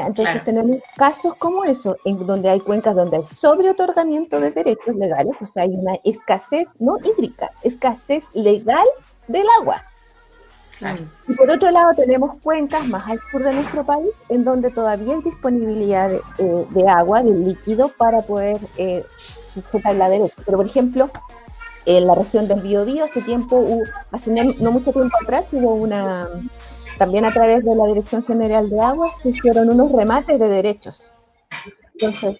Entonces 0.00 0.42
tenemos 0.44 0.78
casos 0.96 1.34
como 1.36 1.64
eso, 1.64 1.96
en 2.04 2.26
donde 2.26 2.50
hay 2.50 2.60
cuencas 2.60 2.94
donde 2.94 3.18
hay 3.18 3.24
sobreotorgamiento 3.24 4.40
de 4.40 4.50
derechos 4.50 4.96
legales, 4.96 5.34
o 5.40 5.46
sea, 5.46 5.64
hay 5.64 5.74
una 5.74 5.94
escasez, 6.04 6.66
no 6.78 6.96
hídrica, 6.98 7.50
escasez 7.62 8.24
legal 8.32 8.86
del 9.28 9.46
agua. 9.60 9.84
Y 11.28 11.34
por 11.34 11.48
otro 11.48 11.70
lado 11.70 11.94
tenemos 11.94 12.38
cuencas 12.42 12.86
más 12.88 13.08
al 13.08 13.20
sur 13.30 13.44
de 13.44 13.52
nuestro 13.52 13.84
país, 13.84 14.10
en 14.28 14.44
donde 14.44 14.70
todavía 14.70 15.14
hay 15.14 15.22
disponibilidad 15.22 16.08
de, 16.08 16.20
eh, 16.38 16.88
agua, 16.88 17.22
de 17.22 17.30
líquido, 17.30 17.88
para 17.88 18.22
poder 18.22 18.58
eh, 18.76 19.04
sujetar 19.54 19.94
la 19.94 20.08
derecha. 20.08 20.34
Pero 20.44 20.58
por 20.58 20.66
ejemplo, 20.66 21.08
en 21.86 22.06
la 22.06 22.16
región 22.16 22.48
del 22.48 22.60
Biobío, 22.60 23.04
hace 23.04 23.22
tiempo, 23.22 23.64
hace 24.10 24.30
no 24.30 24.72
mucho 24.72 24.92
tiempo 24.92 25.16
atrás, 25.22 25.44
hubo 25.52 25.74
una 25.74 26.28
también 26.98 27.24
a 27.24 27.30
través 27.30 27.64
de 27.64 27.74
la 27.74 27.86
Dirección 27.86 28.22
General 28.24 28.68
de 28.68 28.80
Aguas 28.80 29.16
se 29.22 29.30
hicieron 29.30 29.70
unos 29.70 29.92
remates 29.92 30.38
de 30.38 30.48
derechos. 30.48 31.12
Entonces, 31.94 32.38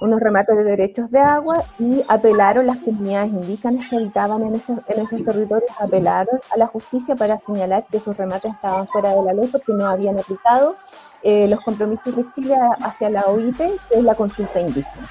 unos 0.00 0.20
remates 0.20 0.56
de 0.56 0.64
derechos 0.64 1.10
de 1.10 1.20
agua 1.20 1.64
y 1.78 2.02
apelaron 2.08 2.66
las 2.66 2.78
comunidades 2.78 3.32
indígenas 3.32 3.88
que 3.88 3.96
habitaban 3.96 4.42
en 4.42 4.54
esos, 4.56 4.78
en 4.88 5.00
esos 5.00 5.24
territorios, 5.24 5.70
apelaron 5.80 6.40
a 6.50 6.58
la 6.58 6.66
justicia 6.66 7.14
para 7.14 7.40
señalar 7.40 7.86
que 7.90 7.98
esos 7.98 8.16
remates 8.16 8.52
estaban 8.52 8.86
fuera 8.88 9.14
de 9.14 9.22
la 9.22 9.32
ley 9.32 9.48
porque 9.50 9.72
no 9.72 9.86
habían 9.86 10.18
aplicado 10.18 10.76
eh, 11.22 11.48
los 11.48 11.60
compromisos 11.60 12.14
de 12.14 12.30
Chile 12.32 12.54
hacia 12.80 13.08
la 13.08 13.22
OIT, 13.22 13.56
que 13.56 13.98
es 13.98 14.02
la 14.02 14.14
consulta 14.14 14.60
indígena. 14.60 15.08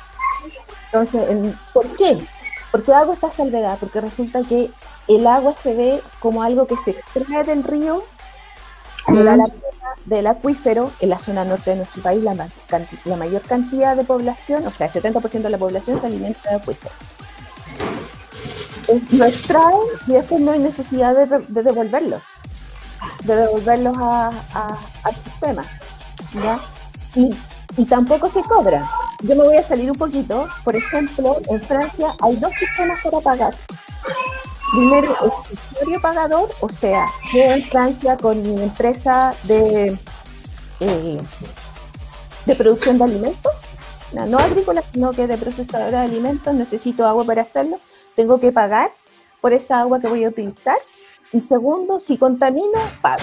Entonces, 0.91 1.55
¿por 1.74 1.88
qué? 1.95 2.17
¿Por 2.71 2.84
qué 2.84 2.93
hago 2.93 3.13
esta 3.13 3.32
salvedad? 3.32 3.78
Porque 3.80 3.99
resulta 3.99 4.41
que 4.43 4.69
el 5.07 5.28
agua 5.28 5.53
se 5.53 5.74
ve 5.74 6.01
como 6.19 6.43
algo 6.43 6.67
que 6.67 6.76
se 6.78 6.91
extrae 6.91 7.43
del 7.43 7.63
río 7.63 8.03
del 10.05 10.27
acuífero 10.27 10.91
en 10.99 11.09
la 11.09 11.19
zona 11.19 11.45
norte 11.45 11.71
de 11.71 11.77
nuestro 11.77 12.01
país, 12.01 12.23
la, 12.23 12.33
la 13.05 13.15
mayor 13.15 13.41
cantidad 13.41 13.95
de 13.95 14.03
población, 14.03 14.65
o 14.65 14.69
sea, 14.69 14.87
el 14.87 14.93
70% 14.93 15.41
de 15.41 15.49
la 15.49 15.57
población 15.57 15.99
se 15.99 16.07
alimenta 16.07 16.49
de 16.49 16.55
acuíferos. 16.57 16.95
Lo 19.11 19.25
extraen 19.25 19.79
y 20.07 20.13
después 20.13 20.41
no 20.41 20.51
hay 20.51 20.59
necesidad 20.59 21.15
de, 21.15 21.63
devolverlos, 21.63 22.23
de 23.23 23.35
devolverlos 23.35 23.97
al 23.97 25.15
sistema. 25.23 25.63
Y, 27.15 27.29
y 27.77 27.85
tampoco 27.85 28.29
se 28.29 28.41
cobra. 28.41 28.89
Yo 29.21 29.35
me 29.35 29.43
voy 29.43 29.55
a 29.55 29.63
salir 29.63 29.89
un 29.89 29.97
poquito. 29.97 30.47
Por 30.65 30.75
ejemplo, 30.75 31.37
en 31.49 31.61
Francia 31.61 32.13
hay 32.21 32.35
dos 32.35 32.51
sistemas 32.59 32.99
para 33.01 33.19
pagar. 33.21 33.55
Primero, 34.74 35.15
es 35.24 35.59
usuario 35.71 36.01
pagador, 36.01 36.49
o 36.59 36.67
sea, 36.67 37.05
yo 37.32 37.41
en 37.41 37.63
Francia 37.63 38.17
con 38.17 38.41
mi 38.41 38.59
empresa 38.59 39.36
de, 39.43 39.95
eh, 40.80 41.21
de 42.47 42.55
producción 42.55 42.97
de 42.97 43.03
alimentos, 43.03 43.51
no, 44.13 44.39
agrícola, 44.39 44.82
sino 44.91 45.11
que 45.11 45.28
de 45.28 45.38
procesadora 45.38 45.99
de 45.99 46.05
alimentos, 46.05 46.55
necesito 46.55 47.05
agua 47.05 47.24
para 47.24 47.43
hacerlo, 47.43 47.80
tengo 48.15 48.39
que 48.39 48.51
pagar 48.51 48.91
por 49.41 49.53
esa 49.53 49.80
agua 49.80 49.99
que 49.99 50.07
voy 50.07 50.24
a 50.24 50.30
utilizar. 50.30 50.78
Y 51.32 51.41
segundo, 51.41 51.99
si 51.99 52.17
contamino, 52.17 52.80
pago. 53.01 53.21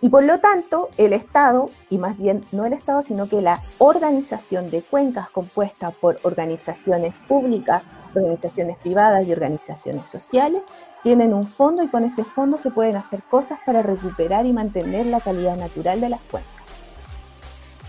Y 0.00 0.08
por 0.10 0.24
lo 0.24 0.40
tanto, 0.40 0.90
el 0.96 1.12
Estado, 1.12 1.68
y 1.90 1.98
más 1.98 2.16
bien 2.16 2.42
no 2.52 2.64
el 2.64 2.72
Estado, 2.72 3.02
sino 3.02 3.28
que 3.28 3.42
la 3.42 3.60
organización 3.78 4.70
de 4.70 4.80
cuencas 4.80 5.28
compuesta 5.28 5.90
por 5.90 6.18
organizaciones 6.22 7.14
públicas, 7.28 7.82
organizaciones 8.16 8.76
privadas 8.78 9.26
y 9.26 9.32
organizaciones 9.32 10.08
sociales 10.08 10.62
tienen 11.02 11.34
un 11.34 11.46
fondo 11.46 11.82
y 11.82 11.88
con 11.88 12.04
ese 12.04 12.24
fondo 12.24 12.58
se 12.58 12.70
pueden 12.70 12.96
hacer 12.96 13.22
cosas 13.22 13.58
para 13.66 13.82
recuperar 13.82 14.46
y 14.46 14.52
mantener 14.52 15.06
la 15.06 15.20
calidad 15.20 15.56
natural 15.56 16.00
de 16.00 16.08
las 16.08 16.20
cuencas. 16.30 16.52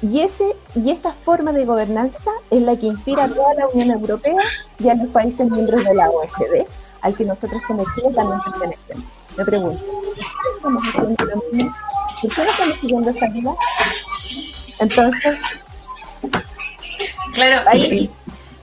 Y, 0.01 0.19
ese, 0.19 0.55
y 0.75 0.91
esa 0.91 1.13
forma 1.13 1.53
de 1.53 1.65
gobernanza 1.65 2.31
es 2.51 2.61
la 2.61 2.75
que 2.75 2.87
inspira 2.87 3.23
a 3.23 3.27
toda 3.29 3.53
la 3.53 3.67
Unión 3.67 3.91
Europea 3.91 4.37
y 4.77 4.89
a 4.89 4.95
los 4.95 5.07
países 5.07 5.49
miembros 5.49 5.83
de 5.83 5.95
la 5.95 6.09
OECD, 6.09 6.67
al 7.01 7.15
que 7.15 7.25
nosotros 7.25 7.61
como 7.65 7.83
Chile 7.95 8.11
también 8.13 8.39
pertenecemos. 8.41 9.05
Me 9.37 9.45
pregunto, 9.45 9.83
¿estamos 10.57 10.83
haciendo 10.87 11.25
lo 11.25 11.41
mismo? 11.51 11.75
¿Por 12.21 12.31
qué 12.31 12.43
no 12.43 12.49
estamos 12.49 12.79
siguiendo 12.79 13.09
esta 13.09 13.27
vida? 13.29 13.55
Entonces... 14.79 15.65
Claro, 17.33 17.69
ahí, 17.69 18.09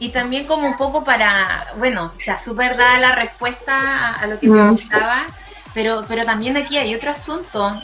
y 0.03 0.09
también 0.09 0.49
como 0.49 0.67
un 0.67 0.77
poco 0.77 1.05
para, 1.05 1.75
bueno, 1.79 2.13
está 2.19 2.37
súper 2.37 2.77
dada 2.77 2.99
la 2.99 3.15
respuesta 3.15 4.15
a, 4.15 4.27
lo 4.27 4.41
que 4.41 4.49
me 4.49 4.59
preguntaba, 4.59 5.27
pero, 5.75 6.05
pero 6.09 6.25
también 6.25 6.57
aquí 6.57 6.77
hay 6.77 6.93
otro 6.93 7.13
asunto. 7.13 7.81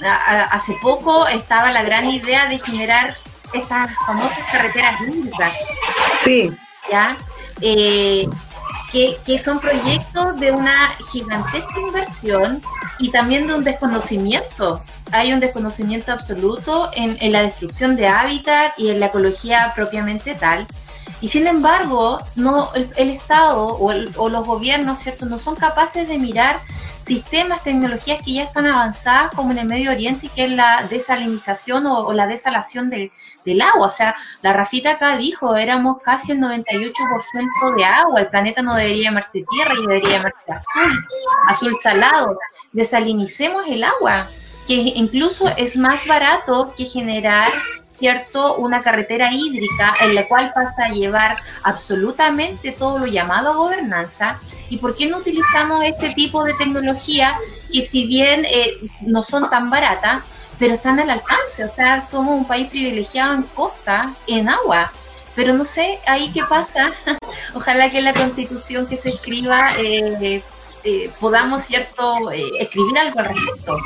hace 0.50 0.76
poco 0.82 1.28
estaba 1.28 1.70
la 1.70 1.84
gran 1.84 2.10
idea 2.10 2.46
de 2.46 2.58
generar 2.58 3.16
estas 3.52 3.94
famosas 4.04 4.36
carreteras 4.50 5.00
hídricas. 5.00 5.54
Sí. 6.18 6.50
¿Ya? 6.90 7.16
Eh, 7.60 8.28
que, 8.90 9.16
que, 9.24 9.38
son 9.38 9.60
proyectos 9.60 10.40
de 10.40 10.50
una 10.50 10.96
gigantesca 11.12 11.78
inversión 11.78 12.60
y 12.98 13.12
también 13.12 13.46
de 13.46 13.54
un 13.54 13.62
desconocimiento. 13.62 14.82
Hay 15.12 15.32
un 15.32 15.38
desconocimiento 15.38 16.10
absoluto 16.10 16.90
en, 16.96 17.16
en 17.20 17.30
la 17.30 17.42
destrucción 17.42 17.94
de 17.94 18.08
hábitat 18.08 18.72
y 18.76 18.88
en 18.90 18.98
la 18.98 19.06
ecología 19.06 19.70
propiamente 19.76 20.34
tal. 20.34 20.66
Y 21.20 21.28
sin 21.28 21.46
embargo, 21.46 22.18
no, 22.36 22.70
el, 22.74 23.10
Estado 23.10 23.66
o, 23.66 24.28
los 24.28 24.46
gobiernos, 24.46 25.00
¿cierto?, 25.00 25.26
no 25.26 25.38
son 25.38 25.56
capaces 25.56 26.08
de 26.08 26.18
mirar 26.18 26.60
sistemas, 27.00 27.64
tecnologías 27.64 28.22
que 28.22 28.34
ya 28.34 28.44
están 28.44 28.66
avanzadas, 28.66 29.32
como 29.34 29.50
en 29.50 29.58
el 29.58 29.66
Medio 29.66 29.90
Oriente, 29.90 30.28
que 30.28 30.44
es 30.44 30.50
la 30.50 30.86
desalinización 30.88 31.86
o, 31.86 32.12
la 32.12 32.26
desalación 32.26 32.88
del, 32.90 33.10
agua. 33.62 33.86
O 33.86 33.90
sea, 33.90 34.14
la 34.42 34.52
Rafita 34.52 34.92
acá 34.92 35.16
dijo, 35.16 35.56
éramos 35.56 36.02
casi 36.02 36.32
el 36.32 36.40
98% 36.40 37.76
de 37.76 37.84
agua, 37.84 38.20
el 38.20 38.28
planeta 38.28 38.60
no 38.60 38.74
debería 38.74 39.04
llamarse 39.04 39.42
tierra 39.50 39.72
y 39.74 39.86
debería 39.86 40.18
llamarse 40.18 40.52
azul, 40.52 41.04
azul 41.48 41.76
salado. 41.80 42.38
Desalinicemos 42.72 43.64
el 43.66 43.84
agua, 43.84 44.28
que 44.66 44.74
incluso 44.74 45.48
es 45.56 45.76
más 45.76 46.06
barato 46.06 46.74
que 46.76 46.84
generar 46.84 47.50
¿cierto? 47.98 48.56
Una 48.56 48.80
carretera 48.82 49.32
hídrica 49.32 49.94
en 50.00 50.14
la 50.14 50.26
cual 50.28 50.52
pasa 50.54 50.86
a 50.86 50.88
llevar 50.88 51.36
absolutamente 51.62 52.72
todo 52.72 52.98
lo 52.98 53.06
llamado 53.06 53.56
gobernanza 53.56 54.38
¿Y 54.70 54.76
por 54.78 54.96
qué 54.96 55.06
no 55.06 55.18
utilizamos 55.18 55.84
este 55.84 56.10
tipo 56.10 56.44
de 56.44 56.54
tecnología 56.54 57.38
que 57.72 57.82
si 57.82 58.06
bien 58.06 58.44
eh, 58.44 58.78
no 59.02 59.22
son 59.22 59.48
tan 59.48 59.70
baratas, 59.70 60.22
pero 60.58 60.74
están 60.74 61.00
al 61.00 61.10
alcance? 61.10 61.64
O 61.64 61.74
sea, 61.74 62.00
somos 62.00 62.36
un 62.36 62.46
país 62.46 62.68
privilegiado 62.68 63.34
en 63.34 63.42
costa, 63.42 64.12
en 64.26 64.48
agua. 64.48 64.92
Pero 65.34 65.54
no 65.54 65.64
sé, 65.64 66.00
ahí 66.06 66.30
qué 66.32 66.42
pasa. 66.44 66.92
Ojalá 67.54 67.88
que 67.88 68.02
la 68.02 68.12
constitución 68.12 68.86
que 68.86 68.96
se 68.96 69.10
escriba 69.10 69.70
eh, 69.78 70.42
eh, 70.84 71.10
podamos, 71.18 71.62
¿cierto?, 71.62 72.30
escribir 72.30 72.98
algo 72.98 73.20
al 73.20 73.26
respecto. 73.26 73.78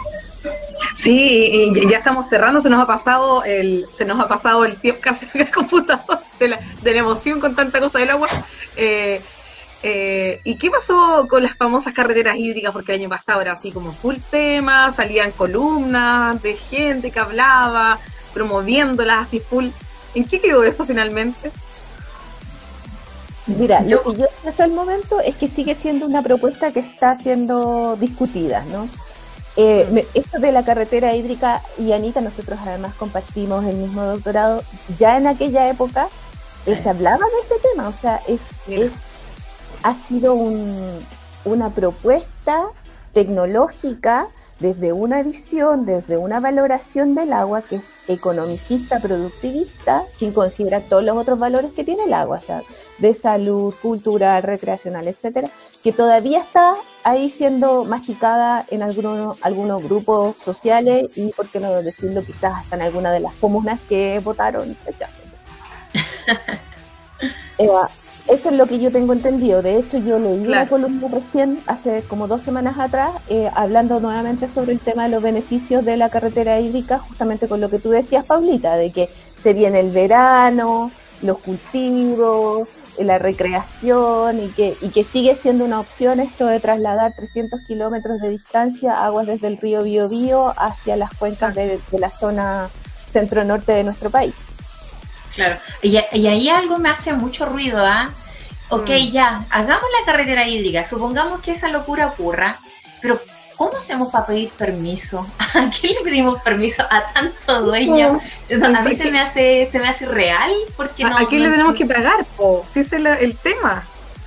Sí, 0.94 1.72
y 1.74 1.88
ya 1.88 1.98
estamos 1.98 2.28
cerrando, 2.28 2.60
se 2.60 2.70
nos 2.70 2.80
ha 2.80 2.86
pasado 2.86 3.42
el, 3.44 3.86
se 3.96 4.04
nos 4.04 4.20
ha 4.20 4.28
pasado 4.28 4.64
el 4.64 4.76
tiempo 4.76 5.00
casi 5.02 5.26
en 5.34 5.42
el 5.42 5.50
computador 5.50 6.20
de 6.38 6.48
la, 6.48 6.60
de 6.82 6.92
la 6.92 6.98
emoción 6.98 7.40
con 7.40 7.54
tanta 7.54 7.80
cosa 7.80 7.98
del 7.98 8.10
agua. 8.10 8.28
Eh, 8.76 9.20
eh, 9.82 10.40
¿Y 10.44 10.56
qué 10.56 10.70
pasó 10.70 11.26
con 11.28 11.42
las 11.42 11.56
famosas 11.56 11.92
carreteras 11.92 12.36
hídricas? 12.36 12.72
Porque 12.72 12.92
el 12.92 13.00
año 13.00 13.08
pasado 13.08 13.40
era 13.40 13.52
así 13.52 13.72
como 13.72 13.92
full 13.92 14.16
tema, 14.30 14.92
salían 14.92 15.32
columnas 15.32 16.40
de 16.40 16.54
gente 16.54 17.10
que 17.10 17.18
hablaba, 17.18 17.98
promoviéndolas 18.32 19.26
así 19.26 19.40
full. 19.40 19.68
¿En 20.14 20.24
qué 20.24 20.40
quedó 20.40 20.62
eso 20.62 20.84
finalmente? 20.84 21.50
Mira, 23.46 23.84
yo, 23.84 24.02
lo 24.04 24.12
que 24.12 24.20
yo 24.20 24.26
hasta 24.46 24.64
el 24.64 24.72
momento 24.72 25.20
es 25.20 25.34
que 25.34 25.48
sigue 25.48 25.74
siendo 25.74 26.06
una 26.06 26.22
propuesta 26.22 26.70
que 26.70 26.78
está 26.78 27.16
siendo 27.16 27.96
discutida, 27.96 28.64
¿no? 28.70 28.88
Eh, 29.56 30.08
esto 30.14 30.38
de 30.38 30.50
la 30.50 30.64
carretera 30.64 31.14
hídrica 31.14 31.60
y 31.78 31.92
Anita, 31.92 32.20
nosotros 32.22 32.58
además 32.64 32.94
compartimos 32.94 33.64
el 33.66 33.76
mismo 33.76 34.02
doctorado, 34.02 34.62
ya 34.98 35.18
en 35.18 35.26
aquella 35.26 35.68
época 35.68 36.08
eh, 36.64 36.78
se 36.82 36.88
hablaba 36.88 37.18
de 37.18 37.40
este 37.42 37.68
tema, 37.68 37.88
o 37.88 37.92
sea, 37.92 38.20
es, 38.26 38.40
es 38.66 38.92
ha 39.82 39.94
sido 39.94 40.34
un, 40.34 41.04
una 41.44 41.70
propuesta 41.70 42.68
tecnológica 43.12 44.28
desde 44.58 44.92
una 44.92 45.22
visión, 45.22 45.84
desde 45.84 46.16
una 46.16 46.40
valoración 46.40 47.14
del 47.14 47.32
agua 47.32 47.62
que 47.62 47.76
es 47.76 47.82
economicista, 48.08 49.00
productivista, 49.00 50.04
sin 50.16 50.32
considerar 50.32 50.82
todos 50.88 51.02
los 51.02 51.16
otros 51.16 51.38
valores 51.38 51.72
que 51.72 51.84
tiene 51.84 52.04
el 52.04 52.14
agua, 52.14 52.36
o 52.36 52.40
sea, 52.40 52.62
de 52.98 53.14
salud, 53.14 53.74
cultural, 53.82 54.42
recreacional, 54.42 55.08
etcétera, 55.08 55.50
que 55.82 55.92
todavía 55.92 56.40
está 56.40 56.74
ahí 57.04 57.30
siendo 57.30 57.84
masticada 57.84 58.64
en 58.70 58.82
algunos, 58.82 59.38
algunos 59.42 59.82
grupos 59.82 60.36
sociales 60.44 61.10
y, 61.16 61.32
por 61.32 61.48
qué 61.48 61.60
no 61.60 61.82
decirlo, 61.82 62.22
quizás 62.22 62.52
hasta 62.54 62.76
en 62.76 62.82
alguna 62.82 63.12
de 63.12 63.20
las 63.20 63.34
comunas 63.34 63.80
que 63.88 64.20
votaron 64.22 64.76
Eso 68.28 68.50
es 68.50 68.56
lo 68.56 68.66
que 68.66 68.78
yo 68.78 68.92
tengo 68.92 69.12
entendido. 69.12 69.62
De 69.62 69.78
hecho, 69.78 69.98
yo 69.98 70.18
leí 70.18 70.46
una 70.46 70.68
columna 70.68 71.08
recién, 71.08 71.58
hace 71.66 72.02
como 72.08 72.28
dos 72.28 72.42
semanas 72.42 72.78
atrás, 72.78 73.10
eh, 73.28 73.50
hablando 73.54 73.98
nuevamente 73.98 74.48
sobre 74.48 74.72
el 74.72 74.78
tema 74.78 75.04
de 75.04 75.08
los 75.10 75.22
beneficios 75.22 75.84
de 75.84 75.96
la 75.96 76.08
carretera 76.08 76.60
hídrica, 76.60 76.98
justamente 76.98 77.48
con 77.48 77.60
lo 77.60 77.68
que 77.68 77.80
tú 77.80 77.90
decías, 77.90 78.24
Paulita, 78.24 78.76
de 78.76 78.92
que 78.92 79.10
se 79.42 79.54
viene 79.54 79.80
el 79.80 79.90
verano, 79.90 80.92
los 81.20 81.38
cultivos, 81.38 82.68
la 82.98 83.18
recreación 83.18 84.42
y 84.42 84.48
que, 84.48 84.76
y 84.80 84.90
que 84.90 85.04
sigue 85.04 85.34
siendo 85.34 85.64
una 85.64 85.80
opción 85.80 86.20
esto 86.20 86.46
de 86.46 86.60
trasladar 86.60 87.14
300 87.14 87.60
kilómetros 87.66 88.20
de 88.20 88.30
distancia 88.30 89.04
aguas 89.04 89.26
desde 89.26 89.46
el 89.46 89.58
río 89.58 89.82
Biobío 89.82 90.52
hacia 90.58 90.96
las 90.96 91.12
cuencas 91.14 91.54
de, 91.54 91.80
la 91.92 92.10
zona 92.10 92.68
centro-norte 93.10 93.72
de 93.72 93.84
nuestro 93.84 94.10
país. 94.10 94.34
Claro, 95.34 95.56
y, 95.82 95.96
ahí 95.96 96.48
algo 96.48 96.78
me 96.78 96.90
hace 96.90 97.14
mucho 97.14 97.46
ruido, 97.46 97.78
¿ah? 97.84 98.10
Ok, 98.68 98.90
mm. 98.90 99.10
ya, 99.10 99.44
hagamos 99.50 99.84
la 100.00 100.12
carretera 100.12 100.46
hídrica, 100.46 100.84
supongamos 100.84 101.40
que 101.40 101.52
esa 101.52 101.68
locura 101.68 102.08
ocurra, 102.08 102.58
pero 103.00 103.20
¿cómo 103.62 103.78
hacemos 103.78 104.10
para 104.10 104.26
pedir 104.26 104.50
permiso? 104.50 105.24
¿A 105.38 105.70
quién 105.70 105.94
le 105.94 106.00
pedimos 106.02 106.42
permiso 106.42 106.82
a 106.90 107.12
tanto 107.12 107.62
dueño? 107.62 108.18
A 108.50 108.82
mí 108.82 108.94
se 108.94 109.08
me 109.08 109.20
hace, 109.20 109.68
se 109.70 109.78
me 109.78 109.86
hace 109.86 110.06
real 110.06 110.50
porque 110.76 111.04
no. 111.04 111.16
¿A 111.16 111.28
quién 111.28 111.44
le 111.44 111.50
tenemos 111.50 111.76
que 111.76 111.86
pagar, 111.86 112.24
po? 112.36 112.66
Si 112.72 112.80
ese 112.80 112.96
es 112.96 113.20
el, 113.20 113.36
tema. 113.36 113.84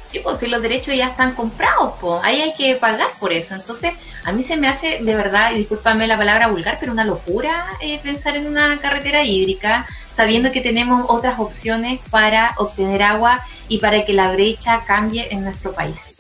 Sí, 0.08 0.20
pues 0.20 0.40
si 0.40 0.48
los 0.48 0.62
derechos 0.62 0.96
ya 0.96 1.08
están 1.08 1.34
comprados, 1.34 1.96
po. 2.00 2.22
ahí 2.24 2.40
hay 2.42 2.54
que 2.54 2.76
pagar 2.76 3.10
por 3.20 3.34
eso. 3.34 3.56
Entonces, 3.56 3.92
a 4.24 4.32
mí 4.32 4.42
se 4.42 4.56
me 4.56 4.70
hace 4.70 5.00
de 5.04 5.16
verdad, 5.16 5.52
y 5.52 5.58
discúlpame 5.58 6.08
la 6.08 6.18
palabra 6.18 6.48
vulgar, 6.48 6.78
pero 6.80 6.94
una 6.94 7.04
locura 7.04 7.66
eh, 7.82 8.00
pensar 8.02 8.38
en 8.38 8.48
una 8.48 8.78
carretera 8.78 9.26
hídrica, 9.26 9.86
sabiendo 10.14 10.54
que 10.54 10.62
tenemos 10.62 11.06
otras 11.10 11.40
opciones 11.40 12.00
para 12.10 12.54
obtener 12.58 13.04
agua 13.04 13.44
y 13.68 13.80
para 13.80 14.06
que 14.06 14.14
la 14.14 14.32
brecha 14.32 14.86
cambie 14.86 15.28
en 15.32 15.44
nuestro 15.44 15.74
país. 15.74 16.15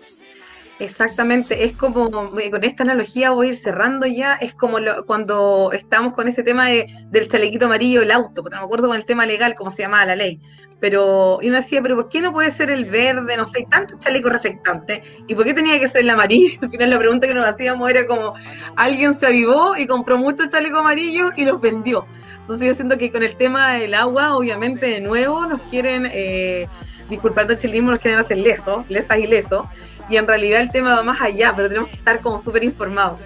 Exactamente, 0.77 1.63
es 1.63 1.71
como, 1.71 2.37
eh, 2.37 2.51
con 2.51 2.65
esta 2.65 2.83
analogía 2.83 3.31
voy 3.31 3.47
a 3.47 3.49
ir 3.51 3.55
cerrando 3.55 4.05
ya, 4.07 4.35
es 4.35 4.53
como 4.53 4.77
cuando 5.05 5.71
estamos 5.71 6.11
con 6.11 6.27
este 6.27 6.43
tema 6.43 6.67
de, 6.67 6.87
del 7.07 7.29
chalequito 7.29 7.67
amarillo, 7.67 8.01
el 8.01 8.11
auto, 8.11 8.43
porque 8.43 8.55
no 8.55 8.61
me 8.61 8.65
acuerdo 8.65 8.87
con 8.89 8.97
el 8.97 9.05
tema 9.05 9.25
legal, 9.25 9.55
cómo 9.55 9.71
se 9.71 9.83
llamaba 9.83 10.05
la 10.05 10.17
ley, 10.17 10.41
pero 10.81 11.39
y 11.41 11.47
uno 11.47 11.57
decía, 11.57 11.81
pero 11.81 11.95
¿por 11.95 12.09
qué 12.09 12.19
no 12.19 12.33
puede 12.33 12.51
ser 12.51 12.71
el 12.71 12.83
verde? 12.83 13.37
No 13.37 13.45
sé, 13.45 13.59
hay 13.59 13.65
tantos 13.67 13.99
chalecos 13.99 14.33
reflectantes, 14.33 14.99
¿y 15.27 15.33
por 15.33 15.45
qué 15.45 15.53
tenía 15.53 15.79
que 15.79 15.87
ser 15.87 16.01
el 16.01 16.09
amarillo? 16.09 16.59
Al 16.61 16.69
final 16.69 16.89
la 16.89 16.99
pregunta 16.99 17.25
que 17.25 17.33
nos 17.33 17.47
hacíamos 17.47 17.89
era 17.89 18.05
como, 18.05 18.33
alguien 18.75 19.15
se 19.15 19.27
avivó 19.27 19.77
y 19.77 19.87
compró 19.87 20.17
muchos 20.17 20.49
chalecos 20.49 20.79
amarillos 20.81 21.31
y 21.37 21.45
los 21.45 21.61
vendió. 21.61 22.05
Entonces 22.41 22.67
yo 22.67 22.75
siento 22.75 22.97
que 22.97 23.13
con 23.13 23.23
el 23.23 23.37
tema 23.37 23.75
del 23.75 23.93
agua, 23.93 24.35
obviamente 24.35 24.87
de 24.87 24.99
nuevo 24.99 25.45
nos 25.45 25.61
quieren, 25.63 26.09
eh, 26.11 26.67
disculpando 27.09 27.53
el 27.53 27.59
chilismo, 27.59 27.91
nos 27.91 28.01
quieren 28.01 28.19
hacer 28.19 28.39
leso, 28.39 28.83
lesas 28.89 29.19
y 29.19 29.27
leso 29.27 29.69
y 30.09 30.17
en 30.17 30.27
realidad 30.27 30.61
el 30.61 30.71
tema 30.71 30.95
va 30.95 31.03
más 31.03 31.21
allá, 31.21 31.53
pero 31.55 31.67
tenemos 31.67 31.89
que 31.89 31.95
estar 31.95 32.21
como 32.21 32.41
súper 32.41 32.63
informados. 32.63 33.19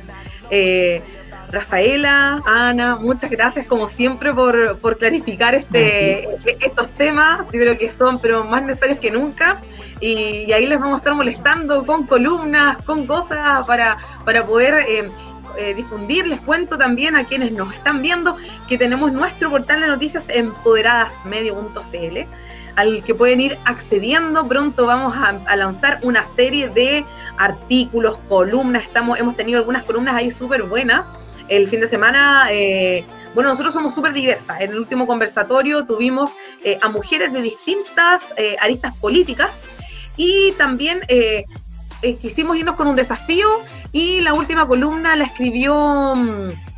Eh, 0.49 1.01
Rafaela, 1.51 2.41
Ana, 2.45 2.97
muchas 2.97 3.31
gracias 3.31 3.65
como 3.65 3.89
siempre 3.89 4.33
por, 4.33 4.97
clarificar 4.99 5.55
este, 5.55 6.27
estos 6.63 6.89
temas, 6.89 7.41
creo 7.49 7.77
que 7.77 7.89
son 7.89 8.19
pero 8.19 8.43
más 8.43 8.61
necesarios 8.61 8.99
que 8.99 9.09
nunca 9.09 9.59
y, 9.99 10.51
ahí 10.51 10.65
les 10.65 10.79
vamos 10.79 10.95
a 10.95 10.97
estar 10.97 11.15
molestando 11.15 11.85
con 11.85 12.05
columnas, 12.05 12.77
con 12.83 13.07
cosas 13.07 13.65
para, 13.65 13.97
para 14.25 14.45
poder 14.45 14.85
eh, 14.87 15.09
eh, 15.57 15.73
difundir. 15.73 16.27
Les 16.27 16.39
cuento 16.41 16.77
también 16.77 17.15
a 17.15 17.25
quienes 17.25 17.51
nos 17.51 17.73
están 17.73 18.01
viendo 18.01 18.37
que 18.67 18.77
tenemos 18.77 19.11
nuestro 19.11 19.49
portal 19.49 19.81
de 19.81 19.87
noticias 19.87 20.29
empoderadasmedio.cl 20.29 22.17
al 22.75 23.03
que 23.03 23.15
pueden 23.15 23.41
ir 23.41 23.57
accediendo. 23.65 24.47
Pronto 24.47 24.85
vamos 24.85 25.15
a, 25.15 25.55
lanzar 25.55 25.99
una 26.03 26.25
serie 26.25 26.69
de 26.69 27.05
artículos, 27.37 28.17
columnas. 28.29 28.83
Estamos, 28.83 29.19
hemos 29.19 29.35
tenido 29.35 29.59
algunas 29.59 29.83
columnas 29.83 30.15
ahí 30.15 30.31
súper 30.31 30.63
buenas. 30.63 31.05
El 31.47 31.67
fin 31.67 31.81
de 31.81 31.87
semana, 31.87 32.47
eh, 32.51 33.05
bueno, 33.33 33.49
nosotros 33.49 33.73
somos 33.73 33.93
súper 33.93 34.13
diversas. 34.13 34.61
En 34.61 34.71
el 34.71 34.79
último 34.79 35.07
conversatorio 35.07 35.85
tuvimos 35.85 36.31
eh, 36.63 36.77
a 36.81 36.89
mujeres 36.89 37.33
de 37.33 37.41
distintas 37.41 38.33
eh, 38.37 38.55
aristas 38.61 38.95
políticas 38.95 39.57
y 40.15 40.51
también 40.53 41.01
quisimos 42.21 42.57
irnos 42.57 42.75
con 42.75 42.87
un 42.87 42.95
desafío 42.95 43.47
y 43.91 44.21
la 44.21 44.33
última 44.33 44.67
columna 44.67 45.15
la 45.15 45.25
escribió 45.25 46.13
mm, 46.15 46.68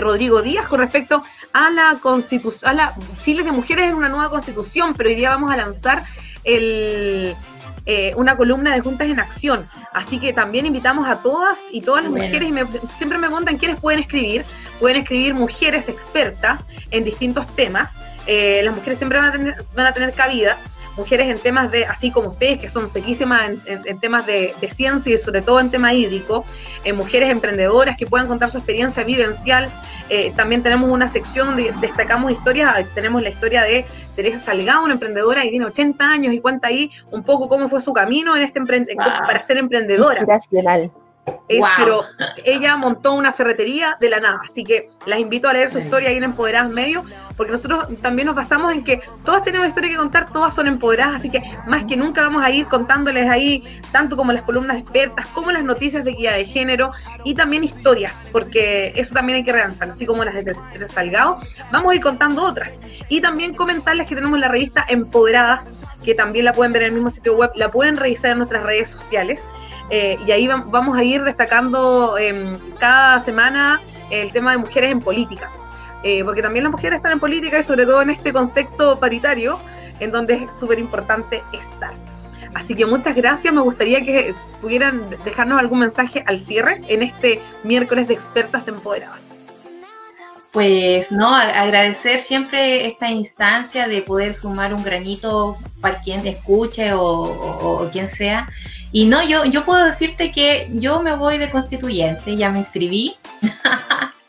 Rodrigo 0.00 0.42
Díaz 0.42 0.66
con 0.68 0.80
respecto 0.80 1.22
a 1.52 1.70
la 1.70 1.98
constitución, 2.00 2.70
a 2.70 2.74
la 2.74 2.94
Chile 3.22 3.42
de 3.42 3.52
Mujeres 3.52 3.90
en 3.90 3.94
una 3.94 4.08
nueva 4.08 4.30
constitución, 4.30 4.94
pero 4.94 5.08
hoy 5.08 5.16
día 5.16 5.30
vamos 5.30 5.50
a 5.50 5.56
lanzar 5.56 6.04
el, 6.44 7.36
eh, 7.84 8.12
una 8.16 8.36
columna 8.36 8.74
de 8.74 8.80
Juntas 8.80 9.08
en 9.08 9.18
Acción. 9.18 9.68
Así 9.92 10.18
que 10.18 10.32
también 10.32 10.66
invitamos 10.66 11.08
a 11.08 11.16
todas 11.16 11.58
y 11.72 11.80
todas 11.80 12.04
las 12.04 12.12
mujeres, 12.12 12.48
y 12.48 12.96
siempre 12.96 13.18
me 13.18 13.26
preguntan 13.26 13.58
quiénes 13.58 13.80
pueden 13.80 14.00
escribir. 14.00 14.44
Pueden 14.78 14.98
escribir 14.98 15.34
mujeres 15.34 15.88
expertas 15.88 16.64
en 16.90 17.04
distintos 17.04 17.46
temas. 17.56 17.96
Eh, 18.26 18.60
las 18.62 18.74
mujeres 18.74 18.98
siempre 18.98 19.18
van 19.18 19.28
a 19.28 19.32
tener, 19.32 19.64
van 19.74 19.86
a 19.86 19.92
tener 19.92 20.12
cabida 20.12 20.58
mujeres 20.96 21.28
en 21.28 21.38
temas 21.38 21.70
de, 21.70 21.84
así 21.84 22.10
como 22.10 22.28
ustedes, 22.28 22.58
que 22.58 22.68
son 22.68 22.88
sequísimas 22.88 23.50
en, 23.66 23.98
temas 23.98 24.26
de, 24.26 24.54
ciencia 24.74 25.14
y 25.14 25.18
sobre 25.18 25.42
todo 25.42 25.60
en 25.60 25.70
tema 25.70 25.92
hídrico, 25.92 26.44
eh, 26.84 26.92
mujeres 26.92 27.30
emprendedoras 27.30 27.96
que 27.96 28.06
puedan 28.06 28.26
contar 28.26 28.50
su 28.50 28.58
experiencia 28.58 29.04
vivencial. 29.04 29.70
Eh, 30.08 30.32
también 30.36 30.62
tenemos 30.62 30.90
una 30.90 31.08
sección 31.08 31.48
donde 31.48 31.72
destacamos 31.80 32.32
historias, 32.32 32.86
tenemos 32.94 33.22
la 33.22 33.28
historia 33.28 33.62
de 33.62 33.84
Teresa 34.16 34.38
Salgado, 34.38 34.84
una 34.84 34.94
emprendedora 34.94 35.42
que 35.42 35.50
tiene 35.50 35.66
80 35.66 36.04
años 36.04 36.34
y 36.34 36.40
cuenta 36.40 36.68
ahí 36.68 36.90
un 37.10 37.22
poco 37.22 37.48
cómo 37.48 37.68
fue 37.68 37.80
su 37.80 37.92
camino 37.92 38.36
en 38.36 38.42
este 38.42 38.60
para 38.60 39.42
ser 39.42 39.56
emprendedora 39.56 40.24
pero 41.76 42.04
ella 42.44 42.76
montó 42.76 43.12
una 43.12 43.32
ferretería 43.32 43.96
de 44.00 44.08
la 44.10 44.20
nada, 44.20 44.40
así 44.44 44.64
que 44.64 44.88
las 45.06 45.18
invito 45.20 45.48
a 45.48 45.52
leer 45.52 45.70
su 45.70 45.78
historia 45.78 46.08
ahí 46.08 46.16
en 46.16 46.24
Empoderadas 46.24 46.70
Medio, 46.70 47.04
porque 47.36 47.52
nosotros 47.52 47.86
también 48.00 48.26
nos 48.26 48.34
basamos 48.34 48.72
en 48.72 48.84
que 48.84 49.00
todas 49.24 49.42
tenemos 49.42 49.68
historia 49.68 49.90
que 49.90 49.96
contar, 49.96 50.30
todas 50.32 50.54
son 50.54 50.66
empoderadas, 50.66 51.16
así 51.16 51.30
que 51.30 51.42
más 51.66 51.84
que 51.84 51.96
nunca 51.96 52.22
vamos 52.22 52.42
a 52.42 52.50
ir 52.50 52.66
contándoles 52.66 53.28
ahí, 53.28 53.62
tanto 53.92 54.16
como 54.16 54.32
las 54.32 54.42
columnas 54.42 54.78
expertas, 54.78 55.26
como 55.28 55.52
las 55.52 55.64
noticias 55.64 56.04
de 56.04 56.10
equidad 56.10 56.34
de 56.34 56.44
género 56.44 56.90
y 57.24 57.34
también 57.34 57.64
historias, 57.64 58.24
porque 58.32 58.92
eso 58.96 59.14
también 59.14 59.36
hay 59.36 59.44
que 59.44 59.52
realzar, 59.52 59.90
así 59.90 60.06
como 60.06 60.24
las 60.24 60.34
de 60.34 60.42
Teresa 60.42 60.92
Salgado, 60.92 61.38
vamos 61.70 61.92
a 61.92 61.94
ir 61.94 62.00
contando 62.00 62.44
otras. 62.44 62.80
Y 63.08 63.20
también 63.20 63.54
comentarles 63.54 64.06
que 64.06 64.14
tenemos 64.14 64.38
la 64.38 64.48
revista 64.48 64.84
Empoderadas, 64.88 65.68
que 66.04 66.14
también 66.14 66.44
la 66.44 66.52
pueden 66.52 66.72
ver 66.72 66.82
en 66.82 66.88
el 66.88 66.94
mismo 66.94 67.10
sitio 67.10 67.34
web, 67.36 67.52
la 67.54 67.68
pueden 67.68 67.96
revisar 67.96 68.32
en 68.32 68.38
nuestras 68.38 68.64
redes 68.64 68.90
sociales 68.90 69.40
eh, 69.90 70.18
y 70.26 70.30
ahí 70.30 70.48
vamos 70.48 70.96
a 70.96 71.04
ir 71.04 71.22
destacando 71.22 72.16
em, 72.18 72.58
cada 72.78 73.20
semana 73.20 73.80
el 74.10 74.32
tema 74.32 74.52
de 74.52 74.58
mujeres 74.58 74.90
en 74.90 75.00
política, 75.00 75.50
eh, 76.02 76.24
porque 76.24 76.42
también 76.42 76.64
las 76.64 76.72
mujeres 76.72 76.98
están 76.98 77.12
en 77.12 77.20
política 77.20 77.58
y 77.58 77.62
sobre 77.62 77.86
todo 77.86 78.02
en 78.02 78.10
este 78.10 78.32
contexto 78.32 78.98
paritario, 78.98 79.58
en 80.00 80.10
donde 80.10 80.34
es 80.34 80.54
súper 80.54 80.78
importante 80.78 81.42
estar. 81.52 81.94
Así 82.54 82.74
que 82.74 82.84
muchas 82.84 83.16
gracias, 83.16 83.52
me 83.52 83.62
gustaría 83.62 84.04
que 84.04 84.34
pudieran 84.60 85.08
dejarnos 85.24 85.58
algún 85.58 85.80
mensaje 85.80 86.22
al 86.26 86.40
cierre 86.40 86.82
en 86.88 87.02
este 87.02 87.40
miércoles 87.64 88.08
de 88.08 88.14
expertas 88.14 88.66
de 88.66 88.72
empoderadas. 88.72 89.32
Pues 90.52 91.10
no, 91.10 91.34
agradecer 91.34 92.20
siempre 92.20 92.86
esta 92.86 93.10
instancia 93.10 93.88
de 93.88 94.02
poder 94.02 94.34
sumar 94.34 94.74
un 94.74 94.84
granito 94.84 95.56
para 95.80 95.98
quien 96.00 96.26
escuche 96.26 96.92
o, 96.92 97.88
quien 97.90 98.10
sea. 98.10 98.50
Y 98.92 99.06
no, 99.06 99.26
yo, 99.26 99.46
yo 99.46 99.64
puedo 99.64 99.84
decirte 99.84 100.30
que 100.30 100.68
yo 100.74 101.02
me 101.02 101.16
voy 101.16 101.38
de 101.38 101.50
constituyente, 101.50 102.36
ya 102.36 102.50
me 102.50 102.58
inscribí. 102.58 103.16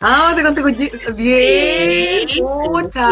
Ah, 0.05 0.33
de 0.35 0.43
constituyente. 0.43 1.13
Bien, 1.13 2.27
sí, 2.27 2.41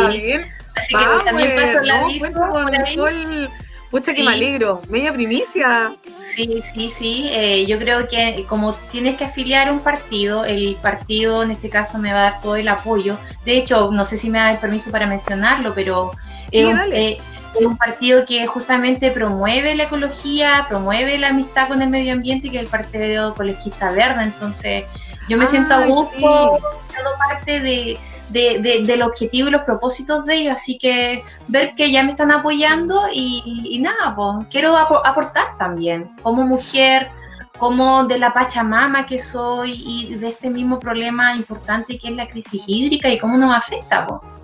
bien. 0.09 0.45
Así 0.75 0.93
que 0.93 1.05
también 1.23 1.55
paso 1.55 1.79
la 1.79 2.05
vista 2.05 2.29
por 2.31 3.07
ahí. 3.07 3.47
Pucha, 3.89 4.13
que 4.13 4.23
me 4.23 4.31
alegro. 4.31 4.81
Media 4.89 5.13
primicia. 5.13 5.95
Sí, 6.33 6.61
sí, 6.73 6.89
sí. 6.89 7.29
Eh, 7.31 7.65
yo 7.65 7.77
creo 7.77 8.07
que 8.07 8.45
como 8.47 8.73
tienes 8.91 9.17
que 9.17 9.25
afiliar 9.25 9.67
a 9.67 9.71
un 9.71 9.79
partido, 9.79 10.45
el 10.45 10.77
partido 10.81 11.43
en 11.43 11.51
este 11.51 11.69
caso 11.69 11.97
me 11.97 12.11
va 12.11 12.19
a 12.19 12.31
dar 12.31 12.41
todo 12.41 12.55
el 12.55 12.67
apoyo. 12.69 13.17
De 13.45 13.57
hecho, 13.57 13.89
no 13.91 14.03
sé 14.05 14.15
si 14.17 14.29
me 14.29 14.39
da 14.39 14.51
el 14.51 14.59
permiso 14.59 14.91
para 14.91 15.07
mencionarlo, 15.07 15.73
pero 15.73 16.11
un, 16.53 16.79
eh, 16.93 17.19
es, 17.59 17.65
un, 17.65 17.77
partido 17.77 18.25
que 18.25 18.45
justamente 18.47 19.11
promueve 19.11 19.75
la 19.75 19.83
ecología, 19.83 20.65
promueve 20.67 21.17
la 21.17 21.29
amistad 21.29 21.67
con 21.67 21.81
el 21.81 21.89
medio 21.89 22.13
ambiente, 22.13 22.49
que 22.49 22.57
es 22.57 22.63
el 22.63 22.69
Partido 22.69 23.33
Ecologista 23.33 23.91
Verde. 23.91 24.23
Entonces, 24.23 24.85
yo 25.29 25.37
me 25.37 25.45
siento 25.47 25.73
a 25.73 25.85
gusto, 25.85 26.59
siendo 26.89 27.11
parte 27.17 27.59
de 27.59 27.99
de, 28.31 28.83
del 28.85 29.01
objetivo 29.01 29.47
y 29.47 29.51
los 29.51 29.61
propósitos 29.63 30.25
de 30.25 30.35
ellos. 30.35 30.55
Así 30.55 30.77
que 30.77 31.23
ver 31.47 31.73
que 31.75 31.91
ya 31.91 32.03
me 32.03 32.11
están 32.11 32.31
apoyando 32.31 33.03
y, 33.13 33.79
nada, 33.81 34.15
pues 34.15 34.47
quiero 34.49 34.77
aportar 34.77 35.57
también 35.57 36.09
como 36.21 36.43
mujer, 36.43 37.09
como 37.57 38.05
de 38.05 38.17
la 38.17 38.33
Pachamama 38.33 39.05
que 39.05 39.19
soy 39.19 39.83
y 39.85 40.15
de 40.15 40.29
este 40.29 40.49
mismo 40.49 40.79
problema 40.79 41.35
importante 41.35 41.99
que 41.99 42.07
es 42.07 42.15
la 42.15 42.27
crisis 42.27 42.63
hídrica 42.65 43.09
y 43.09 43.17
cómo 43.17 43.37
nos 43.37 43.55
afecta. 43.55 44.07
Pues. 44.07 44.40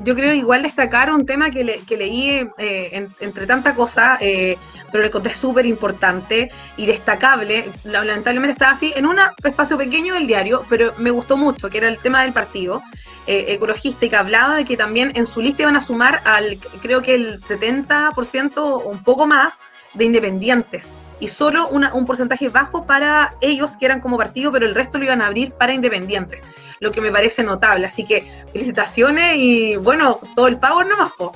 Yo 0.00 0.14
creo 0.14 0.32
igual 0.32 0.62
destacar 0.62 1.10
un 1.12 1.24
tema 1.24 1.50
que, 1.50 1.64
leí 1.64 2.48
eh, 2.58 3.08
entre 3.20 3.46
tanta 3.46 3.74
cosa, 3.74 4.18
eh, 4.20 4.58
pero 4.90 5.04
le 5.04 5.10
conté 5.10 5.32
súper 5.32 5.66
importante 5.66 6.50
y 6.76 6.86
destacable. 6.86 7.64
Lamentablemente 7.84 8.52
estaba 8.52 8.72
así 8.72 8.92
en 8.96 9.06
un 9.06 9.18
espacio 9.42 9.78
pequeño 9.78 10.14
del 10.14 10.26
diario, 10.26 10.64
pero 10.68 10.92
me 10.98 11.10
gustó 11.10 11.36
mucho, 11.36 11.70
que 11.70 11.78
era 11.78 11.88
el 11.88 11.98
tema 11.98 12.22
del 12.22 12.32
partido. 12.32 12.82
Eh, 13.26 13.54
ecologista 13.54 14.06
que 14.06 14.16
hablaba 14.16 14.56
de 14.56 14.66
que 14.66 14.76
también 14.76 15.12
en 15.14 15.24
su 15.24 15.40
lista 15.40 15.62
iban 15.62 15.76
a 15.76 15.80
sumar 15.80 16.20
al, 16.24 16.58
creo 16.82 17.00
que 17.00 17.14
el 17.14 17.40
70% 17.40 18.52
o 18.58 18.78
un 18.80 19.02
poco 19.02 19.26
más 19.26 19.54
de 19.94 20.04
independientes 20.04 20.88
y 21.20 21.28
solo 21.28 21.68
un 21.68 22.06
porcentaje 22.06 22.50
bajo 22.50 22.84
para 22.86 23.34
ellos 23.40 23.76
que 23.78 23.86
eran 23.86 24.00
como 24.00 24.18
partido, 24.18 24.52
pero 24.52 24.66
el 24.66 24.74
resto 24.74 24.98
lo 24.98 25.04
iban 25.04 25.22
a 25.22 25.26
abrir 25.26 25.52
para 25.52 25.72
independientes, 25.72 26.42
lo 26.84 26.92
que 26.92 27.00
me 27.00 27.10
parece 27.10 27.42
notable. 27.42 27.86
Así 27.86 28.04
que 28.04 28.44
felicitaciones 28.52 29.36
y 29.36 29.76
bueno, 29.76 30.20
todo 30.36 30.46
el 30.46 30.58
power 30.58 30.86
nomás. 30.86 31.12
Po. 31.12 31.32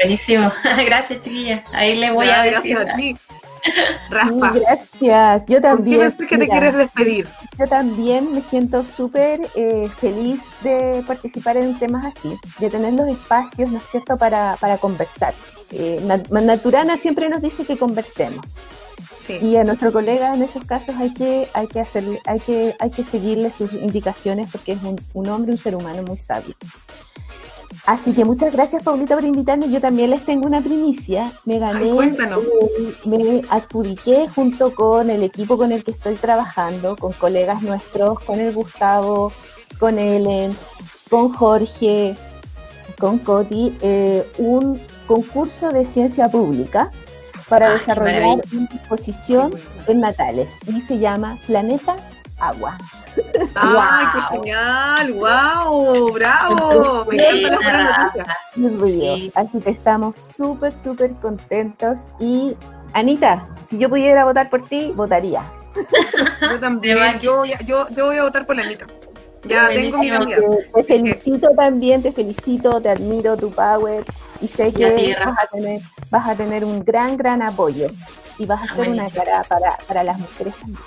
Buenísimo, 0.00 0.52
gracias 0.84 1.20
chiquilla, 1.20 1.64
ahí 1.72 1.96
le 1.96 2.10
voy 2.12 2.28
a 2.28 2.42
decir. 2.42 2.76
A 2.76 2.94
ti. 2.96 3.16
Raspa. 4.10 4.52
Gracias, 4.52 5.42
yo 5.46 5.60
también. 5.60 6.12
¿Qué 6.12 6.26
que 6.26 6.38
te 6.38 6.48
quieres 6.48 6.74
despedir? 6.74 7.26
Yo 7.58 7.66
también 7.66 8.32
me 8.32 8.40
siento 8.40 8.84
súper 8.84 9.40
eh, 9.56 9.88
feliz 9.98 10.40
de 10.62 11.02
participar 11.06 11.56
en 11.56 11.76
temas 11.78 12.04
así, 12.04 12.36
de 12.58 12.70
tener 12.70 12.92
los 12.94 13.08
espacios, 13.08 13.70
¿no 13.70 13.78
es 13.78 13.84
cierto?, 13.84 14.16
para, 14.16 14.56
para 14.60 14.78
conversar. 14.78 15.34
Eh, 15.72 16.00
Naturana 16.30 16.96
siempre 16.96 17.28
nos 17.28 17.42
dice 17.42 17.64
que 17.64 17.76
conversemos. 17.76 18.46
Y 19.28 19.56
a 19.56 19.64
nuestro 19.64 19.92
colega 19.92 20.34
en 20.34 20.42
esos 20.42 20.64
casos 20.64 20.94
hay 20.98 21.12
que, 21.12 21.48
hay 21.52 21.66
que 21.66 21.80
hacerle, 21.80 22.20
hay 22.26 22.40
que, 22.40 22.74
hay 22.78 22.90
que 22.90 23.04
seguirle 23.04 23.50
sus 23.50 23.72
indicaciones 23.72 24.48
porque 24.50 24.72
es 24.72 24.82
un, 24.82 24.96
un 25.14 25.28
hombre, 25.28 25.52
un 25.52 25.58
ser 25.58 25.76
humano 25.76 26.02
muy 26.02 26.16
sabio. 26.16 26.54
Así 27.86 28.12
que 28.12 28.26
muchas 28.26 28.52
gracias, 28.52 28.82
Paulita, 28.82 29.14
por 29.14 29.24
invitarme. 29.24 29.70
Yo 29.70 29.80
también 29.80 30.10
les 30.10 30.22
tengo 30.22 30.46
una 30.46 30.60
primicia. 30.60 31.32
Me 31.46 31.58
gané, 31.58 31.90
me 33.06 33.42
adjudiqué 33.48 34.28
junto 34.28 34.74
con 34.74 35.08
el 35.08 35.22
equipo 35.22 35.56
con 35.56 35.72
el 35.72 35.84
que 35.84 35.92
estoy 35.92 36.16
trabajando, 36.16 36.96
con 36.96 37.12
colegas 37.12 37.62
nuestros, 37.62 38.20
con 38.20 38.40
el 38.40 38.52
Gustavo, 38.52 39.32
con 39.78 39.98
Ellen, 39.98 40.54
con 41.08 41.30
Jorge, 41.30 42.14
con 42.98 43.18
Coti, 43.18 43.74
eh, 43.80 44.26
un 44.36 44.78
concurso 45.06 45.70
de 45.70 45.86
ciencia 45.86 46.28
pública 46.28 46.90
para 47.48 47.68
ah, 47.68 47.72
desarrollar 47.72 48.22
una 48.24 48.64
exposición 48.64 49.54
en 49.86 50.00
Natales 50.00 50.48
y 50.66 50.80
se 50.80 50.98
llama 50.98 51.38
Planeta 51.46 51.96
Agua. 52.38 52.76
¡Ay, 53.54 54.06
qué 54.12 54.36
genial! 54.36 55.12
¡Wow! 55.12 56.12
¡Bravo! 56.12 57.04
Me 57.06 57.16
encanta 57.16 57.50
la 57.50 58.18
buena 58.78 59.30
Así 59.34 59.60
que 59.60 59.70
estamos 59.70 60.16
súper, 60.16 60.74
súper 60.74 61.12
contentos. 61.14 62.06
Y, 62.20 62.56
Anita, 62.92 63.48
si 63.64 63.78
yo 63.78 63.88
pudiera 63.88 64.24
votar 64.24 64.50
por 64.50 64.68
ti, 64.68 64.92
votaría. 64.94 65.42
Yo 66.40 66.58
también. 66.60 67.18
Yo, 67.20 67.44
yo, 67.44 67.88
yo 67.88 68.06
voy 68.06 68.18
a 68.18 68.24
votar 68.24 68.46
por 68.46 68.56
la 68.56 68.62
Anita. 68.62 68.86
Ya 69.44 69.68
tengo 69.68 69.98
mi 69.98 70.10
Te 70.74 70.84
felicito 70.84 71.50
también, 71.56 72.02
te 72.02 72.12
felicito, 72.12 72.80
te 72.80 72.90
admiro 72.90 73.36
tu 73.36 73.50
power 73.50 74.04
y 74.40 74.48
sé 74.48 74.72
que 74.72 75.16
vas 75.24 75.38
a, 75.42 75.46
tener, 75.46 75.80
vas 76.10 76.28
a 76.28 76.34
tener 76.34 76.64
un 76.64 76.84
gran, 76.84 77.16
gran 77.16 77.42
apoyo 77.42 77.88
y 78.38 78.46
vas 78.46 78.70
a 78.70 78.74
ser 78.74 78.88
una 78.88 79.10
cara 79.10 79.42
para, 79.44 79.76
para 79.86 80.04
las 80.04 80.18
mujeres 80.18 80.54
también. 80.56 80.82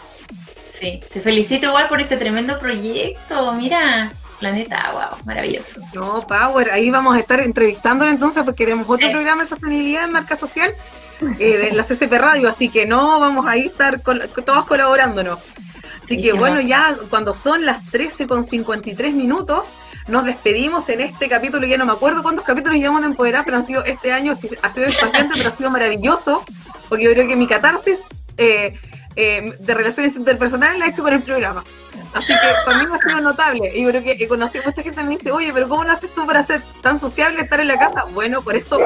Sí, 0.70 1.00
te 1.12 1.20
felicito 1.20 1.68
igual 1.68 1.90
por 1.90 2.02
ese 2.02 2.18
tremendo 2.18 2.58
proyecto. 2.60 3.54
Mira, 3.54 4.12
Planeta, 4.40 4.92
wow, 4.94 5.20
maravilloso. 5.26 5.82
No, 5.94 6.22
Power, 6.22 6.72
ahí 6.72 6.90
vamos 6.90 7.16
a 7.16 7.20
estar 7.20 7.40
entrevistando 7.42 8.08
entonces 8.08 8.44
porque 8.44 8.66
tenemos 8.66 8.90
otro 8.90 9.12
programa 9.12 9.44
de 9.44 9.50
sostenibilidad 9.50 10.06
en 10.06 10.12
marca 10.12 10.36
social 10.36 10.74
eh, 11.38 11.58
de 11.58 11.72
la 11.74 11.84
CCP 11.84 12.12
Radio, 12.14 12.50
así 12.50 12.70
que 12.70 12.88
no 12.88 13.20
vamos 13.20 13.46
a 13.46 13.56
estar 13.58 14.02
todos 14.02 14.66
colaborándonos. 14.66 15.38
Así 16.04 16.20
que 16.20 16.34
bueno, 16.34 16.60
ya 16.60 16.98
cuando 17.12 17.36
son 17.36 17.66
las 17.66 17.86
13 17.92 18.26
con 18.26 18.44
53 18.44 19.14
minutos, 19.14 19.68
nos 20.08 20.26
despedimos 20.26 20.88
en 20.90 21.02
este 21.02 21.30
capítulo. 21.30 21.66
Ya 21.66 21.78
no 21.78 21.86
me 21.86 21.94
acuerdo 21.94 22.24
cuántos 22.24 22.46
capítulos 22.46 22.78
llevamos 22.78 23.02
de 23.02 23.08
Empoderar, 23.08 23.46
pero 23.46 23.58
han 23.58 23.68
sido 23.68 23.84
este 23.84 24.12
año, 24.12 24.34
ha 24.34 24.36
sido 24.36 24.88
impaciente, 24.88 25.34
pero 25.38 25.50
ha 25.50 25.58
sido 25.58 25.70
maravilloso, 25.70 26.44
porque 26.90 27.06
yo 27.06 27.12
creo 27.14 27.28
que 27.28 27.36
mi 27.36 27.48
catarsis 27.48 28.00
eh, 28.38 28.80
eh, 29.16 29.54
de 29.60 29.74
relaciones 29.74 30.16
interpersonales 30.16 30.80
la 30.80 30.86
he 30.86 30.90
hecho 30.90 31.04
con 31.04 31.14
el 31.14 31.22
programa. 31.22 31.64
Así 32.14 32.28
que 32.28 32.48
para 32.66 32.84
mí 32.84 32.86
ha 32.92 33.10
sido 33.10 33.22
notable. 33.22 33.72
Y 33.74 33.86
creo 33.86 34.04
que 34.04 34.12
he 34.20 34.28
conocido 34.28 34.64
mucha 34.66 34.84
gente 34.84 35.00
que 35.00 35.08
me 35.08 35.18
dice, 35.18 35.32
oye, 35.32 35.52
pero 35.54 35.68
¿cómo 35.68 35.84
lo 35.84 35.92
haces 35.92 36.14
tú 36.14 36.26
para 36.26 36.44
ser 36.44 36.62
tan 36.82 37.00
sociable, 37.00 37.42
estar 37.42 37.60
en 37.60 37.68
la 37.68 37.78
casa? 37.78 38.06
Bueno, 38.12 38.42
por 38.42 38.56
eso 38.56 38.80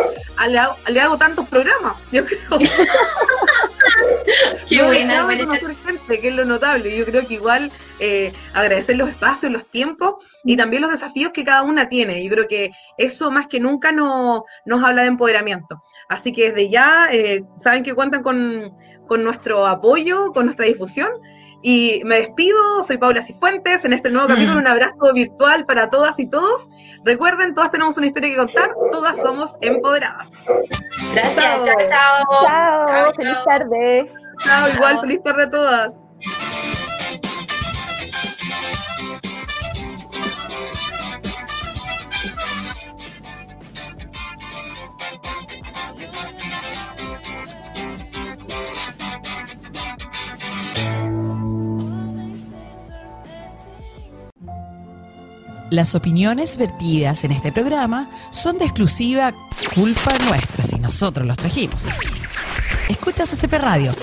le 0.47 0.59
hago, 0.59 0.75
le 0.87 1.01
hago 1.01 1.17
tantos 1.17 1.47
programas, 1.47 1.95
yo 2.11 2.25
creo. 2.25 2.39
Qué 4.69 4.83
buena, 4.83 5.27
gente, 5.27 6.19
que 6.19 6.27
es 6.27 6.35
lo 6.35 6.45
notable. 6.45 6.95
Yo 6.95 7.05
creo 7.05 7.27
que 7.27 7.35
igual 7.35 7.71
eh, 7.99 8.33
agradecer 8.53 8.97
los 8.97 9.09
espacios, 9.09 9.51
los 9.51 9.65
tiempos 9.65 10.15
y 10.43 10.57
también 10.57 10.81
los 10.81 10.91
desafíos 10.91 11.31
que 11.31 11.43
cada 11.43 11.63
una 11.63 11.89
tiene. 11.89 12.23
Yo 12.23 12.29
creo 12.29 12.47
que 12.47 12.71
eso 12.97 13.31
más 13.31 13.47
que 13.47 13.59
nunca 13.59 13.91
no, 13.91 14.45
nos 14.65 14.83
habla 14.83 15.03
de 15.03 15.09
empoderamiento. 15.09 15.81
Así 16.09 16.31
que 16.31 16.51
desde 16.51 16.69
ya 16.69 17.07
eh, 17.11 17.43
saben 17.57 17.83
que 17.83 17.93
cuentan 17.93 18.23
con, 18.23 18.73
con 19.07 19.23
nuestro 19.23 19.65
apoyo, 19.65 20.31
con 20.33 20.45
nuestra 20.45 20.65
difusión. 20.65 21.09
Y 21.67 22.03
me 22.05 22.17
despido, 22.17 22.83
soy 22.83 22.99
Paula 22.99 23.23
Cifuentes, 23.23 23.85
en 23.85 23.93
este 23.93 24.11
nuevo 24.11 24.27
capítulo 24.27 24.57
mm. 24.57 24.59
un 24.59 24.67
abrazo 24.67 25.13
virtual 25.15 25.65
para 25.65 25.89
todas 25.89 26.19
y 26.19 26.29
todos. 26.29 26.69
Recuerden, 27.03 27.55
todas 27.55 27.71
tenemos 27.71 27.97
una 27.97 28.05
historia 28.05 28.29
que 28.29 28.35
contar, 28.35 28.69
todas 28.91 29.17
somos 29.17 29.55
empoderadas. 29.61 30.29
Gracias, 31.15 31.63
chao, 31.65 31.77
chao. 31.89 32.23
Chao, 32.45 33.13
feliz 33.15 33.37
tarde. 33.47 34.11
Chao, 34.43 34.69
igual, 34.75 35.01
feliz 35.01 35.23
tarde 35.23 35.41
a 35.41 35.49
todas. 35.49 35.95
Las 55.71 55.95
opiniones 55.95 56.57
vertidas 56.57 57.23
en 57.23 57.31
este 57.31 57.51
programa 57.51 58.07
son 58.29 58.59
de 58.59 58.65
exclusiva 58.65 59.33
culpa 59.73 60.13
nuestra 60.29 60.63
si 60.63 60.77
nosotros 60.77 61.25
los 61.25 61.37
trajimos. 61.37 61.87
Escucha 62.87 63.23
CCP 63.23 63.53
Radio, 63.53 63.95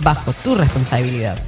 bajo 0.00 0.32
tu 0.32 0.54
responsabilidad. 0.54 1.38